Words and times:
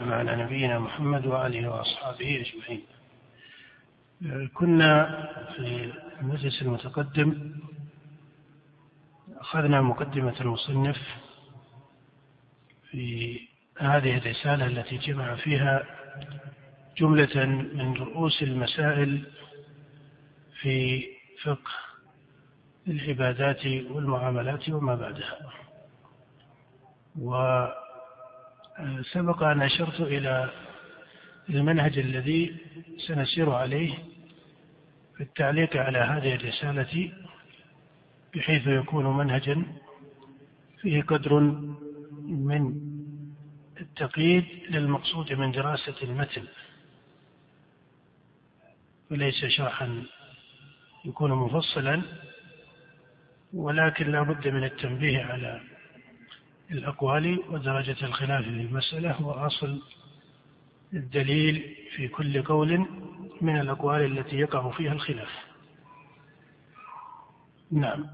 على 0.00 0.36
نبينا 0.36 0.78
محمد 0.78 1.26
وآله 1.26 1.68
وأصحابه 1.68 2.40
أجمعين. 2.46 2.82
كنا 4.54 5.06
في 5.56 5.92
المجلس 6.20 6.62
المتقدم 6.62 7.54
أخذنا 9.40 9.82
مقدمة 9.82 10.40
المصنف 10.40 10.96
في 12.90 13.38
هذه 13.78 14.18
الرسالة 14.18 14.66
التي 14.66 14.96
جمع 14.96 15.34
فيها 15.34 15.84
جملة 16.98 17.46
من 17.46 17.94
رؤوس 17.94 18.42
المسائل 18.42 19.24
في 20.60 21.04
فقه 21.42 21.72
العبادات 22.88 23.66
والمعاملات 23.66 24.68
وما 24.68 24.94
بعدها. 24.94 25.38
وسبق 28.80 29.42
أن 29.42 29.62
أشرت 29.62 30.00
إلى 30.00 30.50
المنهج 31.50 31.98
الذي 31.98 32.56
سنسير 33.06 33.50
عليه 33.50 33.94
في 35.16 35.22
التعليق 35.22 35.76
على 35.76 35.98
هذه 35.98 36.34
الرسالة 36.34 37.12
بحيث 38.34 38.66
يكون 38.66 39.16
منهجا 39.16 39.64
فيه 40.80 41.02
قدر 41.02 41.40
من 42.22 42.74
التقييد 43.80 44.44
للمقصود 44.70 45.32
من 45.32 45.52
دراسة 45.52 45.94
المتن. 46.02 46.44
وليس 49.10 49.44
شرحا 49.44 50.04
يكون 51.04 51.30
مفصلا 51.32 52.02
ولكن 53.52 54.12
لا 54.12 54.22
بد 54.22 54.48
من 54.48 54.64
التنبيه 54.64 55.24
على 55.24 55.60
الأقوال 56.70 57.42
ودرجة 57.50 58.06
الخلاف 58.06 58.44
في 58.44 58.48
المسألة 58.48 59.26
وأصل 59.26 59.82
الدليل 60.94 61.76
في 61.96 62.08
كل 62.08 62.42
قول 62.42 62.86
من 63.40 63.60
الأقوال 63.60 64.18
التي 64.18 64.36
يقع 64.36 64.70
فيها 64.70 64.92
الخلاف. 64.92 65.30
نعم. 67.72 68.06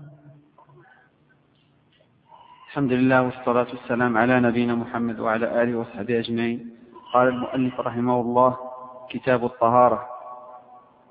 الحمد 2.68 2.92
لله 2.92 3.22
والصلاة 3.22 3.66
والسلام 3.70 4.18
على 4.18 4.40
نبينا 4.40 4.74
محمد 4.74 5.20
وعلى 5.20 5.62
آله 5.62 5.78
وصحبه 5.78 6.18
أجمعين. 6.18 6.70
قال 7.12 7.28
المؤلف 7.28 7.80
رحمه 7.80 8.20
الله 8.20 8.56
كتاب 9.10 9.44
الطهارة 9.44 10.08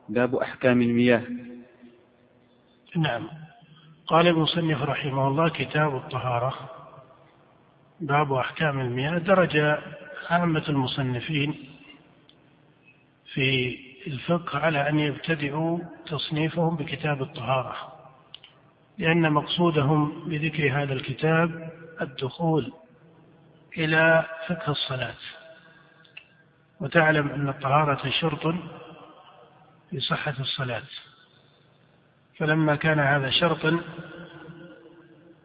باب 0.09 0.35
أحكام 0.35 0.81
المياه. 0.81 1.23
نعم. 2.95 3.27
قال 4.07 4.27
المصنف 4.27 4.81
رحمه 4.81 5.27
الله 5.27 5.49
كتاب 5.49 5.95
الطهارة. 5.95 6.78
باب 8.01 8.33
أحكام 8.33 8.79
المياه 8.79 9.17
درج 9.17 9.57
عامة 10.29 10.63
المصنفين 10.69 11.55
في 13.33 13.77
الفقه 14.07 14.59
على 14.59 14.89
أن 14.89 14.99
يبتدئوا 14.99 15.79
تصنيفهم 16.05 16.75
بكتاب 16.75 17.21
الطهارة 17.21 17.75
لأن 18.97 19.31
مقصودهم 19.31 20.29
بذكر 20.29 20.83
هذا 20.83 20.93
الكتاب 20.93 21.71
الدخول 22.01 22.73
إلى 23.77 24.25
فقه 24.47 24.71
الصلاة. 24.71 25.15
وتعلم 26.79 27.27
أن 27.27 27.49
الطهارة 27.49 28.09
شرط 28.09 28.55
في 29.89 29.99
صحة 29.99 30.35
الصلاة. 30.39 30.83
فلما 32.37 32.75
كان 32.75 32.99
هذا 32.99 33.29
شرطا 33.29 33.79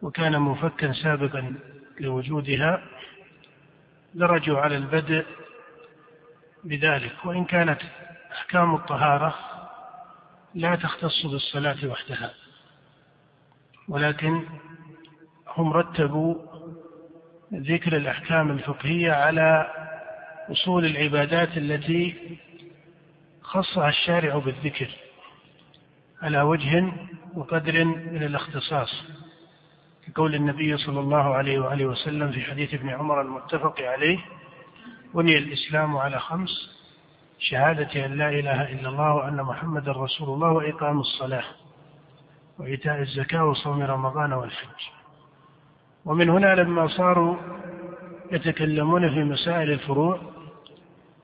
وكان 0.01 0.39
مفكا 0.39 0.93
سابقا 0.93 1.55
لوجودها 1.99 2.81
درجوا 4.13 4.59
على 4.59 4.77
البدء 4.77 5.25
بذلك 6.63 7.25
وإن 7.25 7.45
كانت 7.45 7.81
أحكام 8.31 8.75
الطهارة 8.75 9.35
لا 10.55 10.75
تختص 10.75 11.25
بالصلاة 11.25 11.87
وحدها 11.87 12.33
ولكن 13.87 14.43
هم 15.47 15.73
رتبوا 15.73 16.35
ذكر 17.53 17.97
الأحكام 17.97 18.51
الفقهية 18.51 19.11
على 19.11 19.71
أصول 20.51 20.85
العبادات 20.85 21.57
التي 21.57 22.37
خصها 23.41 23.89
الشارع 23.89 24.37
بالذكر 24.37 24.89
على 26.21 26.41
وجه 26.41 26.93
وقدر 27.33 27.83
من 27.85 28.23
الاختصاص. 28.23 29.03
كقول 30.07 30.35
النبي 30.35 30.77
صلى 30.77 30.99
الله 30.99 31.35
عليه 31.35 31.59
وآله 31.59 31.85
وسلم 31.85 32.31
في 32.31 32.41
حديث 32.41 32.73
ابن 32.73 32.89
عمر 32.89 33.21
المتفق 33.21 33.81
عليه 33.81 34.19
بني 35.13 35.37
الإسلام 35.37 35.97
على 35.97 36.19
خمس 36.19 36.49
شهادة 37.39 38.05
أن 38.05 38.13
لا 38.17 38.29
إله 38.29 38.71
إلا 38.71 38.89
الله 38.89 39.13
وأن 39.13 39.35
محمدا 39.35 39.91
رسول 39.91 40.29
الله 40.29 40.51
وإقام 40.51 40.99
الصلاة 40.99 41.43
وإيتاء 42.59 43.01
الزكاة 43.01 43.45
وصوم 43.45 43.81
رمضان 43.81 44.33
والحج. 44.33 44.81
ومن 46.05 46.29
هنا 46.29 46.55
لما 46.55 46.87
صاروا 46.87 47.37
يتكلمون 48.31 49.09
في 49.09 49.23
مسائل 49.23 49.71
الفروع 49.71 50.19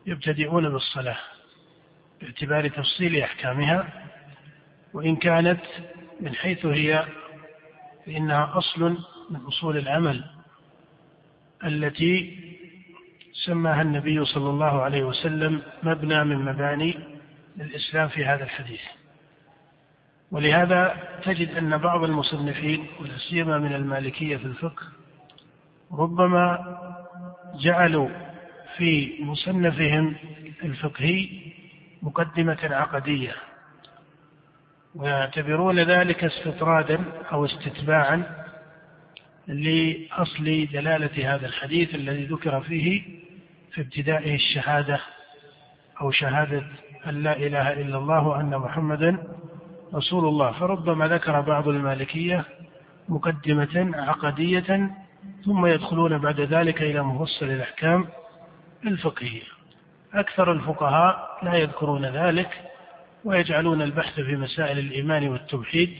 يبتدئون 0.05 0.69
بالصلاة 0.69 1.17
باعتبار 2.21 2.67
تفصيل 2.67 3.17
أحكامها 3.23 3.87
وإن 4.93 5.15
كانت 5.15 5.61
من 6.21 6.35
حيث 6.35 6.65
هي 6.65 7.05
فإنها 8.11 8.57
أصل 8.57 8.97
من 9.29 9.39
أصول 9.47 9.77
العمل 9.77 10.23
التي 11.63 12.39
سماها 13.45 13.81
النبي 13.81 14.25
صلى 14.25 14.49
الله 14.49 14.81
عليه 14.81 15.03
وسلم 15.03 15.61
مبنى 15.83 16.23
من 16.23 16.45
مباني 16.45 16.97
الإسلام 17.61 18.07
في 18.07 18.25
هذا 18.25 18.43
الحديث. 18.43 18.81
ولهذا 20.31 20.97
تجد 21.23 21.55
أن 21.55 21.77
بعض 21.77 22.03
المصنفين 22.03 22.87
ولا 22.99 23.17
سيما 23.29 23.57
من 23.57 23.73
المالكية 23.75 24.37
في 24.37 24.45
الفقه 24.45 24.83
ربما 25.91 26.77
جعلوا 27.59 28.09
في 28.77 29.15
مصنفهم 29.23 30.15
الفقهي 30.63 31.29
مقدمة 32.01 32.57
عقدية. 32.63 33.35
ويعتبرون 34.95 35.79
ذلك 35.79 36.23
استطرادا 36.23 37.03
أو 37.31 37.45
استتباعا 37.45 38.23
لأصل 39.47 40.67
دلالة 40.73 41.35
هذا 41.35 41.47
الحديث 41.47 41.95
الذي 41.95 42.25
ذكر 42.25 42.61
فيه 42.61 43.01
في 43.73 43.81
ابتدائه 43.81 44.35
الشهادة 44.35 44.99
أو 46.01 46.11
شهادة 46.11 46.63
أن 47.07 47.23
لا 47.23 47.37
إله 47.37 47.73
إلا 47.73 47.97
الله 47.97 48.27
وأن 48.27 48.57
محمدا 48.57 49.17
رسول 49.93 50.27
الله. 50.27 50.51
فربما 50.51 51.07
ذكر 51.07 51.41
بعض 51.41 51.67
المالكية 51.67 52.45
مقدمة 53.09 53.91
عقدية 53.95 54.91
ثم 55.45 55.65
يدخلون 55.65 56.17
بعد 56.17 56.41
ذلك 56.41 56.81
إلى 56.81 57.03
مفصل 57.03 57.45
الأحكام 57.45 58.07
الفقهية. 58.85 59.43
أكثر 60.13 60.51
الفقهاء 60.51 61.39
لا 61.43 61.53
يذكرون 61.53 62.05
ذلك 62.05 62.70
ويجعلون 63.25 63.81
البحث 63.81 64.13
في 64.19 64.35
مسائل 64.35 64.79
الإيمان 64.79 65.27
والتوحيد 65.27 65.99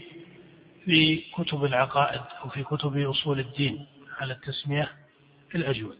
في 0.85 1.23
كتب 1.37 1.65
العقائد 1.65 2.21
أو 2.43 2.49
في 2.49 2.63
كتب 2.63 2.97
أصول 2.97 3.39
الدين 3.39 3.87
على 4.19 4.33
التسمية 4.33 4.91
الأجود. 5.55 5.97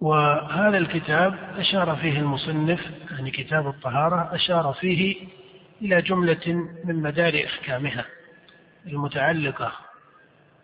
وهذا 0.00 0.78
الكتاب 0.78 1.54
أشار 1.58 1.96
فيه 1.96 2.18
المصنف 2.18 2.80
يعني 3.10 3.30
كتاب 3.30 3.66
الطهارة 3.68 4.34
أشار 4.34 4.72
فيه 4.80 5.16
إلى 5.82 6.02
جملة 6.02 6.68
من 6.84 7.02
مدار 7.02 7.42
أحكامها 7.46 8.04
المتعلقة 8.86 9.72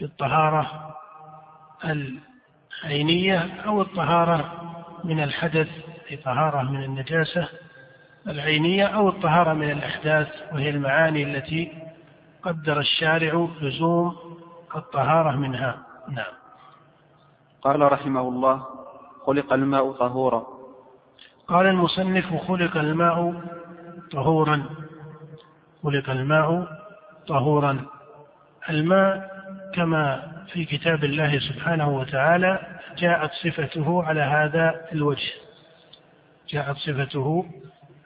بالطهارة 0.01 0.95
العينية 2.85 3.39
أو 3.67 3.83
الطهارة 3.83 4.63
من 5.05 5.23
الحدث 5.23 5.69
في 6.09 6.17
طهارة 6.17 6.63
من 6.63 6.85
النجاسة 6.85 7.49
العينية 8.29 8.87
أو 8.87 9.09
الطهارة 9.09 9.53
من 9.53 9.71
الأحداث 9.71 10.29
وهي 10.53 10.71
المعاني 10.71 11.23
التي 11.23 11.73
قدر 12.43 12.81
الشارع 12.81 13.49
لزوم 13.61 14.17
الطهارة 14.77 15.37
منها. 15.37 15.79
نعم. 16.09 16.33
قال 17.63 17.93
رحمه 17.93 18.21
الله 18.21 18.67
خلق 19.27 19.53
الماء 19.53 19.93
طهورا. 19.93 20.47
قال 21.49 21.67
المصنف 21.67 22.35
خلق 22.49 22.77
الماء 22.77 23.35
طهورا. 24.13 24.65
خلق 25.83 26.11
الماء 26.11 26.67
طهورا. 27.29 27.87
الماء 28.71 29.31
كما 29.75 30.33
في 30.53 30.65
كتاب 30.65 31.05
الله 31.05 31.39
سبحانه 31.39 31.89
وتعالى 31.89 32.59
جاءت 32.99 33.31
صفته 33.33 34.05
على 34.05 34.21
هذا 34.21 34.87
الوجه. 34.93 35.46
جاءت 36.49 36.77
صفته 36.77 37.47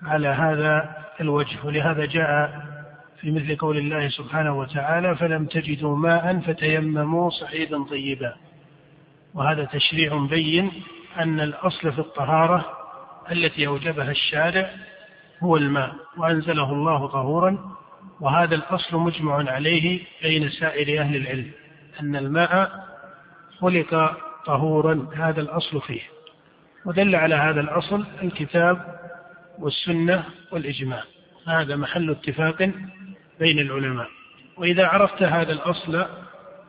على 0.03 0.29
هذا 0.29 0.97
الوجه 1.21 1.59
ولهذا 1.65 2.05
جاء 2.07 2.63
في 3.21 3.31
مثل 3.31 3.57
قول 3.57 3.77
الله 3.77 4.09
سبحانه 4.09 4.59
وتعالى 4.59 5.17
فلم 5.17 5.47
تجدوا 5.47 5.97
ماء 5.97 6.39
فتيمموا 6.39 7.31
صعيدا 7.31 7.85
طيبا. 7.85 8.35
وهذا 9.35 9.65
تشريع 9.65 10.27
بين 10.31 10.73
أن 11.19 11.41
الأصل 11.41 11.93
في 11.93 11.99
الطهارة 11.99 12.67
التي 13.33 13.67
أوجبها 13.67 14.11
الشارع 14.11 14.71
هو 15.43 15.57
الماء 15.57 15.95
وأنزله 16.17 16.73
الله 16.73 17.07
طهورا 17.07 17.59
وهذا 18.21 18.55
الأصل 18.55 18.97
مجمع 18.97 19.51
عليه 19.51 20.01
بين 20.23 20.51
سائر 20.51 21.01
أهل 21.01 21.17
العلم 21.17 21.51
أن 22.01 22.17
الماء 22.17 22.71
خلق 23.61 24.17
طهورا 24.47 25.09
هذا 25.17 25.41
الأصل 25.41 25.81
فيه. 25.81 26.01
ودل 26.85 27.17
على 27.17 27.35
هذا 27.35 27.61
الأصل 27.61 28.07
الكتاب 28.23 29.01
والسنة 29.59 30.25
والإجماع. 30.53 31.03
هذا 31.47 31.77
محل 31.77 32.11
اتفاق 32.11 32.71
بين 33.41 33.59
العلماء. 33.59 34.09
وإذا 34.57 34.87
عرفت 34.87 35.23
هذا 35.23 35.53
الأصل 35.53 36.07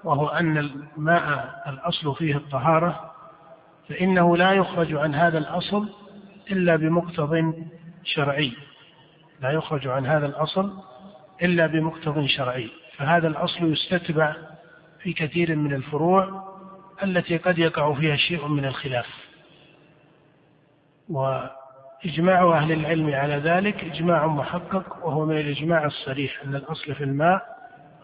وهو 0.03 0.27
أن 0.27 0.57
الماء 0.57 1.61
الأصل 1.67 2.15
فيه 2.15 2.35
الطهارة 2.35 3.11
فإنه 3.89 4.37
لا 4.37 4.51
يخرج 4.51 4.93
عن 4.93 5.15
هذا 5.15 5.37
الأصل 5.37 5.89
إلا 6.51 6.75
بمقتض 6.75 7.53
شرعي. 8.03 8.53
لا 9.41 9.51
يخرج 9.51 9.87
عن 9.87 10.05
هذا 10.05 10.25
الأصل 10.25 10.73
إلا 11.41 11.67
بمقتض 11.67 12.25
شرعي. 12.25 12.69
فهذا 12.97 13.27
الأصل 13.27 13.71
يستتبع 13.71 14.35
في 15.03 15.13
كثير 15.13 15.55
من 15.55 15.73
الفروع 15.73 16.51
التي 17.03 17.37
قد 17.37 17.57
يقع 17.57 17.93
فيها 17.93 18.15
شيء 18.15 18.47
من 18.47 18.65
الخلاف. 18.65 19.30
وإجماع 21.09 22.57
أهل 22.57 22.71
العلم 22.71 23.13
على 23.13 23.35
ذلك 23.35 23.83
إجماع 23.83 24.27
محقق 24.27 25.05
وهو 25.05 25.25
من 25.25 25.37
الإجماع 25.37 25.85
الصريح 25.85 26.43
أن 26.43 26.55
الأصل 26.55 26.95
في 26.95 27.03
الماء 27.03 27.41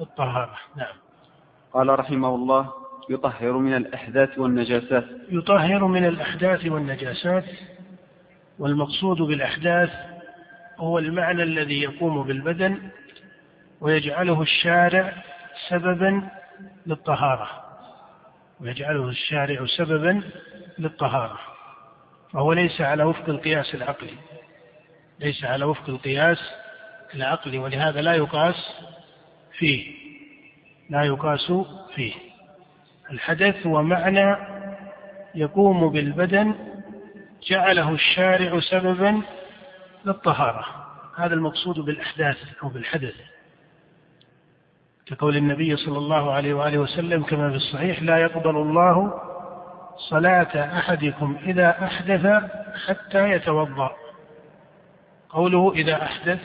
الطهارة. 0.01 0.57
نعم. 0.75 0.95
قال 1.73 1.99
رحمه 1.99 2.35
الله 2.35 2.73
يطهر 3.09 3.51
من 3.51 3.73
الأحداث 3.73 4.39
والنجاسات. 4.39 5.05
يطهر 5.29 5.85
من 5.85 6.05
الأحداث 6.05 6.65
والنجاسات 6.65 7.45
والمقصود 8.59 9.17
بالأحداث 9.17 9.89
هو 10.77 10.99
المعنى 10.99 11.43
الذي 11.43 11.81
يقوم 11.81 12.23
بالبدن 12.23 12.77
ويجعله 13.81 14.41
الشارع 14.41 15.13
سببا 15.69 16.29
للطهارة. 16.87 17.49
ويجعله 18.61 19.09
الشارع 19.09 19.65
سببا 19.65 20.21
للطهارة. 20.79 21.39
فهو 22.33 22.53
ليس 22.53 22.81
على 22.81 23.03
وفق 23.03 23.29
القياس 23.29 23.75
العقلي. 23.75 24.13
ليس 25.19 25.43
على 25.43 25.65
وفق 25.65 25.89
القياس 25.89 26.39
العقلي 27.15 27.57
ولهذا 27.57 28.01
لا 28.01 28.13
يقاس 28.13 28.71
فيه. 29.57 29.95
لا 30.89 31.03
يقاس 31.03 31.51
فيه. 31.95 32.13
الحدث 33.11 33.67
هو 33.67 33.83
معنى 33.83 34.37
يقوم 35.35 35.89
بالبدن 35.89 36.55
جعله 37.49 37.91
الشارع 37.91 38.59
سببا 38.59 39.21
للطهارة. 40.05 40.65
هذا 41.17 41.33
المقصود 41.33 41.79
بالأحداث 41.79 42.37
أو 42.63 42.69
بالحدث. 42.69 43.15
كقول 45.05 45.37
النبي 45.37 45.75
صلى 45.75 45.97
الله 45.97 46.31
عليه 46.31 46.53
وآله 46.53 46.77
وسلم 46.77 47.23
كما 47.23 47.49
في 47.49 47.55
الصحيح 47.55 48.01
لا 48.03 48.17
يقبل 48.17 48.57
الله 48.57 49.21
صلاة 49.97 50.77
أحدكم 50.79 51.37
إذا 51.43 51.83
أحدث 51.83 52.43
حتى 52.87 53.29
يتوضأ. 53.29 53.91
قوله 55.29 55.73
إذا 55.73 56.03
أحدث 56.03 56.39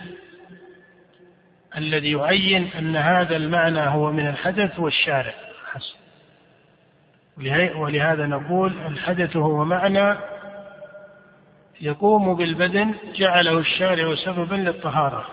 الذي 1.76 2.12
يعين 2.12 2.70
أن 2.78 2.96
هذا 2.96 3.36
المعنى 3.36 3.80
هو 3.80 4.12
من 4.12 4.28
الحدث 4.28 4.80
والشارع. 4.80 5.34
حسن. 5.72 5.94
ولهذا 7.76 8.26
نقول 8.26 8.72
الحدث 8.86 9.36
هو 9.36 9.64
معنى 9.64 10.18
يقوم 11.80 12.34
بالبدن 12.34 12.94
جعله 13.14 13.58
الشارع 13.58 14.14
سببا 14.14 14.54
للطهارة. 14.54 15.26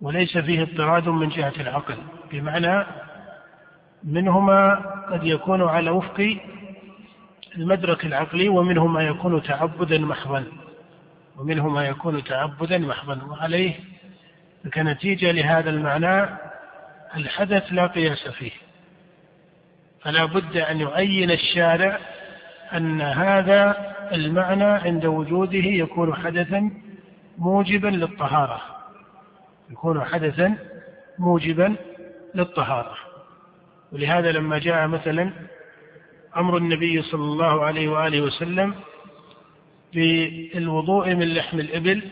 وليس 0.00 0.38
فيه 0.38 0.62
اضطراد 0.62 1.08
من 1.08 1.28
جهة 1.28 1.52
العقل 1.60 1.96
بمعنى 2.30 2.86
منهما 4.04 4.74
قد 5.10 5.24
يكون 5.24 5.62
على 5.62 5.90
وفق 5.90 6.36
المدرك 7.56 8.04
العقلي 8.04 8.48
ومنه 8.48 8.86
ما 8.86 9.02
يكون 9.02 9.42
تعبدا 9.42 9.98
محضا. 9.98 10.44
ومنه 11.38 11.68
ما 11.68 11.86
يكون 11.86 12.24
تعبدا 12.24 12.78
محضا. 12.78 13.24
وعليه 13.24 13.74
كنتيجة 14.74 15.30
لهذا 15.30 15.70
المعنى 15.70 16.28
الحدث 17.16 17.72
لا 17.72 17.86
قياس 17.86 18.28
فيه. 18.28 18.50
فلا 20.00 20.24
بد 20.24 20.56
أن 20.56 20.80
يعين 20.80 21.30
الشارع 21.30 21.98
أن 22.72 23.00
هذا 23.00 23.94
المعنى 24.12 24.64
عند 24.64 25.06
وجوده 25.06 25.58
يكون 25.58 26.14
حدثا 26.14 26.70
موجبا 27.38 27.88
للطهارة. 27.88 28.60
يكون 29.70 30.04
حدثا 30.04 30.56
موجبا 31.18 31.76
للطهارة. 32.34 33.05
ولهذا 33.92 34.32
لما 34.32 34.58
جاء 34.58 34.86
مثلا 34.86 35.32
أمر 36.36 36.56
النبي 36.56 37.02
صلى 37.02 37.24
الله 37.24 37.64
عليه 37.64 37.88
وآله 37.88 38.20
وسلم 38.20 38.74
بالوضوء 39.94 41.14
من 41.14 41.34
لحم 41.34 41.60
الإبل 41.60 42.02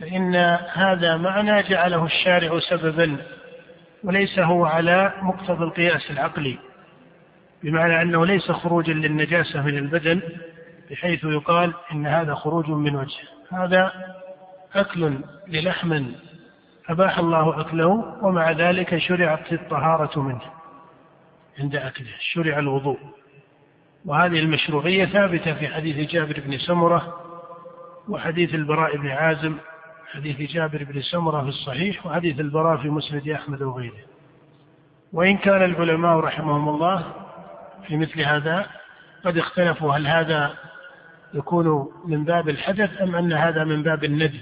فإن 0.00 0.36
هذا 0.72 1.16
معنى 1.16 1.62
جعله 1.62 2.04
الشارع 2.04 2.60
سببا 2.60 3.16
وليس 4.04 4.38
هو 4.38 4.64
على 4.64 5.12
مقتضى 5.22 5.64
القياس 5.64 6.10
العقلي 6.10 6.58
بمعنى 7.62 8.02
أنه 8.02 8.26
ليس 8.26 8.50
خروجا 8.50 8.92
للنجاسة 8.92 9.62
من 9.62 9.78
البدن 9.78 10.22
بحيث 10.90 11.24
يقال 11.24 11.74
إن 11.92 12.06
هذا 12.06 12.34
خروج 12.34 12.68
من 12.68 12.96
وجه. 12.96 13.18
هذا 13.52 13.92
أكل 14.74 15.18
للحم 15.48 16.04
أباح 16.88 17.18
الله 17.18 17.60
أكله 17.60 18.18
ومع 18.22 18.50
ذلك 18.50 18.98
شرعت 18.98 19.52
الطهارة 19.52 20.20
منه. 20.20 20.40
عند 21.58 21.76
أكله 21.76 22.14
شرع 22.20 22.58
الوضوء. 22.58 22.98
وهذه 24.04 24.38
المشروعية 24.38 25.04
ثابتة 25.06 25.54
في 25.54 25.68
حديث 25.68 26.10
جابر 26.10 26.40
بن 26.46 26.58
سمرة 26.58 27.20
وحديث 28.08 28.54
البراء 28.54 28.96
بن 28.96 29.08
عازم 29.08 29.56
حديث 30.12 30.52
جابر 30.52 30.84
بن 30.84 31.02
سمرة 31.02 31.42
في 31.42 31.48
الصحيح 31.48 32.06
وحديث 32.06 32.40
البراء 32.40 32.76
في 32.76 32.88
مسند 32.88 33.28
أحمد 33.28 33.62
وغيره. 33.62 34.04
وإن 35.12 35.36
كان 35.36 35.64
العلماء 35.64 36.16
رحمهم 36.16 36.68
الله 36.68 37.12
في 37.86 37.96
مثل 37.96 38.20
هذا 38.20 38.66
قد 39.24 39.38
اختلفوا 39.38 39.94
هل 39.94 40.06
هذا 40.06 40.54
يكون 41.34 41.92
من 42.06 42.24
باب 42.24 42.48
الحدث 42.48 43.02
أم 43.02 43.16
أن 43.16 43.32
هذا 43.32 43.64
من 43.64 43.82
باب 43.82 44.04
الندي. 44.04 44.40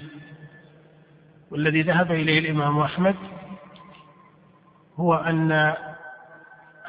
والذي 1.51 1.81
ذهب 1.81 2.11
إليه 2.11 2.39
الإمام 2.39 2.79
أحمد 2.79 3.15
هو 4.95 5.15
أن 5.15 5.73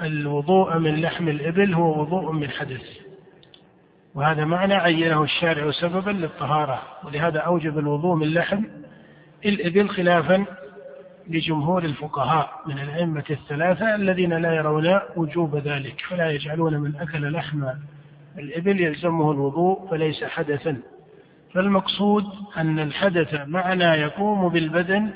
الوضوء 0.03 0.79
من 0.79 1.01
لحم 1.01 1.29
الإبل 1.29 1.75
هو 1.75 2.01
وضوء 2.01 2.33
من 2.33 2.51
حدث. 2.51 3.05
وهذا 4.15 4.45
معنى 4.45 4.75
عينه 4.75 5.23
الشارع 5.23 5.71
سببا 5.71 6.11
للطهارة 6.11 6.83
ولهذا 7.05 7.39
أوجب 7.39 7.79
الوضوء 7.79 8.15
من 8.15 8.35
لحم 8.35 8.65
الإبل 9.45 9.89
خلافا 9.89 10.45
لجمهور 11.29 11.85
الفقهاء 11.85 12.61
من 12.67 12.79
الأئمة 12.79 13.25
الثلاثة 13.31 13.95
الذين 13.95 14.33
لا 14.33 14.55
يرون 14.55 15.01
وجوب 15.17 15.57
ذلك 15.57 16.01
فلا 16.11 16.31
يجعلون 16.31 16.77
من 16.77 16.97
أكل 16.97 17.33
لحم 17.33 17.69
الإبل 18.39 18.81
يلزمه 18.81 19.33
الوضوء 19.33 19.91
فليس 19.91 20.25
حدثا. 20.25 20.83
فالمقصود 21.55 22.25
أن 22.57 22.79
الحدث 22.79 23.35
معنى 23.47 23.85
يقوم 23.85 24.49
بالبدن 24.49 25.11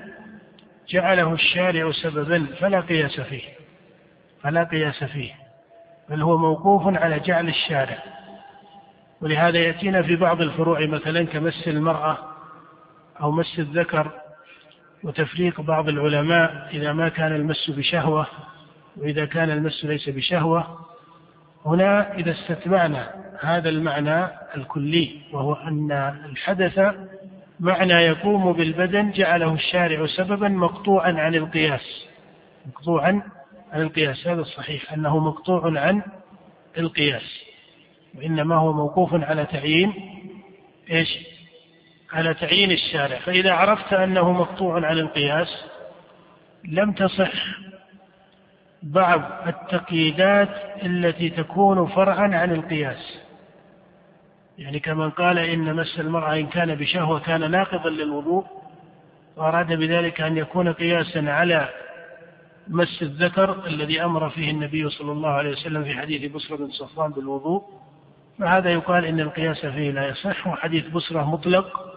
جعله 0.88 1.32
الشارع 1.34 1.92
سببا 1.92 2.46
فلا 2.60 2.80
قياس 2.80 3.20
فيه. 3.20 3.57
فلا 4.42 4.64
قياس 4.64 5.04
فيه 5.04 5.32
بل 6.08 6.22
هو 6.22 6.38
موقوف 6.38 6.96
على 6.96 7.20
جعل 7.20 7.48
الشارع. 7.48 7.98
ولهذا 9.20 9.58
يأتينا 9.58 10.02
في 10.02 10.16
بعض 10.16 10.40
الفروع 10.40 10.86
مثلا 10.86 11.26
كمس 11.26 11.68
المرأة 11.68 12.18
أو 13.20 13.30
مس 13.30 13.58
الذكر 13.58 14.10
وتفريق 15.04 15.60
بعض 15.60 15.88
العلماء 15.88 16.68
إذا 16.72 16.92
ما 16.92 17.08
كان 17.08 17.32
المس 17.32 17.70
بشهوة 17.70 18.26
وإذا 18.96 19.24
كان 19.24 19.50
المس 19.50 19.84
ليس 19.84 20.08
بشهوة. 20.08 20.78
هنا 21.66 22.14
إذا 22.14 22.30
استتبعنا 22.30 23.10
هذا 23.40 23.68
المعنى 23.68 24.28
الكلي 24.56 25.20
وهو 25.32 25.54
أن 25.54 25.92
الحدث 26.24 26.94
معنى 27.60 27.92
يقوم 27.92 28.52
بالبدن 28.52 29.10
جعله 29.10 29.54
الشارع 29.54 30.06
سببا 30.06 30.48
مقطوعا 30.48 31.12
عن 31.12 31.34
القياس 31.34 32.06
مقطوعا 32.66 33.22
عن 33.72 33.82
القياس 33.82 34.26
هذا 34.26 34.40
الصحيح 34.40 34.92
أنه 34.92 35.18
مقطوع 35.18 35.80
عن 35.80 36.02
القياس 36.78 37.44
وإنما 38.14 38.56
هو 38.56 38.72
موقوف 38.72 39.14
على 39.14 39.44
تعيين 39.44 39.92
إيش؟ 40.90 41.18
على 42.12 42.34
تعيين 42.34 42.70
الشارع. 42.70 43.18
فإذا 43.18 43.52
عرفت 43.52 43.92
أنه 43.92 44.32
مقطوع 44.32 44.86
عن 44.86 44.98
القياس 44.98 45.64
لم 46.64 46.92
تصح 46.92 47.32
بعض 48.82 49.22
التقييدات 49.46 50.48
التي 50.82 51.30
تكون 51.30 51.86
فرعا 51.86 52.36
عن 52.36 52.52
القياس. 52.52 53.18
يعني 54.58 54.80
كمن 54.80 55.10
قال 55.10 55.38
إن 55.38 55.76
مس 55.76 56.00
المرأة 56.00 56.34
إن 56.34 56.46
كان 56.46 56.74
بشهوة 56.74 57.20
كان 57.20 57.50
ناقضا 57.50 57.90
للوضوء 57.90 58.46
وأراد 59.36 59.72
بذلك 59.72 60.20
أن 60.20 60.36
يكون 60.36 60.72
قياسا 60.72 61.18
على 61.18 61.68
مس 62.68 63.02
الذكر 63.02 63.66
الذي 63.66 64.04
أمر 64.04 64.30
فيه 64.30 64.50
النبي 64.50 64.90
صلى 64.90 65.12
الله 65.12 65.28
عليه 65.28 65.50
وسلم 65.50 65.84
في 65.84 65.94
حديث 65.94 66.32
بصرة 66.32 66.56
بن 66.56 66.70
صفوان 66.70 67.10
بالوضوء. 67.10 67.62
فهذا 68.38 68.70
يقال 68.70 69.04
إن 69.04 69.20
القياس 69.20 69.66
فيه 69.66 69.90
لا 69.90 70.08
يصح 70.08 70.46
وحديث 70.46 70.88
بصرة 70.88 71.30
مطلق 71.30 71.94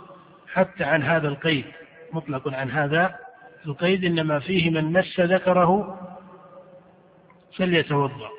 حتى 0.54 0.84
عن 0.84 1.04
هذا 1.04 1.28
القيد 1.28 1.66
مطلق 2.14 2.54
عن 2.54 2.72
هذا 2.72 3.16
القيد. 3.66 4.06
إنما 4.06 4.40
فيه 4.40 4.70
من 4.70 4.94
مس 4.94 5.20
ذكره 5.20 6.00
فليتوضأ. 7.58 8.30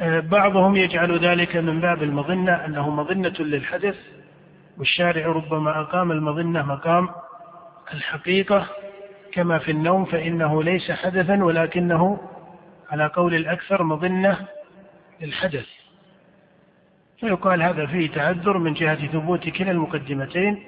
آه، 0.00 0.20
بعضهم 0.20 0.76
يجعل 0.76 1.18
ذلك 1.18 1.56
من 1.56 1.80
باب 1.80 2.02
المظنة 2.02 2.52
أنه 2.52 2.90
مظنة 2.90 3.34
للحدث 3.40 3.96
والشارع 4.78 5.26
ربما 5.26 5.80
أقام 5.80 6.12
المظنة 6.12 6.62
مقام 6.62 7.08
الحقيقة. 7.94 8.66
كما 9.32 9.58
في 9.58 9.70
النوم 9.70 10.04
فإنه 10.04 10.62
ليس 10.62 10.90
حدثا 10.90 11.44
ولكنه 11.44 12.18
على 12.90 13.06
قول 13.06 13.34
الأكثر 13.34 13.82
مظنة 13.82 14.38
للحدث. 15.20 15.66
فيقال 17.20 17.62
هذا 17.62 17.86
فيه 17.86 18.10
تعذر 18.10 18.58
من 18.58 18.74
جهة 18.74 19.06
ثبوت 19.06 19.48
كلا 19.48 19.70
المقدمتين 19.70 20.62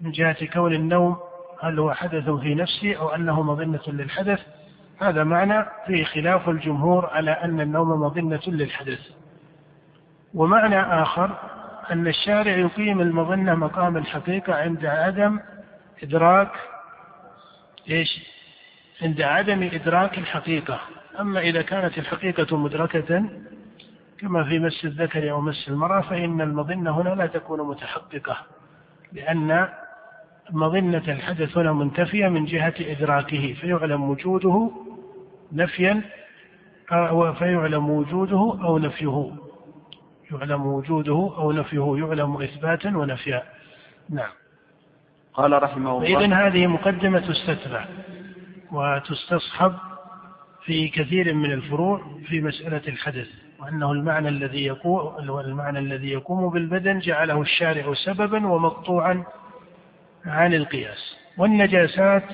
من 0.00 0.10
جهة 0.10 0.46
كون 0.46 0.74
النوم 0.74 1.16
هل 1.62 1.78
هو 1.78 1.94
حدث 1.94 2.30
في 2.30 2.54
نفسه 2.54 2.94
أو 2.94 3.08
أنه 3.08 3.42
مظنة 3.42 3.82
للحدث. 3.86 4.40
هذا 5.00 5.24
معنى 5.24 5.66
فيه 5.86 6.04
خلاف 6.04 6.48
الجمهور 6.48 7.06
على 7.06 7.30
أن 7.30 7.60
النوم 7.60 7.88
مظنة 7.88 8.42
للحدث. 8.46 9.00
ومعنى 10.34 10.80
آخر 10.80 11.30
أن 11.90 12.06
الشارع 12.06 12.52
يقيم 12.56 13.00
المظنة 13.00 13.54
مقام 13.54 13.96
الحقيقة 13.96 14.54
عند 14.54 14.86
عدم 14.86 15.40
إدراك 16.02 16.50
إيش؟ 17.90 18.20
عند 19.02 19.22
عدم 19.22 19.62
إدراك 19.62 20.18
الحقيقة. 20.18 20.80
أما 21.20 21.40
إذا 21.40 21.62
كانت 21.62 21.98
الحقيقة 21.98 22.56
مدركة 22.56 23.24
كما 24.18 24.44
في 24.44 24.58
مس 24.58 24.84
الذكر 24.84 25.30
أو 25.30 25.40
مس 25.40 25.68
المرأة 25.68 26.00
فإن 26.00 26.40
المظنة 26.40 27.00
هنا 27.00 27.08
لا 27.08 27.26
تكون 27.26 27.68
متحققة 27.68 28.36
لأن 29.12 29.68
مظنة 30.50 31.02
الحدث 31.08 31.58
هنا 31.58 31.72
منتفية 31.72 32.28
من 32.28 32.44
جهة 32.44 32.74
إدراكه 32.80 33.52
فيعلم 33.60 34.10
وجوده 34.10 34.70
نفيا 35.52 36.02
فيعلم 37.38 37.90
وجوده 37.90 38.58
أو 38.64 38.78
نفيه. 38.78 39.32
يعلم 40.32 40.66
وجوده 40.66 41.32
أو 41.38 41.52
نفيه 41.52 41.96
يعلم 41.98 42.42
إثباتا 42.42 42.96
ونفيا. 42.96 43.42
نعم. 44.10 44.30
قال 45.36 45.62
رحمه 45.62 45.90
الله 45.90 46.20
إذن 46.20 46.32
هذه 46.32 46.66
مقدمة 46.66 47.20
تستتبع 47.20 47.84
وتستصحب 48.72 49.74
في 50.64 50.88
كثير 50.88 51.34
من 51.34 51.52
الفروع 51.52 52.00
في 52.26 52.40
مسألة 52.40 52.82
الحدث 52.88 53.28
وأنه 53.60 53.92
المعنى 53.92 54.28
الذي 54.28 54.64
يقوم 54.64 55.14
المعنى 55.40 55.78
الذي 55.78 56.10
يقوم 56.10 56.50
بالبدن 56.50 56.98
جعله 56.98 57.42
الشارع 57.42 57.94
سببا 57.94 58.46
ومقطوعا 58.46 59.24
عن 60.26 60.54
القياس. 60.54 61.16
والنجاسات 61.38 62.24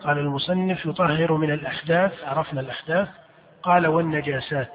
قال 0.00 0.18
المصنف 0.18 0.86
يطهر 0.86 1.32
من 1.32 1.50
الأحداث 1.50 2.12
عرفنا 2.24 2.60
الأحداث 2.60 3.08
قال 3.62 3.86
والنجاسات. 3.86 4.72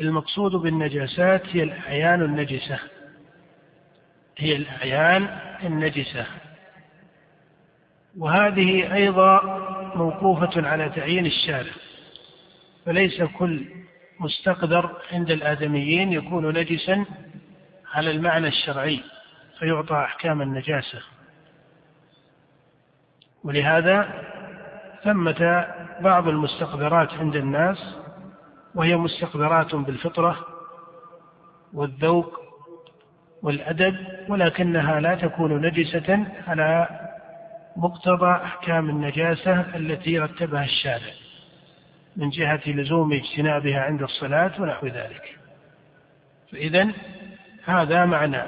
المقصود 0.00 0.52
بالنجاسات 0.52 1.42
هي 1.56 1.62
الأعيان 1.62 2.22
النجسة. 2.22 2.78
هي 4.38 4.56
الأعيان 4.56 5.38
النجسة. 5.62 6.26
وهذه 8.18 8.94
أيضا 8.94 9.40
موقوفة 9.94 10.68
على 10.68 10.88
تعيين 10.88 11.26
الشارع. 11.26 11.72
فليس 12.86 13.22
كل 13.22 13.66
مستقدر 14.20 14.96
عند 15.12 15.30
الآدميين 15.30 16.12
يكون 16.12 16.58
نجسا 16.58 17.04
على 17.94 18.10
المعنى 18.10 18.48
الشرعي 18.48 19.00
فيعطى 19.58 19.94
أحكام 19.94 20.42
النجاسة. 20.42 21.02
ولهذا 23.44 24.24
ثمة 25.04 25.66
بعض 26.00 26.28
المستقدرات 26.28 27.12
عند 27.14 27.36
الناس 27.36 27.94
وهي 28.74 28.96
مستقدرات 28.96 29.74
بالفطرة 29.74 30.46
والذوق 31.72 32.43
والأدب 33.44 33.96
ولكنها 34.28 35.00
لا 35.00 35.14
تكون 35.14 35.66
نجسة 35.66 36.26
على 36.48 36.88
مقتضى 37.76 38.30
أحكام 38.30 38.90
النجاسة 38.90 39.60
التي 39.76 40.18
رتبها 40.18 40.64
الشارع 40.64 41.12
من 42.16 42.30
جهة 42.30 42.60
لزوم 42.66 43.12
اجتنابها 43.12 43.80
عند 43.80 44.02
الصلاة 44.02 44.52
ونحو 44.60 44.86
ذلك. 44.86 45.38
فإذا 46.52 46.92
هذا 47.64 48.04
معنى. 48.04 48.42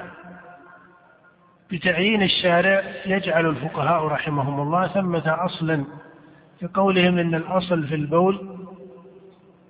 بتعيين 1.70 2.22
الشارع 2.22 2.82
يجعل 3.06 3.46
الفقهاء 3.46 4.06
رحمهم 4.06 4.60
الله 4.60 4.86
ثمة 4.86 5.44
أصلا 5.44 5.84
في 6.60 6.66
قولهم 6.66 7.18
إن 7.18 7.34
الأصل 7.34 7.86
في 7.86 7.94
البول 7.94 8.58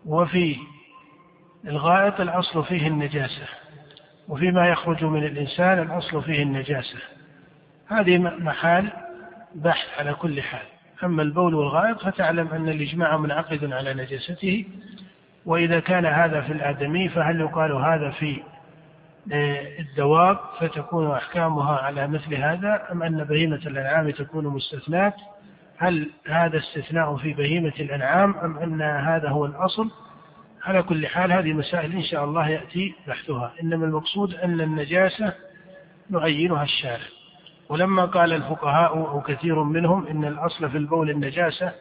وفي 0.06 0.56
الغائط 1.64 2.20
الأصل 2.20 2.64
فيه 2.64 2.86
النجاسة. 2.86 3.46
وفيما 4.28 4.68
يخرج 4.68 5.04
من 5.04 5.24
الإنسان 5.24 5.78
الأصل 5.78 6.22
فيه 6.22 6.42
النجاسة. 6.42 6.98
هذه 7.88 8.18
محال 8.18 8.92
بحث 9.54 9.98
على 9.98 10.14
كل 10.14 10.42
حال. 10.42 10.66
أما 11.04 11.22
البول 11.22 11.54
والغائط 11.54 12.02
فتعلم 12.02 12.48
أن 12.48 12.68
الإجماع 12.68 13.16
منعقد 13.16 13.72
على 13.72 13.94
نجاسته 13.94 14.64
وإذا 15.46 15.80
كان 15.80 16.06
هذا 16.06 16.40
في 16.40 16.52
الآدمي 16.52 17.08
فهل 17.08 17.40
يقال 17.40 17.72
هذا 17.72 18.10
في 18.10 18.42
آه، 19.32 19.78
الدواب 19.78 20.38
فتكون 20.60 21.10
أحكامها 21.10 21.76
على 21.76 22.06
مثل 22.06 22.34
هذا 22.34 22.82
أم 22.92 23.02
أن 23.02 23.24
بهيمة 23.24 23.60
الأنعام 23.66 24.10
تكون 24.10 24.46
مستثنات 24.46 25.14
هل 25.78 26.10
هذا 26.26 26.58
استثناء 26.58 27.16
في 27.16 27.32
بهيمة 27.32 27.72
الأنعام 27.80 28.36
أم 28.36 28.58
أن 28.58 28.82
هذا 28.82 29.28
هو 29.28 29.46
الأصل؟ 29.46 29.90
على 30.66 30.82
كل 30.82 31.06
حال 31.06 31.32
هذه 31.32 31.52
مسائل 31.52 31.92
إن 31.92 32.02
شاء 32.02 32.24
الله 32.24 32.48
يأتي 32.48 32.94
بحثها. 33.06 33.52
إنما 33.62 33.86
المقصود 33.86 34.34
أن 34.34 34.60
النجاسة 34.60 35.32
يعينها 36.10 36.62
الشارع. 36.62 37.06
ولما 37.68 38.04
قال 38.04 38.32
الفقهاء 38.32 38.96
أو 38.96 39.20
كثير 39.20 39.62
منهم 39.62 40.06
إن 40.06 40.24
الأصل 40.24 40.70
في 40.70 40.78
البول 40.78 41.10
النجاسة 41.10 41.72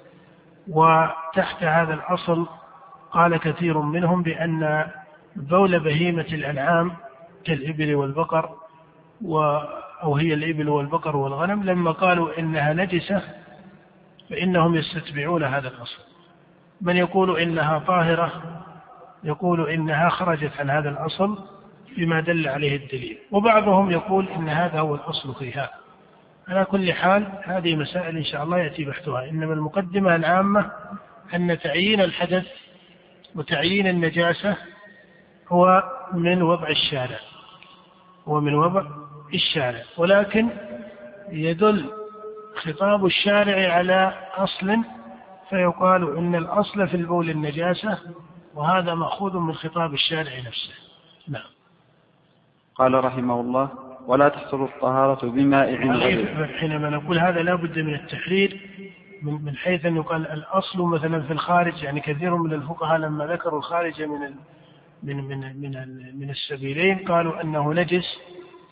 وتحت 0.67 1.63
هذا 1.63 1.93
الأصل 1.93 2.47
قال 3.11 3.37
كثير 3.37 3.79
منهم 3.81 4.23
بأن 4.23 4.87
بول 5.35 5.79
بهيمة 5.79 6.27
الأنعام 6.33 6.91
كالإبل 7.45 7.95
والبقر 7.95 8.49
و 9.21 9.39
أو 10.03 10.15
هي 10.15 10.33
الإبل 10.33 10.69
والبقر 10.69 11.15
والغنم. 11.17 11.63
لما 11.63 11.91
قالوا 11.91 12.39
إنها 12.39 12.73
نجسة 12.73 13.21
فإنهم 14.29 14.75
يستتبعون 14.75 15.43
هذا 15.43 15.67
الأصل. 15.67 16.01
من 16.81 16.97
يقول 16.97 17.39
إنها 17.39 17.79
طاهرة؟ 17.79 18.64
يقول 19.25 19.69
إنها 19.69 20.09
خرجت 20.09 20.51
عن 20.59 20.69
هذا 20.69 20.89
الأصل 20.89 21.37
بما 21.97 22.21
دل 22.21 22.47
عليه 22.47 22.75
الدليل. 22.75 23.17
وبعضهم 23.31 23.91
يقول 23.91 24.29
إن 24.29 24.49
هذا 24.49 24.79
هو 24.79 24.95
الأصل 24.95 25.35
فيها. 25.35 25.69
على 26.47 26.65
كل 26.65 26.93
حال 26.93 27.27
هذه 27.43 27.75
مسائل 27.75 28.17
إن 28.17 28.23
شاء 28.23 28.43
الله 28.43 28.59
يأتي 28.59 28.85
بحثها. 28.85 29.29
إنما 29.29 29.53
المقدمة 29.53 30.15
العامة 30.15 30.71
أن 31.33 31.59
تعيين 31.59 32.01
الحدث 32.01 32.45
وتعيين 33.35 33.87
النجاسة 33.87 34.57
هو 35.49 35.83
من 36.13 36.41
وضع 36.41 36.67
الشارع. 36.67 37.19
هو 38.27 38.41
من 38.41 38.53
وضع 38.53 38.83
الشارع. 39.33 39.81
ولكن 39.97 40.49
يدل 41.29 41.89
خطاب 42.55 43.05
الشارع 43.05 43.73
على 43.73 44.13
أصل 44.35 44.77
فيقال 45.49 46.17
إن 46.17 46.35
الأصل 46.35 46.87
في 46.87 46.97
البول 46.97 47.29
النجاسة 47.29 47.99
وهذا 48.55 48.93
مأخوذ 48.93 49.37
من 49.37 49.53
خطاب 49.53 49.93
الشارع 49.93 50.39
نفسه. 50.39 50.73
نعم. 51.27 51.49
قال 52.75 53.05
رحمه 53.05 53.41
الله 53.41 53.69
ولا 54.07 54.29
تحصل 54.29 54.63
الطهارة 54.63 55.29
بماء 55.29 55.75
غير 55.75 56.47
حينما 56.47 56.89
نقول 56.89 57.19
هذا 57.19 57.41
لا 57.41 57.55
بد 57.55 57.79
من 57.79 57.95
التحرير 57.95 58.61
من 59.21 59.55
حيث 59.55 59.85
أن 59.85 59.95
يقال 59.95 60.27
الأصل 60.27 60.81
مثلا 60.81 61.21
في 61.21 61.33
الخارج 61.33 61.83
يعني 61.83 61.99
كثير 61.99 62.35
من 62.35 62.53
الفقهاء 62.53 62.97
لما 62.97 63.25
ذكروا 63.25 63.59
الخارج 63.59 64.01
من 64.01 64.19
من 65.03 65.23
من 65.23 65.61
من 65.61 65.71
من 66.19 66.29
السبيلين 66.29 66.97
قالوا 66.97 67.41
أنه 67.41 67.73
نجس 67.73 68.17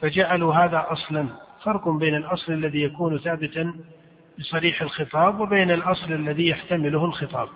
فجعلوا 0.02 0.54
هذا 0.54 0.86
أصلا. 0.90 1.28
فرق 1.64 1.90
بين 1.90 2.16
الأصل 2.16 2.54
الذي 2.54 2.84
يكون 2.84 3.18
ثابتا 3.18 3.74
بصريح 4.40 4.82
الخطاب 4.82 5.40
وبين 5.40 5.72
الأصل 5.72 6.14
الذي 6.14 6.48
يحتمله 6.48 7.06
الخطاب. 7.06 7.50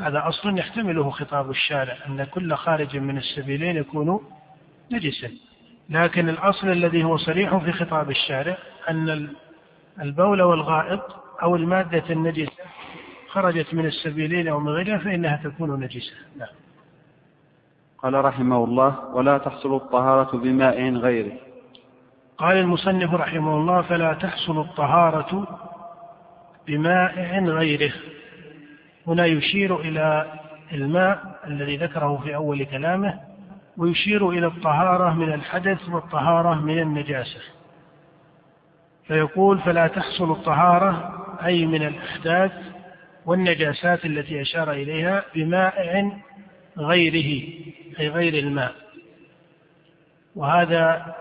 هذا 0.00 0.28
أصل 0.28 0.58
يحتمله 0.58 1.10
خطاب 1.10 1.50
الشارع 1.50 1.96
أن 2.08 2.24
كل 2.24 2.54
خارج 2.54 2.96
من 2.96 3.16
السبيلين 3.18 3.76
يكون 3.76 4.20
نجسا. 4.92 5.30
لكن 5.90 6.28
الأصل 6.28 6.68
الذي 6.68 7.04
هو 7.04 7.16
صريح 7.16 7.56
في 7.56 7.72
خطاب 7.72 8.10
الشارع 8.10 8.58
أن 8.90 9.28
البول 10.00 10.42
والغائط 10.42 11.02
أو 11.42 11.56
المادة 11.56 12.04
النجسة 12.10 12.62
خرجت 13.28 13.74
من 13.74 13.86
السبيلين 13.86 14.48
أو 14.48 14.60
من 14.60 14.68
غيرها 14.68 14.98
فإنها 14.98 15.40
تكون 15.44 15.80
نجسة. 15.80 16.14
نعم. 16.38 16.48
قال 17.98 18.24
رحمه 18.24 18.64
الله 18.64 19.14
ولا 19.14 19.38
تحصل 19.38 19.76
الطهارة 19.76 20.36
بماء 20.36 20.90
غيره. 20.94 21.32
قال 22.38 22.56
المصنف 22.56 23.14
رحمه 23.14 23.56
الله 23.56 23.82
فلا 23.82 24.12
تحصل 24.12 24.60
الطهارة 24.60 25.60
بماء 26.66 27.44
غيره. 27.44 27.92
هنا 29.06 29.26
يشير 29.26 29.80
إلى 29.80 30.32
الماء 30.72 31.40
الذي 31.46 31.76
ذكره 31.76 32.20
في 32.24 32.34
أول 32.34 32.64
كلامه 32.64 33.20
ويشير 33.76 34.30
إلى 34.30 34.46
الطهارة 34.46 35.14
من 35.14 35.32
الحدث 35.32 35.88
والطهارة 35.88 36.54
من 36.54 36.78
النجاسة. 36.78 37.40
فيقول 39.06 39.58
فلا 39.58 39.86
تحصل 39.86 40.30
الطهارة 40.32 41.12
أي 41.44 41.66
من 41.66 41.82
الأحداث 41.82 42.52
والنجاسات 43.26 44.04
التي 44.04 44.42
أشار 44.42 44.72
إليها 44.72 45.24
بماء 45.34 46.10
غيره 46.78 47.42
أي 48.00 48.08
غير 48.08 48.34
الماء. 48.34 48.72
وهذا 50.36 51.14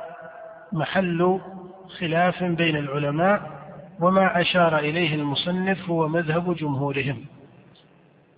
محل 0.72 1.40
خلاف 2.00 2.44
بين 2.44 2.76
العلماء 2.76 3.66
وما 4.00 4.42
أشار 4.42 4.80
إليه 4.80 5.16
المصنف 5.16 5.90
هو 5.90 6.08
مذهب 6.08 6.56
جمهورهم. 6.56 7.26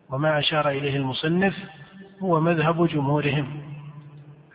وما 0.09 0.39
أشار 0.39 0.69
إليه 0.69 0.95
المصنف 0.95 1.53
هو 2.21 2.39
مذهب 2.39 2.87
جمهورهم. 2.87 3.61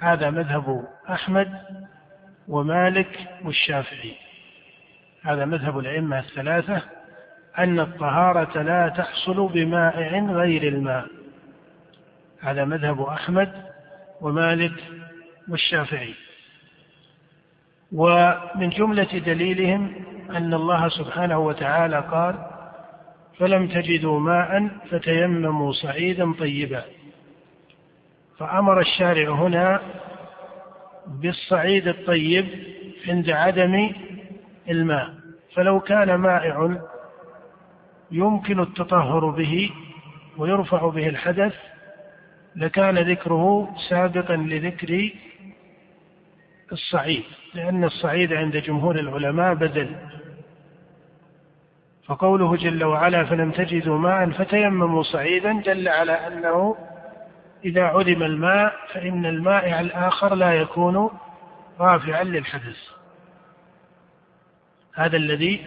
هذا 0.00 0.30
مذهب 0.30 0.88
أحمد 1.10 1.60
ومالك 2.48 3.28
والشافعي. 3.44 4.14
هذا 5.22 5.44
مذهب 5.44 5.78
الأئمة 5.78 6.18
الثلاثة 6.18 6.82
أن 7.58 7.80
الطهارة 7.80 8.62
لا 8.62 8.88
تحصل 8.88 9.48
بماء 9.48 10.24
غير 10.26 10.68
الماء. 10.68 11.06
هذا 12.40 12.64
مذهب 12.64 13.00
أحمد 13.00 13.52
ومالك 14.20 14.84
والشافعي. 15.48 16.14
ومن 17.92 18.68
جملة 18.68 19.18
دليلهم 19.18 19.94
أن 20.30 20.54
الله 20.54 20.88
سبحانه 20.88 21.38
وتعالى 21.38 22.00
قال 22.00 22.51
فلم 23.42 23.68
تجدوا 23.68 24.20
ماء 24.20 24.68
فتيمموا 24.90 25.72
صعيدا 25.72 26.32
طيبا. 26.32 26.84
فأمر 28.38 28.80
الشارع 28.80 29.30
هنا 29.30 29.80
بالصعيد 31.06 31.88
الطيب 31.88 32.46
عند 33.08 33.30
عدم 33.30 33.90
الماء. 34.70 35.14
فلو 35.54 35.80
كان 35.80 36.14
مائع 36.14 36.76
يمكن 38.10 38.60
التطهر 38.60 39.30
به 39.30 39.70
ويرفع 40.38 40.88
به 40.88 41.08
الحدث 41.08 41.54
لكان 42.56 42.98
ذكره 42.98 43.74
سابقا 43.88 44.36
لذكر 44.36 45.10
الصعيد 46.72 47.24
لأن 47.54 47.84
الصعيد 47.84 48.32
عند 48.32 48.56
جمهور 48.56 48.98
العلماء 48.98 49.54
بدل. 49.54 49.96
فقوله 52.12 52.56
جل 52.56 52.84
وعلا 52.84 53.24
فلم 53.24 53.50
تجدوا 53.50 53.98
ماء 53.98 54.30
فتيمموا 54.30 55.02
صعيدا 55.02 55.52
دل 55.52 55.88
على 55.88 56.12
أنه 56.12 56.76
إذا 57.64 57.82
علم 57.82 58.22
الماء 58.22 58.72
فإن 58.92 59.26
المائع 59.26 59.80
الآخر 59.80 60.34
لا 60.34 60.54
يكون 60.54 61.10
رافعا 61.80 62.24
للحدث. 62.24 62.76
هذا 64.94 65.16
الذي 65.16 65.66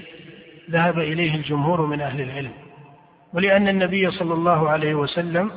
ذهب 0.72 1.00
إليه 1.00 1.36
الجمهور 1.36 1.86
من 1.86 2.02
أهل 2.02 2.22
العلم. 2.22 2.52
ولأن 3.34 3.67
النبي 3.67 4.12
صلى 4.12 4.34
الله 4.34 4.69
عليه 4.69 4.96
وسلم 4.96 5.52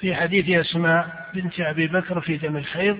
في 0.00 0.14
حديث 0.14 0.66
أسماء 0.66 1.28
بنت 1.34 1.60
أبي 1.60 1.86
بكر 1.86 2.20
في 2.20 2.36
دم 2.36 2.56
الحيض 2.56 2.98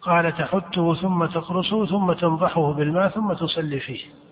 قال 0.00 0.36
تحته 0.36 0.94
ثم 0.94 1.26
تقرصه 1.26 1.86
ثم 1.86 2.12
تنضحه 2.12 2.72
بالماء 2.72 3.08
ثم 3.08 3.32
تصلي 3.32 3.80
فيه. 3.80 4.25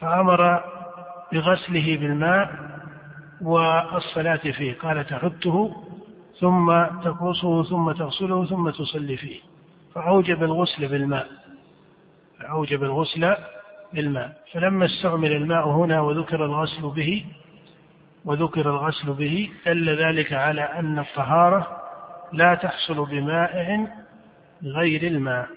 فأمر 0.00 0.64
بغسله 1.32 1.96
بالماء 1.96 2.50
والصلاة 3.42 4.36
فيه 4.36 4.74
قال 4.78 5.06
تحته 5.06 5.76
ثم 6.40 6.84
تقرصه 7.04 7.62
ثم 7.64 7.92
تغسله 7.92 8.46
ثم 8.46 8.70
تصلي 8.70 9.16
فيه. 9.16 9.40
فأوجب 9.94 10.42
الغسل 10.42 10.88
بالماء 10.88 11.28
فأوجب 12.40 12.82
الغسل 12.82 13.34
بالماء. 13.92 14.42
فلما 14.52 14.84
استعمل 14.84 15.32
الماء 15.32 15.68
هنا 15.68 16.00
وذكر 16.00 16.44
الغسل 16.44 16.82
به 16.82 17.24
وذكر 18.24 18.70
الغسل 18.70 19.12
به 19.12 19.50
دل 19.66 19.96
ذلك 20.04 20.32
على 20.32 20.62
أن 20.62 20.98
الطهارة 20.98 21.82
لا 22.32 22.54
تحصل 22.54 23.06
بماء 23.06 23.86
غير 24.64 25.02
الماء. 25.02 25.48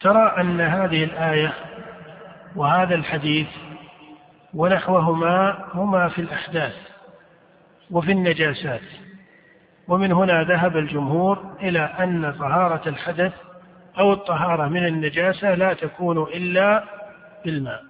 ترى 0.00 0.34
أن 0.40 0.60
هذه 0.60 1.04
الآية 1.04 1.54
وهذا 2.56 2.94
الحديث 2.94 3.48
ونحوهما 4.54 5.64
هما 5.74 6.08
في 6.08 6.20
الأحداث 6.20 6.74
وفي 7.90 8.12
النجاسات. 8.12 8.80
ومن 9.88 10.12
هنا 10.12 10.42
ذهب 10.42 10.76
الجمهور 10.76 11.56
إلى 11.60 11.78
أن 11.78 12.32
طهارة 12.32 12.88
الحدث 12.88 13.32
أو 13.98 14.12
الطهارة 14.12 14.68
من 14.68 14.86
النجاسة 14.86 15.54
لا 15.54 15.74
تكون 15.74 16.22
إلا 16.22 16.84
بالماء. 17.44 17.84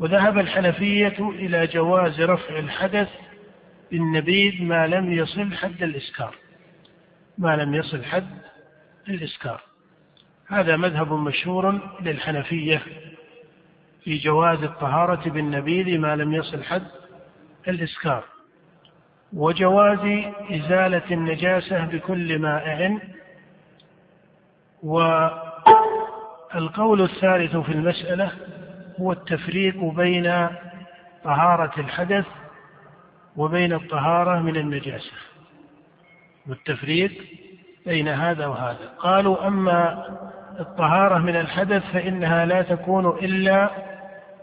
وذهب 0.00 0.38
الحنفية 0.38 1.28
إلى 1.28 1.66
جواز 1.66 2.20
رفع 2.20 2.58
الحدث 2.58 3.08
بالنبيذ 3.90 4.62
ما 4.62 4.86
لم 4.86 5.12
يصل 5.12 5.54
حد 5.54 5.82
الإسكار. 5.82 6.34
ما 7.38 7.56
لم 7.56 7.74
يصل 7.74 8.04
حد 8.04 8.38
الإسكار. 9.08 9.60
هذا 10.48 10.76
مذهب 10.76 11.12
مشهور 11.12 11.80
للحنفية 12.00 12.82
في 14.04 14.18
جواز 14.18 14.62
الطهارة 14.62 15.30
بالنبيذ 15.30 15.98
ما 15.98 16.16
لم 16.16 16.32
يصل 16.32 16.62
حد 16.64 16.86
الإسكار. 17.68 18.24
وجواز 19.32 19.98
إزالة 20.50 21.02
النجاسة 21.10 21.84
بكل 21.84 22.38
مائع 22.38 22.98
والقول 26.52 27.02
الثالث 27.02 27.56
في 27.56 27.72
المسألة 27.72 28.32
هو 29.00 29.12
التفريق 29.12 29.84
بين 29.84 30.48
طهارة 31.24 31.80
الحدث 31.80 32.26
وبين 33.36 33.72
الطهارة 33.72 34.38
من 34.38 34.56
النجاسة. 34.56 35.12
والتفريق 36.48 37.12
بين 37.86 38.08
هذا 38.08 38.46
وهذا. 38.46 38.88
قالوا 38.98 39.46
أما 39.46 40.06
الطهارة 40.60 41.18
من 41.18 41.36
الحدث 41.36 41.92
فإنها 41.92 42.46
لا 42.46 42.62
تكون 42.62 43.06
إلا 43.06 43.93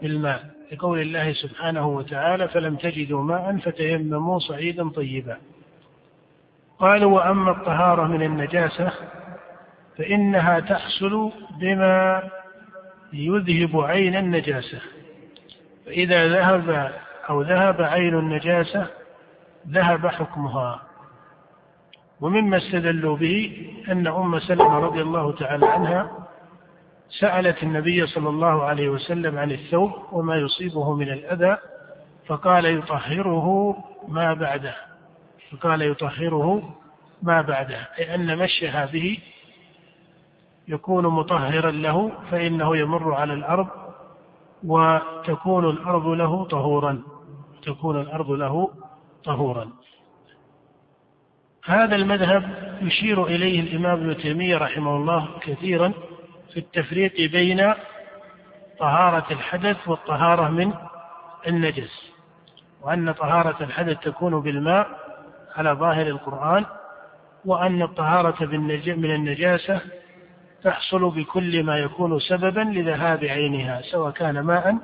بالماء 0.02 0.44
لقول 0.72 1.00
الله 1.00 1.32
سبحانه 1.32 1.86
وتعالى 1.86 2.48
فلم 2.48 2.76
تجدوا 2.76 3.22
ماء 3.22 3.56
فتيمموا 3.56 4.38
صعيدا 4.38 4.88
طيبا. 4.88 5.36
قالوا 6.78 7.12
وأما 7.12 7.50
الطهارة 7.50 8.06
من 8.06 8.22
النجاسة 8.22 8.92
فإنها 9.98 10.60
تحصل 10.60 11.32
بما 11.60 12.22
يذهب 13.12 13.80
عين 13.80 14.16
النجاسة. 14.16 14.80
فإذا 15.86 16.28
ذهب 16.28 16.92
أو 17.30 17.42
ذهب 17.42 17.82
عين 17.82 18.18
النجاسة 18.18 18.86
ذهب 19.68 20.06
حكمها. 20.06 20.82
ومما 22.20 22.56
استدلوا 22.56 23.16
به 23.16 23.66
أن 23.88 24.06
أم 24.06 24.38
سلمة 24.38 24.78
رضي 24.78 25.02
الله 25.02 25.32
تعالى 25.32 25.66
عنها 25.66 26.21
سألت 27.20 27.62
النبي 27.62 28.06
صلى 28.06 28.28
الله 28.28 28.62
عليه 28.64 28.88
وسلم 28.88 29.38
عن 29.38 29.50
الثوب 29.50 29.92
وما 30.12 30.36
يصيبه 30.36 30.94
من 30.94 31.08
الأذى 31.08 31.58
فقال 32.26 32.64
يطهره 32.64 33.76
ما 34.08 34.34
بعده. 34.34 34.74
فقال 35.50 35.82
يطهره 35.82 36.74
ما 37.22 37.42
بعده 37.42 37.88
أي 37.98 38.14
أن 38.14 38.38
مشيها 38.38 38.86
به 38.86 39.18
يكون 40.68 41.06
مطهرا 41.06 41.70
له 41.70 42.12
فإنه 42.30 42.76
يمر 42.76 43.14
على 43.14 43.34
الأرض 43.34 43.68
وتكون 44.64 45.70
الأرض 45.70 46.06
له 46.06 46.44
طهورا 46.44 47.02
تكون 47.62 48.00
الأرض 48.00 48.30
له 48.30 48.70
طهورا. 49.24 49.68
هذا 51.64 51.96
المذهب 51.96 52.72
يشير 52.82 53.26
إليه 53.26 53.60
الإمام 53.60 54.00
ابن 54.00 54.16
تيمية 54.16 54.56
رحمه 54.56 54.96
الله 54.96 55.28
كثيرا. 55.40 55.92
في 56.52 56.60
التفريق 56.60 57.30
بين 57.30 57.74
طهارة 58.78 59.26
الحدث 59.30 59.88
والطهارة 59.88 60.48
من 60.48 60.72
النجس 61.48 62.12
وأن 62.82 63.12
طهارة 63.12 63.64
الحدث 63.64 63.98
تكون 64.00 64.40
بالماء 64.40 64.88
على 65.56 65.72
ظاهر 65.72 66.06
القرآن 66.06 66.64
وأن 67.44 67.82
الطهارة 67.82 68.44
من 68.86 69.14
النجاسة 69.14 69.80
تحصل 70.64 71.10
بكل 71.10 71.62
ما 71.62 71.78
يكون 71.78 72.20
سببا 72.20 72.60
لذهاب 72.60 73.24
عينها 73.24 73.82
سواء 73.82 74.10
كان 74.10 74.40
ماء 74.40 74.76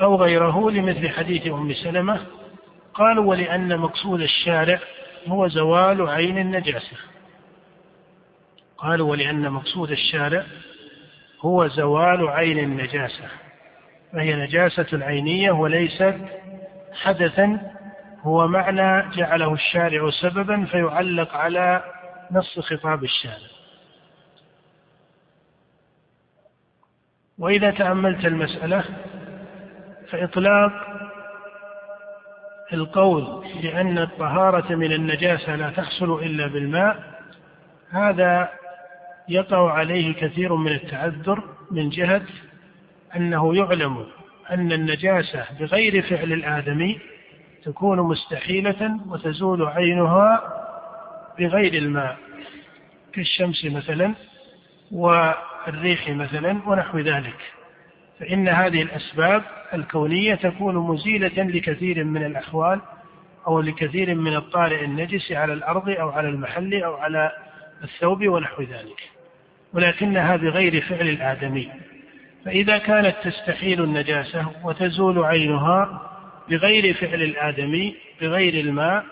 أو 0.00 0.16
غيره. 0.16 0.70
لمثل 0.70 1.08
حديث 1.08 1.46
أم 1.46 1.72
سلمة 1.72 2.20
قالوا 2.94 3.24
ولأن 3.24 3.78
مقصود 3.78 4.20
الشارع 4.20 4.78
هو 5.28 5.48
زوال 5.48 6.08
عين 6.08 6.38
النجاسة. 6.38 6.96
قالوا 8.78 9.10
ولأن 9.10 9.50
مقصود 9.50 9.90
الشارع 9.90 10.44
هو 11.40 11.66
زوال 11.66 12.28
عين 12.28 12.58
النجاسة 12.58 13.28
فهي 14.12 14.36
نجاسة 14.36 15.04
عينية 15.04 15.50
وليست 15.50 16.16
حدثا 16.92 17.60
هو 18.22 18.48
معنى 18.48 19.16
جعله 19.16 19.54
الشارع 19.54 20.10
سببا 20.10 20.64
فيعلق 20.64 21.36
على 21.36 21.84
نص 22.30 22.58
خطاب 22.60 23.04
الشارع. 23.04 23.54
وإذا 27.38 27.70
تأملت 27.70 28.24
المسألة 28.24 28.84
فإطلاق 30.10 30.72
القول 32.72 33.44
بأن 33.62 33.98
الطهارة 33.98 34.74
من 34.74 34.92
النجاسة 34.92 35.56
لا 35.56 35.70
تحصل 35.70 36.22
إلا 36.22 36.46
بالماء 36.46 37.14
هذا 37.90 38.50
يقع 39.28 39.72
عليه 39.72 40.14
كثير 40.14 40.54
من 40.54 40.72
التعذر 40.72 41.42
من 41.70 41.90
جهة 41.90 42.22
أنه 43.16 43.56
يعلم 43.56 44.06
أن 44.50 44.72
النجاسة 44.72 45.46
بغير 45.60 46.02
فعل 46.02 46.32
الآدمي 46.32 46.98
تكون 47.64 48.00
مستحيلة 48.00 49.00
وتزول 49.08 49.66
عينها 49.66 50.42
بغير 51.38 51.74
الماء 51.74 52.18
كالشمس 53.12 53.64
مثلا 53.64 54.14
والريح 54.92 56.08
مثلا 56.08 56.60
ونحو 56.66 56.98
ذلك. 56.98 57.36
فإن 58.20 58.48
هذه 58.48 58.82
الأسباب 58.82 59.42
الكونية 59.74 60.34
تكون 60.34 60.74
مزيلة 60.74 61.42
لكثير 61.42 62.04
من 62.04 62.24
الأحوال 62.24 62.80
أو 63.46 63.60
لكثير 63.60 64.14
من 64.14 64.36
الطارئ 64.36 64.84
النجس 64.84 65.32
على 65.32 65.52
الأرض 65.52 65.88
أو 65.88 66.10
على 66.10 66.28
المحل 66.28 66.82
أو 66.82 66.94
على 66.94 67.32
الثوب 67.84 68.28
ونحو 68.28 68.62
ذلك. 68.62 69.13
ولكنها 69.74 70.36
بغير 70.36 70.80
فعل 70.80 71.08
الآدمي. 71.08 71.68
فإذا 72.44 72.78
كانت 72.78 73.16
تستحيل 73.24 73.84
النجاسة 73.84 74.46
وتزول 74.64 75.24
عينها 75.24 76.10
بغير 76.50 76.94
فعل 76.94 77.22
الآدمي 77.22 77.96
بغير 78.20 78.54
الماء 78.54 79.04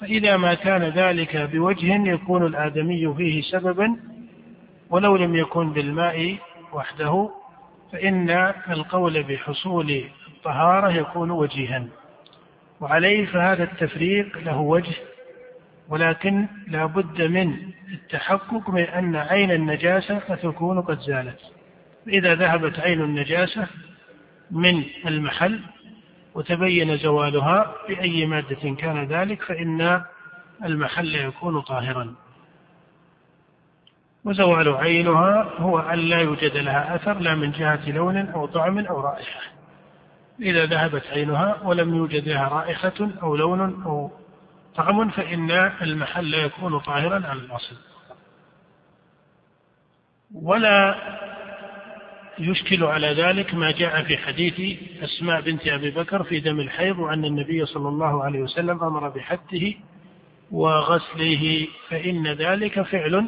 فإذا 0.00 0.36
ما 0.36 0.54
كان 0.54 0.82
ذلك 0.82 1.36
بوجه 1.36 2.08
يكون 2.08 2.46
الآدمي 2.46 3.14
فيه 3.14 3.42
سببا 3.42 3.96
ولو 4.90 5.16
لم 5.16 5.36
يكن 5.36 5.72
بالماء 5.72 6.36
وحده 6.72 7.30
فإن 7.92 8.30
القول 8.70 9.22
بحصول 9.22 10.04
الطهارة 10.28 10.92
يكون 10.92 11.30
وجيها. 11.30 11.86
وعليه 12.80 13.26
فهذا 13.26 13.64
التفريق 13.64 14.38
له 14.38 14.58
وجه 14.58 14.94
ولكن 15.88 16.46
لا 16.68 16.86
بد 16.86 17.22
من 17.22 17.56
التحقق 17.92 18.70
من 18.70 18.82
أن 18.82 19.16
عين 19.16 19.50
النجاسة 19.50 20.20
ستكون 20.36 20.80
قد 20.80 21.00
زالت. 21.00 21.40
إذا 22.08 22.34
ذهبت 22.34 22.80
عين 22.80 23.00
النجاسة 23.00 23.66
من 24.50 24.84
المحل 25.06 25.60
وتبين 26.34 26.96
زوالها 26.96 27.74
بأي 27.88 28.26
مادة 28.26 28.74
كان 28.78 29.04
ذلك 29.04 29.42
فإن 29.42 30.02
المحل 30.64 31.14
يكون 31.14 31.60
طاهرا. 31.60 32.14
وزوال 34.24 34.68
عينها 34.68 35.50
هو 35.58 35.78
أن 35.78 35.98
لا 35.98 36.20
يوجد 36.20 36.56
لها 36.56 36.94
أثر 36.94 37.18
لا 37.18 37.34
من 37.34 37.52
جهة 37.52 37.90
لون 37.90 38.16
أو 38.16 38.46
طعم 38.46 38.78
أو 38.78 39.00
رائحة. 39.00 39.40
إذا 40.40 40.66
ذهبت 40.66 41.06
عينها 41.06 41.60
ولم 41.64 41.94
يوجد 41.94 42.28
لها 42.28 42.48
رائحة 42.48 43.10
أو 43.22 43.36
لون 43.36 43.82
أو 43.82 44.10
طعم 44.76 45.10
فإن 45.10 45.50
المحل 45.82 46.34
يكون 46.34 46.78
طاهرا 46.78 47.26
على 47.26 47.40
الأصل. 47.40 47.76
ولا 50.34 50.94
يشكل 52.38 52.84
على 52.84 53.06
ذلك 53.06 53.54
ما 53.54 53.70
جاء 53.70 54.02
في 54.02 54.16
حديث 54.18 54.78
أسماء 55.02 55.40
بنت 55.40 55.66
أبي 55.66 55.90
بكر 55.90 56.22
في 56.24 56.40
دم 56.40 56.60
الحيض 56.60 56.98
وأن 56.98 57.24
النبي 57.24 57.66
صلى 57.66 57.88
الله 57.88 58.24
عليه 58.24 58.40
وسلم 58.40 58.84
أمر 58.84 59.08
بحده 59.08 59.72
وغسله 60.50 61.66
فإن 61.88 62.26
ذلك 62.26 62.82
فعل 62.82 63.26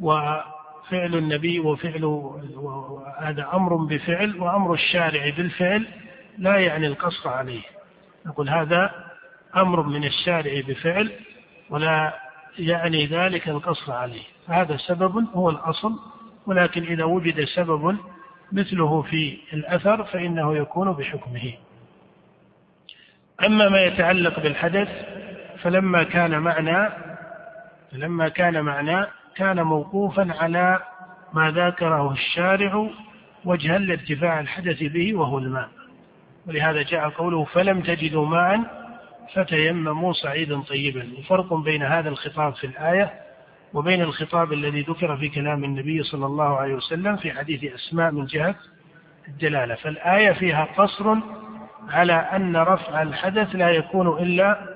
وفعل 0.00 1.14
النبي 1.14 1.60
وفعل 1.60 2.04
هذا 3.18 3.48
أمر 3.52 3.76
بفعل 3.76 4.40
وأمر 4.40 4.74
الشارع 4.74 5.30
بالفعل 5.36 5.86
لا 6.38 6.56
يعني 6.56 6.86
القصر 6.86 7.28
عليه. 7.28 7.62
نقول 8.26 8.48
هذا 8.48 9.11
أمر 9.56 9.82
من 9.82 10.04
الشارع 10.04 10.60
بفعل 10.68 11.12
ولا 11.70 12.14
يعني 12.58 13.06
ذلك 13.06 13.48
القصر 13.48 13.92
عليه. 13.92 14.22
هذا 14.48 14.76
سبب 14.76 15.26
هو 15.34 15.50
الأصل 15.50 15.92
ولكن 16.46 16.82
إذا 16.84 17.04
وجد 17.04 17.44
سبب 17.44 17.96
مثله 18.52 19.02
في 19.02 19.38
الأثر 19.52 20.04
فإنه 20.04 20.56
يكون 20.56 20.92
بحكمه. 20.92 21.52
أما 23.46 23.68
ما 23.68 23.82
يتعلق 23.82 24.40
بالحدث 24.40 24.88
فلما 25.62 26.02
كان 26.02 26.38
معنى 26.38 26.88
فلما 27.92 28.28
كان 28.28 28.60
معنى 28.60 29.06
كان 29.36 29.62
موقوفا 29.62 30.34
على 30.40 30.78
ما 31.32 31.50
ذكره 31.50 32.12
الشارع 32.12 32.90
وجها 33.44 33.78
لارتفاع 33.78 34.40
الحدث 34.40 34.82
به 34.82 35.14
وهو 35.14 35.38
الماء. 35.38 35.68
ولهذا 36.46 36.82
جاء 36.82 37.08
قوله 37.08 37.44
فلم 37.44 37.80
تجدوا 37.80 38.26
ماء 38.26 38.81
فتيمموا 39.34 40.12
صعيدا 40.12 40.60
طيبا. 40.60 41.08
وفرق 41.18 41.54
بين 41.54 41.82
هذا 41.82 42.08
الخطاب 42.08 42.54
في 42.54 42.66
الآية 42.66 43.12
وبين 43.74 44.02
الخطاب 44.02 44.52
الذي 44.52 44.80
ذكر 44.80 45.16
في 45.16 45.28
كلام 45.28 45.64
النبي 45.64 46.02
صلى 46.02 46.26
الله 46.26 46.56
عليه 46.56 46.74
وسلم 46.74 47.16
في 47.16 47.32
حديث 47.32 47.74
أسماء 47.74 48.10
من 48.10 48.26
جهة 48.26 48.54
الدلالة. 49.28 49.74
فالآية 49.74 50.32
فيها 50.32 50.64
قصر 50.64 51.16
على 51.88 52.12
أن 52.12 52.56
رفع 52.56 53.02
الحدث 53.02 53.54
لا 53.54 53.70
يكون 53.70 54.22
إلا 54.22 54.66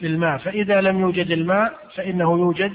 بالماء. 0.00 0.38
فإذا 0.38 0.80
لم 0.80 1.00
يوجد 1.00 1.30
الماء 1.30 1.72
فإنه 1.94 2.38
يوجد 2.38 2.72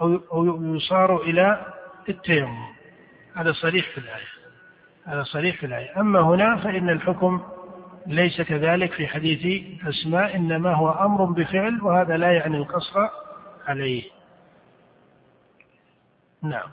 أو 0.00 0.74
يصار 0.76 1.22
إلى 1.22 1.66
التيمم. 2.08 2.64
هذا 3.36 3.52
صريح 3.52 3.88
في 3.88 3.98
الآية. 3.98 4.34
هذا 5.04 5.22
صريح 5.22 5.56
في 5.56 5.66
الآية. 5.66 6.00
أما 6.00 6.20
هنا 6.20 6.56
فإن 6.56 6.90
الحكم 6.90 7.42
ليس 8.06 8.42
كذلك 8.42 8.92
في 8.92 9.06
حديث 9.06 9.64
أسماء 9.88 10.36
إنما 10.36 10.74
هو 10.74 10.90
أمر 10.90 11.24
بفعل 11.24 11.82
وهذا 11.82 12.16
لا 12.16 12.32
يعني 12.32 12.56
القصر 12.56 13.08
عليه. 13.66 14.02
نعم. 16.42 16.68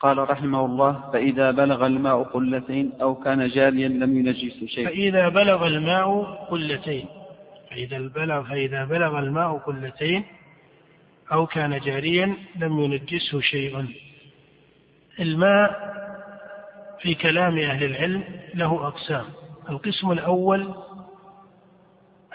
قال 0.00 0.30
رحمه 0.30 0.64
الله 0.64 1.10
فإذا 1.12 1.50
بلغ 1.50 1.86
الماء 1.86 2.22
قلتين 2.22 2.92
أو 3.02 3.14
كان 3.14 3.48
جاريا 3.48 3.88
لم 3.88 4.18
ينجس 4.18 4.64
شيء. 4.64 4.86
فإذا 4.86 5.28
بلغ 5.28 5.66
الماء 5.66 6.22
قلتين. 6.50 7.06
فإذا 7.70 7.98
بلغ 7.98 8.42
فإذا 8.42 8.84
بلغ 8.84 9.18
الماء 9.18 9.58
قلتين 9.58 10.24
أو 11.32 11.46
كان 11.46 11.78
جاريا 11.78 12.36
لم 12.56 12.78
ينجسه 12.78 13.40
شيء. 13.40 13.86
الماء 15.20 15.98
في 17.00 17.14
كلام 17.14 17.58
أهل 17.58 17.84
العلم 17.84 18.24
له 18.54 18.86
أقسام. 18.86 19.24
القسم 19.70 20.12
الأول 20.12 20.74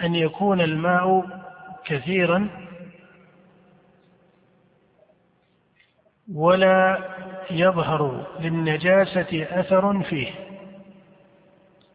أن 0.03 0.15
يكون 0.15 0.61
الماء 0.61 1.25
كثيرا 1.85 2.49
ولا 6.33 7.09
يظهر 7.51 8.27
للنجاسة 8.39 9.47
أثر 9.59 10.03
فيه. 10.03 10.31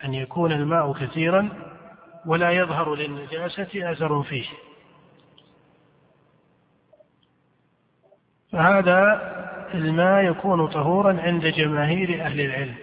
أن 0.05 0.15
يكون 0.15 0.53
الماء 0.53 0.93
كثيرا 0.93 1.49
ولا 2.27 2.51
يظهر 2.51 2.95
للنجاسة 2.95 3.93
أثر 3.93 4.23
فيه. 4.23 4.47
فهذا 8.53 9.03
الماء 9.75 10.25
يكون 10.25 10.67
طهورا 10.67 11.21
عند 11.21 11.47
جماهير 11.47 12.23
أهل 12.25 12.41
العلم 12.41 12.75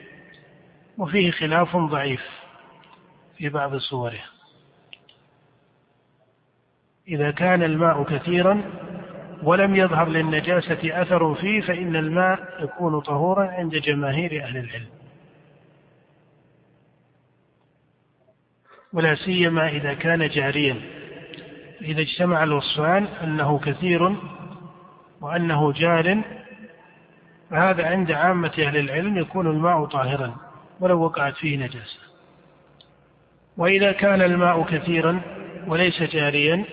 وفيه 0.98 1.32
خلاف 1.32 1.78
ضعيف. 1.78 2.45
في 3.38 3.50
بعض 3.50 3.76
صوره. 3.78 4.24
إذا 7.08 7.32
كان 7.32 7.64
الماء 7.64 8.04
كثيرا 8.04 8.62
ولم 9.44 9.76
يظهر 9.76 10.08
للنجاسة 10.08 11.02
أثر 11.02 11.36
فيه 11.36 11.62
فإن 11.62 11.96
الماء 11.96 12.64
يكون 12.64 13.00
طهورا 13.00 13.48
عند 13.52 13.76
جماهير 13.76 14.44
أهل 14.44 14.58
العلم. 14.58 14.88
ولا 18.94 19.16
سيما 19.16 19.68
إذا 19.68 19.94
كان 19.94 20.30
جاريا. 20.30 20.82
إذا 21.82 22.02
اجتمع 22.02 22.44
الوصفان 22.44 23.06
أنه 23.06 23.60
كثير 23.60 24.16
وأنه 25.22 25.72
جار 25.72 26.22
فهذا 27.50 27.88
عند 27.88 28.12
عامة 28.12 28.52
أهل 28.60 28.78
العلم 28.78 29.18
يكون 29.18 29.48
الماء 29.48 29.86
طاهرا 29.86 30.36
ولو 30.80 31.02
وقعت 31.04 31.36
فيه 31.36 31.58
نجاسة. 31.58 32.15
وإذا 33.58 33.92
كان 33.92 34.22
الماء 34.22 34.64
كثيرا 34.64 35.22
وليس 35.68 36.04
جاريا 36.04 36.66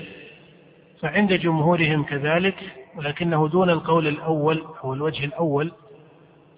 فعند 1.00 1.32
جمهورهم 1.32 2.04
كذلك 2.04 2.56
ولكنه 2.96 3.48
دون 3.48 3.70
القول 3.70 4.06
الأول 4.08 4.64
أو 4.84 4.94
الوجه 4.94 5.24
الأول 5.24 5.72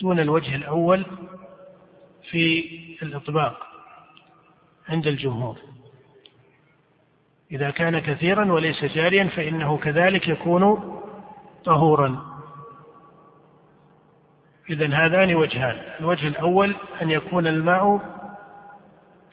دون 0.00 0.20
الوجه 0.20 0.56
الأول 0.56 1.06
في 2.30 2.64
الإطباق 3.02 3.56
عند 4.88 5.06
الجمهور. 5.06 5.58
إذا 7.52 7.70
كان 7.70 7.98
كثيرا 7.98 8.52
وليس 8.52 8.84
جاريا 8.84 9.24
فإنه 9.24 9.76
كذلك 9.76 10.28
يكون 10.28 10.94
طهورا. 11.64 12.34
إذا 14.70 14.94
هذان 14.94 15.34
وجهان. 15.34 15.76
الوجه 16.00 16.28
الأول 16.28 16.74
أن 17.02 17.10
يكون 17.10 17.46
الماء 17.46 18.00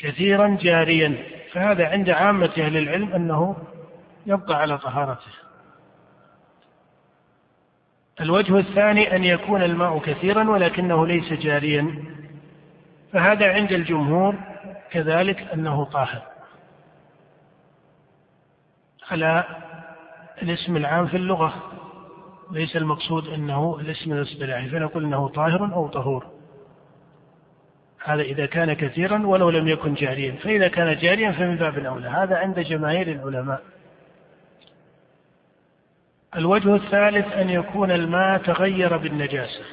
كثيرا 0.01 0.57
جاريا. 0.61 1.17
فهذا 1.53 1.87
عند 1.87 2.09
عامة 2.09 2.51
أهل 2.57 2.77
العلم 2.77 3.13
أنه 3.13 3.55
يبقى 4.25 4.61
على 4.61 4.77
طهارته. 4.77 5.31
الوجه 8.21 8.57
الثاني 8.57 9.15
أن 9.15 9.23
يكون 9.23 9.63
الماء 9.63 9.99
كثيرا 9.99 10.49
ولكنه 10.49 11.07
ليس 11.07 11.33
جاريا. 11.33 12.03
فهذا 13.13 13.53
عند 13.53 13.71
الجمهور 13.71 14.35
كذلك 14.91 15.39
أنه 15.53 15.83
طاهر. 15.85 16.21
على 19.11 19.45
الاسم 20.41 20.77
العام 20.77 21.07
في 21.07 21.17
اللغة 21.17 21.53
ليس 22.51 22.75
المقصود 22.75 23.27
أنه 23.27 23.77
الاسم 23.79 24.13
الاصطلاحي 24.13 24.69
فنقول 24.69 25.03
أنه 25.05 25.27
طاهر 25.27 25.73
أو 25.73 25.87
طهور. 25.87 26.40
هذا 28.03 28.21
إذا 28.21 28.45
كان 28.45 28.73
كثيرا 28.73 29.27
ولو 29.27 29.49
لم 29.49 29.67
يكن 29.67 29.93
جاريا. 29.93 30.31
فإذا 30.31 30.67
كان 30.67 30.97
جاريا 30.97 31.31
فمن 31.31 31.55
باب 31.55 31.77
الأولى. 31.77 32.09
هذا 32.09 32.35
عند 32.35 32.59
جماهير 32.59 33.11
العلماء. 33.11 33.61
الوجه 36.35 36.75
الثالث 36.75 37.33
أن 37.33 37.49
يكون 37.49 37.91
الماء 37.91 38.37
تغير 38.37 38.97
بالنجاسة. 38.97 39.65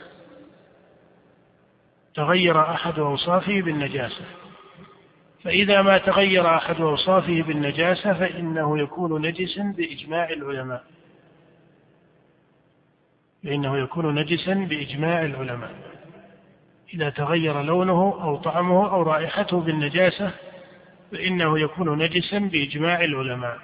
تغير 2.14 2.60
أحد 2.60 2.98
أوصافه 2.98 3.62
بالنجاسة. 3.62 4.24
فإذا 5.44 5.82
ما 5.82 5.98
تغير 5.98 6.56
أحد 6.56 6.80
أوصافه 6.80 7.42
بالنجاسة 7.42 8.12
فإنه 8.12 8.78
يكون 8.78 9.26
نجسا 9.26 9.74
بإجماع 9.76 10.30
العلماء. 10.30 10.84
فإنه 13.44 13.78
يكون 13.78 14.14
نجسا 14.14 14.54
بإجماع 14.54 15.24
العلماء. 15.24 15.87
إذا 16.94 17.10
تغير 17.10 17.62
لونه 17.62 18.22
أو 18.22 18.36
طعمه 18.36 18.92
أو 18.92 19.02
رائحته 19.02 19.60
بالنجاسة 19.60 20.32
فإنه 21.12 21.58
يكون 21.58 21.98
نجسا 21.98 22.38
بإجماع 22.38 23.04
العلماء. 23.04 23.58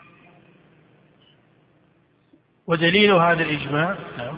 ودليل 2.67 3.13
هذا 3.13 3.43
الإجماع 3.43 3.99
نعم. 4.19 4.37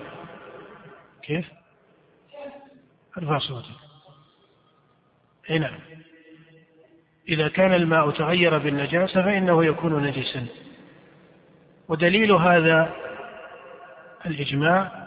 كيف؟ 1.22 1.46
أرفع 3.18 3.38
صوتك. 3.38 3.66
أي 5.50 5.58
نعم. 5.58 5.78
إذا 7.28 7.48
كان 7.48 7.74
الماء 7.74 8.10
تغير 8.10 8.58
بالنجاسة 8.58 9.22
فإنه 9.22 9.64
يكون 9.64 10.02
نجسا. 10.02 10.46
ودليل 11.88 12.32
هذا 12.32 12.94
الإجماع 14.26 15.05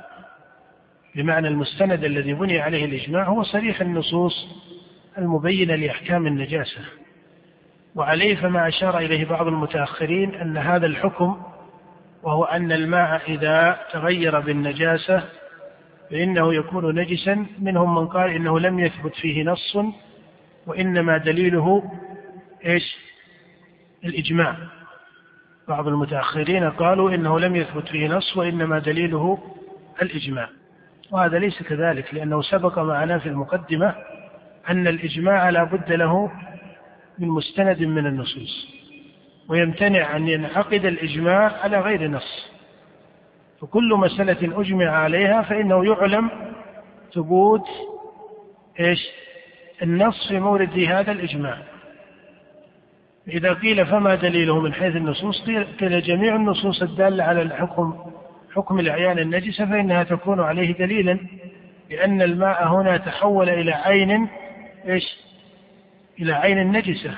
بمعنى 1.15 1.47
المستند 1.47 2.03
الذي 2.03 2.33
بني 2.33 2.59
عليه 2.59 2.85
الإجماع 2.85 3.23
هو 3.23 3.43
صريح 3.43 3.81
النصوص 3.81 4.47
المبينة 5.17 5.75
لأحكام 5.75 6.27
النجاسة. 6.27 6.81
وعليه 7.95 8.35
فما 8.35 8.67
أشار 8.67 8.97
إليه 8.97 9.25
بعض 9.25 9.47
المتأخرين 9.47 10.35
أن 10.35 10.57
هذا 10.57 10.85
الحكم 10.85 11.41
وهو 12.23 12.43
أن 12.43 12.71
الماء 12.71 13.21
إذا 13.31 13.79
تغير 13.91 14.39
بالنجاسة 14.39 15.23
فإنه 16.11 16.53
يكون 16.53 16.99
نجسا. 16.99 17.45
منهم 17.59 17.95
من 17.95 18.07
قال 18.07 18.29
إنه 18.29 18.59
لم 18.59 18.79
يثبت 18.79 19.15
فيه 19.15 19.43
نص 19.43 19.77
وإنما 20.67 21.17
دليله 21.17 21.91
إيش؟ 22.65 22.97
الإجماع. 24.05 24.55
بعض 25.67 25.87
المتأخرين 25.87 26.69
قالوا 26.69 27.11
إنه 27.11 27.39
لم 27.39 27.55
يثبت 27.55 27.87
فيه 27.87 28.07
نص 28.07 28.37
وإنما 28.37 28.79
دليله 28.79 29.37
الإجماع. 30.01 30.49
وهذا 31.11 31.39
ليس 31.39 31.63
كذلك 31.63 32.13
لأنه 32.13 32.41
سبق 32.41 32.79
معنا 32.79 33.19
في 33.19 33.29
المقدمة 33.29 33.95
أن 34.69 34.87
الإجماع 34.87 35.49
لا 35.49 35.63
بد 35.63 35.91
له 35.91 36.31
من 37.19 37.27
مستند 37.27 37.83
من 37.83 38.07
النصوص 38.07 38.79
ويمتنع 39.49 40.15
أن 40.15 40.27
ينعقد 40.27 40.85
الإجماع 40.85 41.51
على 41.63 41.79
غير 41.79 42.07
نص. 42.07 42.51
فكل 43.61 43.95
مسألة 43.95 44.61
أجمع 44.61 44.89
عليها 44.89 45.41
فإنه 45.41 45.85
يعلم 45.85 46.29
ثبوت 47.13 47.67
إيش؟ 48.79 48.99
النص 49.81 50.27
في 50.27 50.39
مورد 50.39 50.79
هذا 50.79 51.11
الإجماع. 51.11 51.57
إذا 53.27 53.53
قيل 53.53 53.85
فما 53.85 54.15
دليله 54.15 54.59
من 54.59 54.73
حيث 54.73 54.95
النصوص؟ 54.95 55.41
قيل 55.79 56.01
جميع 56.01 56.35
النصوص 56.35 56.81
الدالة 56.81 57.23
على 57.23 57.41
الحكم 57.41 58.11
حكم 58.55 58.79
الأعيان 58.79 59.19
النجسة 59.19 59.65
فإنها 59.65 60.03
تكون 60.03 60.39
عليه 60.39 60.73
دليلا 60.73 61.19
لأن 61.89 62.21
الماء 62.21 62.67
هنا 62.67 62.97
تحول 62.97 63.49
إلى 63.49 63.71
عين 63.71 64.29
إيش؟ 64.87 65.17
إلى 66.19 66.33
عين 66.33 66.59
النجسة 66.59 67.15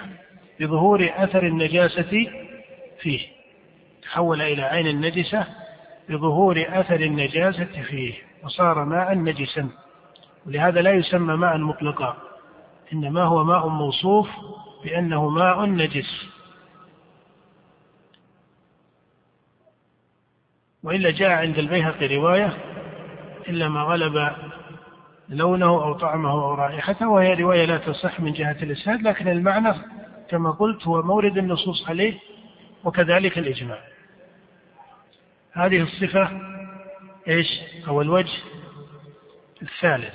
بظهور 0.59 1.09
أثر 1.15 1.45
النجاسة 1.45 2.27
فيه. 2.99 3.19
تحول 4.01 4.41
إلى 4.41 4.61
عين 4.61 4.87
النجسة 4.87 5.47
بظهور 6.09 6.65
أثر 6.69 6.99
النجاسة 6.99 7.81
فيه 7.89 8.13
وصار 8.43 8.85
ماء 8.85 9.13
نجسا. 9.17 9.69
ولهذا 10.45 10.81
لا 10.81 10.91
يسمى 10.91 11.35
ماء 11.35 11.57
مطلقا 11.57 12.17
إنما 12.93 13.23
هو 13.23 13.43
ماء 13.43 13.67
موصوف 13.67 14.29
بأنه 14.83 15.29
ماء 15.29 15.65
نجس. 15.65 16.40
وإلا 20.83 21.11
جاء 21.11 21.29
عند 21.29 21.57
البيهقي 21.57 22.17
رواية 22.17 22.57
إلا 23.49 23.69
ما 23.69 23.81
غلب 23.81 24.31
لونه 25.29 25.65
أو 25.65 25.93
طعمه 25.93 26.31
أو 26.31 26.53
رائحته 26.53 27.07
وهي 27.09 27.33
رواية 27.33 27.65
لا 27.65 27.77
تصح 27.77 28.19
من 28.19 28.33
جهة 28.33 28.57
الإسناد 28.61 29.01
لكن 29.01 29.27
المعنى 29.27 29.73
كما 30.29 30.51
قلت 30.51 30.87
هو 30.87 31.01
مورد 31.01 31.37
النصوص 31.37 31.89
عليه 31.89 32.19
وكذلك 32.83 33.37
الإجماع. 33.37 33.79
هذه 35.53 35.81
الصفة 35.81 36.29
إيش؟ 37.27 37.47
أو 37.87 38.01
الوجه 38.01 38.39
الثالث. 39.61 40.13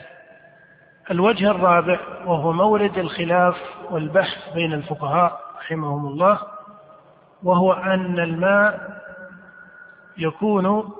الوجه 1.10 1.50
الرابع 1.50 2.00
وهو 2.24 2.52
مورد 2.52 2.98
الخلاف 2.98 3.56
والبحث 3.90 4.54
بين 4.54 4.72
الفقهاء 4.72 5.40
رحمهم 5.58 6.06
الله 6.06 6.40
وهو 7.42 7.72
أن 7.72 8.18
الماء 8.18 8.96
يكون 10.18 10.92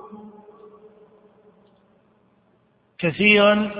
كثيرا 2.97 3.71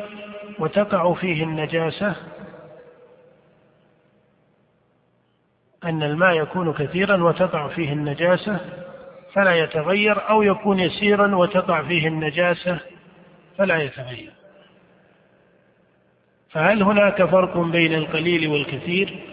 وتقع 0.60 1.13
فيه 1.13 1.43
النجاسة 1.43 2.15
أن 5.84 6.04
الماء 6.04 6.41
يكون 6.41 6.73
كثيرا 6.73 7.23
وتقع 7.23 7.67
فيه 7.67 7.93
النجاسة 7.93 8.60
فلا 9.34 9.56
يتغير 9.56 10.30
أو 10.30 10.41
يكون 10.41 10.80
يسيرا 10.80 11.36
وتقع 11.36 11.84
فيه 11.84 12.08
النجاسة 12.08 12.80
فلا 13.58 13.78
يتغير. 13.78 14.34
فهل 16.50 16.84
هناك 16.84 17.23
فرق 17.23 17.58
بين 17.58 17.93
القليل 17.93 18.47
والكثير 18.47 19.23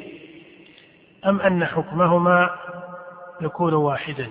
أم 1.27 1.41
أن 1.41 1.65
حكمهما 1.65 2.51
يكون 3.41 3.75
واحدا؟ 3.75 4.31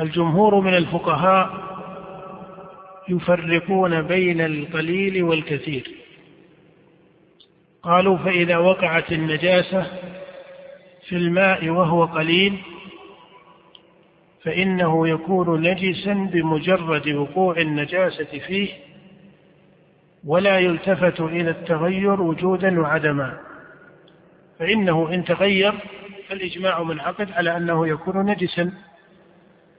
الجمهور 0.00 0.60
من 0.60 0.74
الفقهاء 0.74 1.68
يفرقون 3.08 4.02
بين 4.02 4.40
القليل 4.40 5.22
والكثير. 5.22 5.94
قالوا 7.82 8.16
فإذا 8.16 8.56
وقعت 8.56 9.12
النجاسة 9.12 9.86
في 11.08 11.16
الماء 11.16 11.68
وهو 11.68 12.04
قليل 12.04 12.58
فإنه 14.42 15.08
يكون 15.08 15.60
نجسا 15.60 16.12
بمجرد 16.32 17.08
وقوع 17.08 17.56
النجاسة 17.56 18.38
فيه 18.38 18.68
ولا 20.24 20.58
يلتفت 20.58 21.20
إلى 21.20 21.50
التغير 21.50 22.22
وجودا 22.22 22.80
وعدما. 22.80 23.38
فإنه 24.58 25.14
إن 25.14 25.24
تغير 25.24 25.74
فالإجماع 26.28 26.82
منعقد 26.82 27.32
على 27.32 27.56
أنه 27.56 27.88
يكون 27.88 28.30
نجسا. 28.30 28.72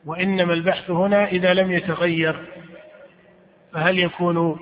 وإنما 0.05 0.53
البحث 0.53 0.91
هنا 0.91 1.25
إذا 1.25 1.53
لم 1.53 1.71
يتغير 1.71 2.45
فهل 3.73 3.99
يكون 3.99 4.59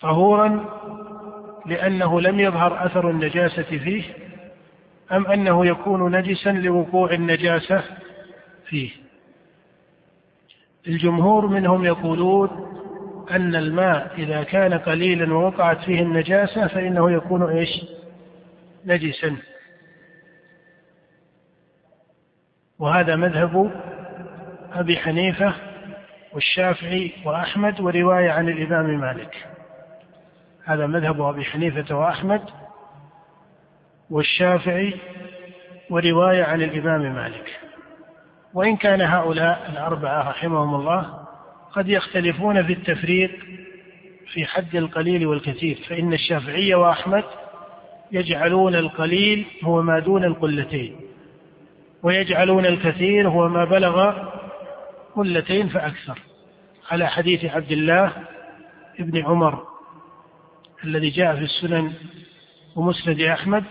طهورا 0.00 0.64
لأنه 1.66 2.20
لم 2.20 2.40
يظهر 2.40 2.86
أثر 2.86 3.10
النجاسة 3.10 3.62
فيه 3.62 4.04
أم 5.12 5.26
أنه 5.26 5.66
يكون 5.66 6.16
نجسا 6.16 6.50
لوقوع 6.50 7.10
النجاسة 7.12 7.82
فيه؟ 8.66 8.90
الجمهور 10.88 11.46
منهم 11.46 11.84
يقولون 11.84 12.50
أن 13.30 13.54
الماء 13.54 14.14
إذا 14.18 14.42
كان 14.42 14.74
قليلا 14.74 15.34
ووقعت 15.34 15.84
فيه 15.84 16.02
النجاسة 16.02 16.66
فإنه 16.66 17.10
يكون 17.10 17.42
إيش؟ 17.42 17.84
نجسا. 18.86 19.36
وهذا 22.78 23.16
مذهب 23.16 23.70
أبي 24.72 24.96
حنيفة 24.96 25.54
والشافعي 26.32 27.12
وأحمد 27.24 27.80
ورواية 27.80 28.30
عن 28.30 28.48
الإمام 28.48 29.00
مالك. 29.00 29.46
هذا 30.64 30.86
مذهب 30.86 31.20
أبي 31.20 31.44
حنيفة 31.44 31.96
وأحمد 31.96 32.42
والشافعي 34.10 34.94
ورواية 35.90 36.44
عن 36.44 36.62
الإمام 36.62 37.14
مالك. 37.14 37.60
وإن 38.54 38.76
كان 38.76 39.00
هؤلاء 39.00 39.70
الأربعة 39.72 40.28
رحمهم 40.28 40.74
الله 40.74 41.26
قد 41.72 41.88
يختلفون 41.88 42.66
في 42.66 42.72
التفريق 42.72 43.30
في 44.32 44.46
حد 44.46 44.76
القليل 44.76 45.26
والكثير 45.26 45.78
فإن 45.88 46.12
الشافعية 46.12 46.76
وأحمد 46.76 47.24
يجعلون 48.12 48.74
القليل 48.74 49.46
هو 49.64 49.82
ما 49.82 49.98
دون 49.98 50.24
القلتين. 50.24 51.05
ويجعلون 52.06 52.66
الكثير 52.66 53.28
هو 53.28 53.48
ما 53.48 53.64
بلغ 53.64 54.12
قلتين 55.16 55.68
فأكثر. 55.68 56.18
على 56.90 57.06
حديث 57.06 57.44
عبد 57.44 57.72
الله 57.72 58.12
بن 58.98 59.24
عمر 59.24 59.62
الذي 60.84 61.10
جاء 61.10 61.36
في 61.36 61.42
السنن 61.42 61.92
ومسند 62.76 63.20
أحمد 63.20 63.64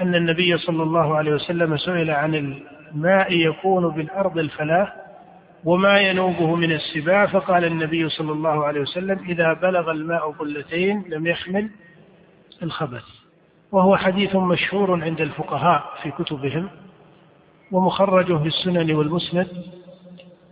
أن 0.00 0.14
النبي 0.14 0.58
صلى 0.58 0.82
الله 0.82 1.16
عليه 1.16 1.32
وسلم 1.34 1.76
سئل 1.76 2.10
عن 2.10 2.34
الماء 2.34 3.32
يكون 3.32 3.88
بالأرض 3.88 4.38
الفلاة 4.38 4.92
وما 5.64 6.00
ينوبه 6.00 6.54
من 6.54 6.72
السباع 6.72 7.26
فقال 7.26 7.64
النبي 7.64 8.08
صلى 8.08 8.32
الله 8.32 8.64
عليه 8.64 8.80
وسلم 8.80 9.18
إذا 9.28 9.52
بلغ 9.52 9.90
الماء 9.90 10.30
قلتين 10.32 11.04
لم 11.08 11.26
يحمل 11.26 11.70
الخبث. 12.62 13.04
وهو 13.72 13.96
حديث 13.96 14.36
مشهور 14.36 15.04
عند 15.04 15.20
الفقهاء 15.20 15.84
في 16.02 16.10
كتبهم. 16.10 16.68
ومخرجه 17.74 18.38
في 18.38 18.46
السنن 18.46 18.94
والمسند 18.94 19.48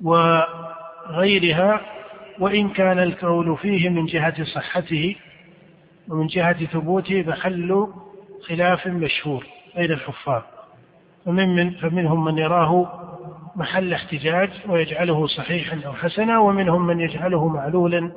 وغيرها 0.02 1.80
وإن 2.38 2.68
كان 2.68 2.98
القول 2.98 3.56
فيه 3.56 3.88
من 3.88 4.06
جهة 4.06 4.44
صحته 4.44 5.16
ومن 6.08 6.26
جهة 6.26 6.66
ثبوته 6.66 7.24
محل 7.26 7.86
خلاف 8.48 8.86
مشهور 8.86 9.46
بين 9.76 9.92
الحفاظ. 9.92 10.42
فمن 11.24 11.56
من 11.56 11.70
فمنهم 11.70 12.24
من 12.24 12.38
يراه 12.38 13.00
محل 13.56 13.94
احتجاج 13.94 14.50
ويجعله 14.68 15.26
صحيحا 15.26 15.80
أو 15.86 15.92
حسنا 15.92 16.38
ومنهم 16.38 16.86
من 16.86 17.00
يجعله 17.00 17.48
معلولا 17.48 18.12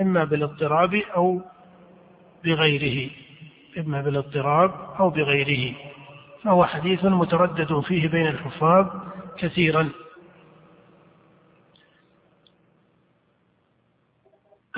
إما 0.00 0.24
بالاضطراب 0.24 0.94
أو 0.94 1.40
بغيره 2.44 3.10
إما 3.78 4.02
بالاضطراب 4.02 4.70
أو 5.00 5.10
بغيره. 5.10 5.74
فهو 6.44 6.64
حديث 6.64 7.04
متردد 7.04 7.80
فيه 7.80 8.08
بين 8.08 8.26
الحفاظ 8.26 8.86
كثيرا. 9.38 9.88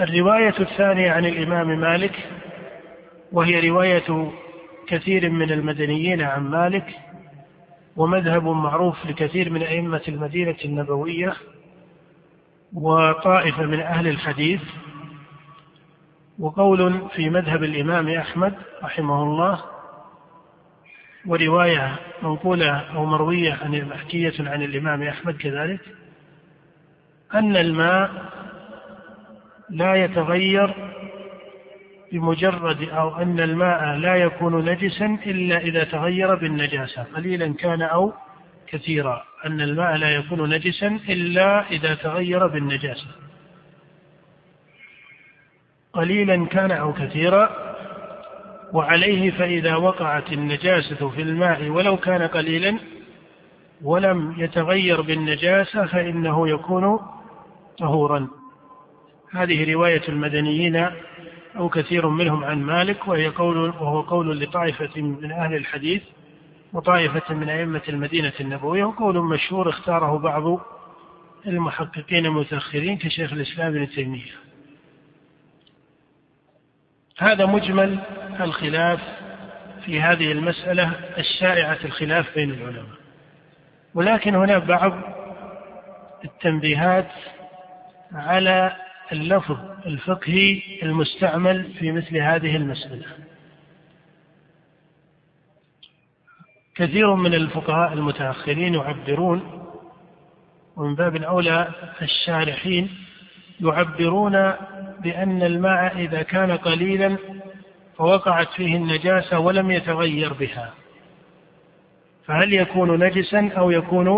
الرواية 0.00 0.54
الثانية 0.60 1.10
عن 1.10 1.24
الإمام 1.24 1.80
مالك 1.80 2.28
وهي 3.32 3.68
رواية 3.68 4.32
كثير 4.86 5.30
من 5.30 5.52
المدنيين 5.52 6.22
عن 6.22 6.50
مالك 6.50 6.98
ومذهب 7.96 8.44
معروف 8.44 9.06
لكثير 9.06 9.50
من 9.50 9.62
أئمة 9.62 10.02
المدينة 10.08 10.56
النبوية 10.64 11.36
وطائفة 12.74 13.62
من 13.62 13.80
أهل 13.80 14.08
الحديث. 14.08 14.62
وقول 16.38 17.08
في 17.14 17.30
مذهب 17.30 17.62
الإمام 17.62 18.08
أحمد 18.08 18.54
رحمه 18.82 19.22
الله 19.22 19.75
ورواية 21.26 21.98
منقولة 22.22 22.78
أو 22.78 23.04
مروية 23.04 23.52
عن 23.52 23.88
محكية 23.88 24.34
عن 24.40 24.62
الإمام 24.62 25.02
أحمد 25.02 25.36
كذلك 25.36 25.80
أن 27.34 27.56
الماء 27.56 28.10
لا 29.70 29.94
يتغير 29.94 30.74
بمجرد 32.12 32.88
أو 32.88 33.16
أن 33.22 33.40
الماء 33.40 33.96
لا 33.96 34.16
يكون 34.16 34.64
نجسا 34.70 35.18
إلا 35.26 35.58
إذا 35.58 35.84
تغير 35.84 36.34
بالنجاسة 36.34 37.02
قليلا 37.02 37.54
كان 37.54 37.82
أو 37.82 38.12
كثيرا 38.66 39.24
أن 39.46 39.60
الماء 39.60 39.96
لا 39.96 40.10
يكون 40.10 40.54
نجسا 40.54 41.00
إلا 41.08 41.70
إذا 41.70 41.94
تغير 41.94 42.46
بالنجاسة 42.46 43.06
قليلا 45.92 46.46
كان 46.46 46.72
أو 46.72 46.92
كثيرا 46.92 47.65
وعليه 48.76 49.30
فإذا 49.30 49.76
وقعت 49.76 50.32
النجاسة 50.32 51.08
في 51.08 51.22
الماء 51.22 51.68
ولو 51.68 51.96
كان 51.96 52.22
قليلا 52.22 52.78
ولم 53.82 54.34
يتغير 54.38 55.00
بالنجاسة 55.00 55.86
فإنه 55.86 56.48
يكون 56.48 56.98
طهورا. 57.78 58.28
هذه 59.32 59.72
رواية 59.72 60.02
المدنيين 60.08 60.90
أو 61.56 61.68
كثير 61.68 62.08
منهم 62.08 62.44
عن 62.44 62.62
مالك 62.62 63.08
وهي 63.08 63.28
قول 63.28 63.58
وهو 63.58 64.00
قول 64.00 64.40
لطائفة 64.40 65.00
من 65.00 65.32
أهل 65.32 65.54
الحديث 65.54 66.02
وطائفة 66.72 67.34
من 67.34 67.48
أئمة 67.48 67.82
المدينة 67.88 68.32
النبوية 68.40 68.84
وقول 68.84 69.24
مشهور 69.24 69.68
اختاره 69.68 70.18
بعض 70.18 70.60
المحققين 71.46 72.26
المتأخرين 72.26 72.98
كشيخ 72.98 73.32
الإسلام 73.32 73.66
ابن 73.66 73.88
تيمية. 73.88 74.45
هذا 77.18 77.46
مجمل 77.46 77.98
الخلاف 78.40 79.00
في 79.84 80.00
هذه 80.00 80.32
المسألة 80.32 80.92
الشائعة 81.18 81.78
الخلاف 81.84 82.34
بين 82.34 82.50
العلماء. 82.50 82.96
ولكن 83.94 84.34
هنا 84.34 84.58
بعض 84.58 84.92
التنبيهات 86.24 87.10
على 88.12 88.76
اللفظ 89.12 89.58
الفقهي 89.86 90.62
المستعمل 90.82 91.72
في 91.78 91.92
مثل 91.92 92.16
هذه 92.16 92.56
المسألة. 92.56 93.06
كثير 96.74 97.14
من 97.14 97.34
الفقهاء 97.34 97.92
المتأخرين 97.92 98.74
يعبرون 98.74 99.66
ومن 100.76 100.94
باب 100.94 101.16
الأولى 101.16 101.68
الشارحين 102.02 103.05
يعبرون 103.60 104.52
بأن 105.00 105.42
الماء 105.42 105.96
إذا 105.96 106.22
كان 106.22 106.50
قليلا 106.50 107.16
فوقعت 107.96 108.48
فيه 108.48 108.76
النجاسة 108.76 109.38
ولم 109.38 109.70
يتغير 109.70 110.32
بها. 110.32 110.74
فهل 112.26 112.54
يكون 112.54 113.04
نجسا 113.04 113.50
أو 113.56 113.70
يكون 113.70 114.08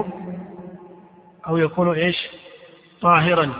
أو 1.49 1.57
يكون 1.57 1.95
إيش؟ 1.95 2.29
طاهرا. 3.01 3.55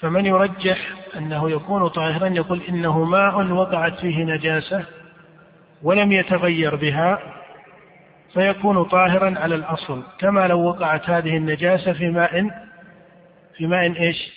فمن 0.00 0.26
يرجح 0.26 0.78
أنه 1.16 1.50
يكون 1.50 1.88
طاهرا 1.88 2.28
يقول 2.28 2.62
إنه 2.68 3.04
ماء 3.04 3.52
وقعت 3.52 4.00
فيه 4.00 4.24
نجاسة 4.24 4.84
ولم 5.82 6.12
يتغير 6.12 6.76
بها 6.76 7.18
فيكون 8.34 8.84
طاهرا 8.84 9.38
على 9.38 9.54
الأصل 9.54 10.02
كما 10.18 10.46
لو 10.46 10.60
وقعت 10.60 11.10
هذه 11.10 11.36
النجاسة 11.36 11.92
في 11.92 12.10
ماء 12.10 12.50
في 13.56 13.66
ماء 13.66 14.02
إيش؟ 14.02 14.32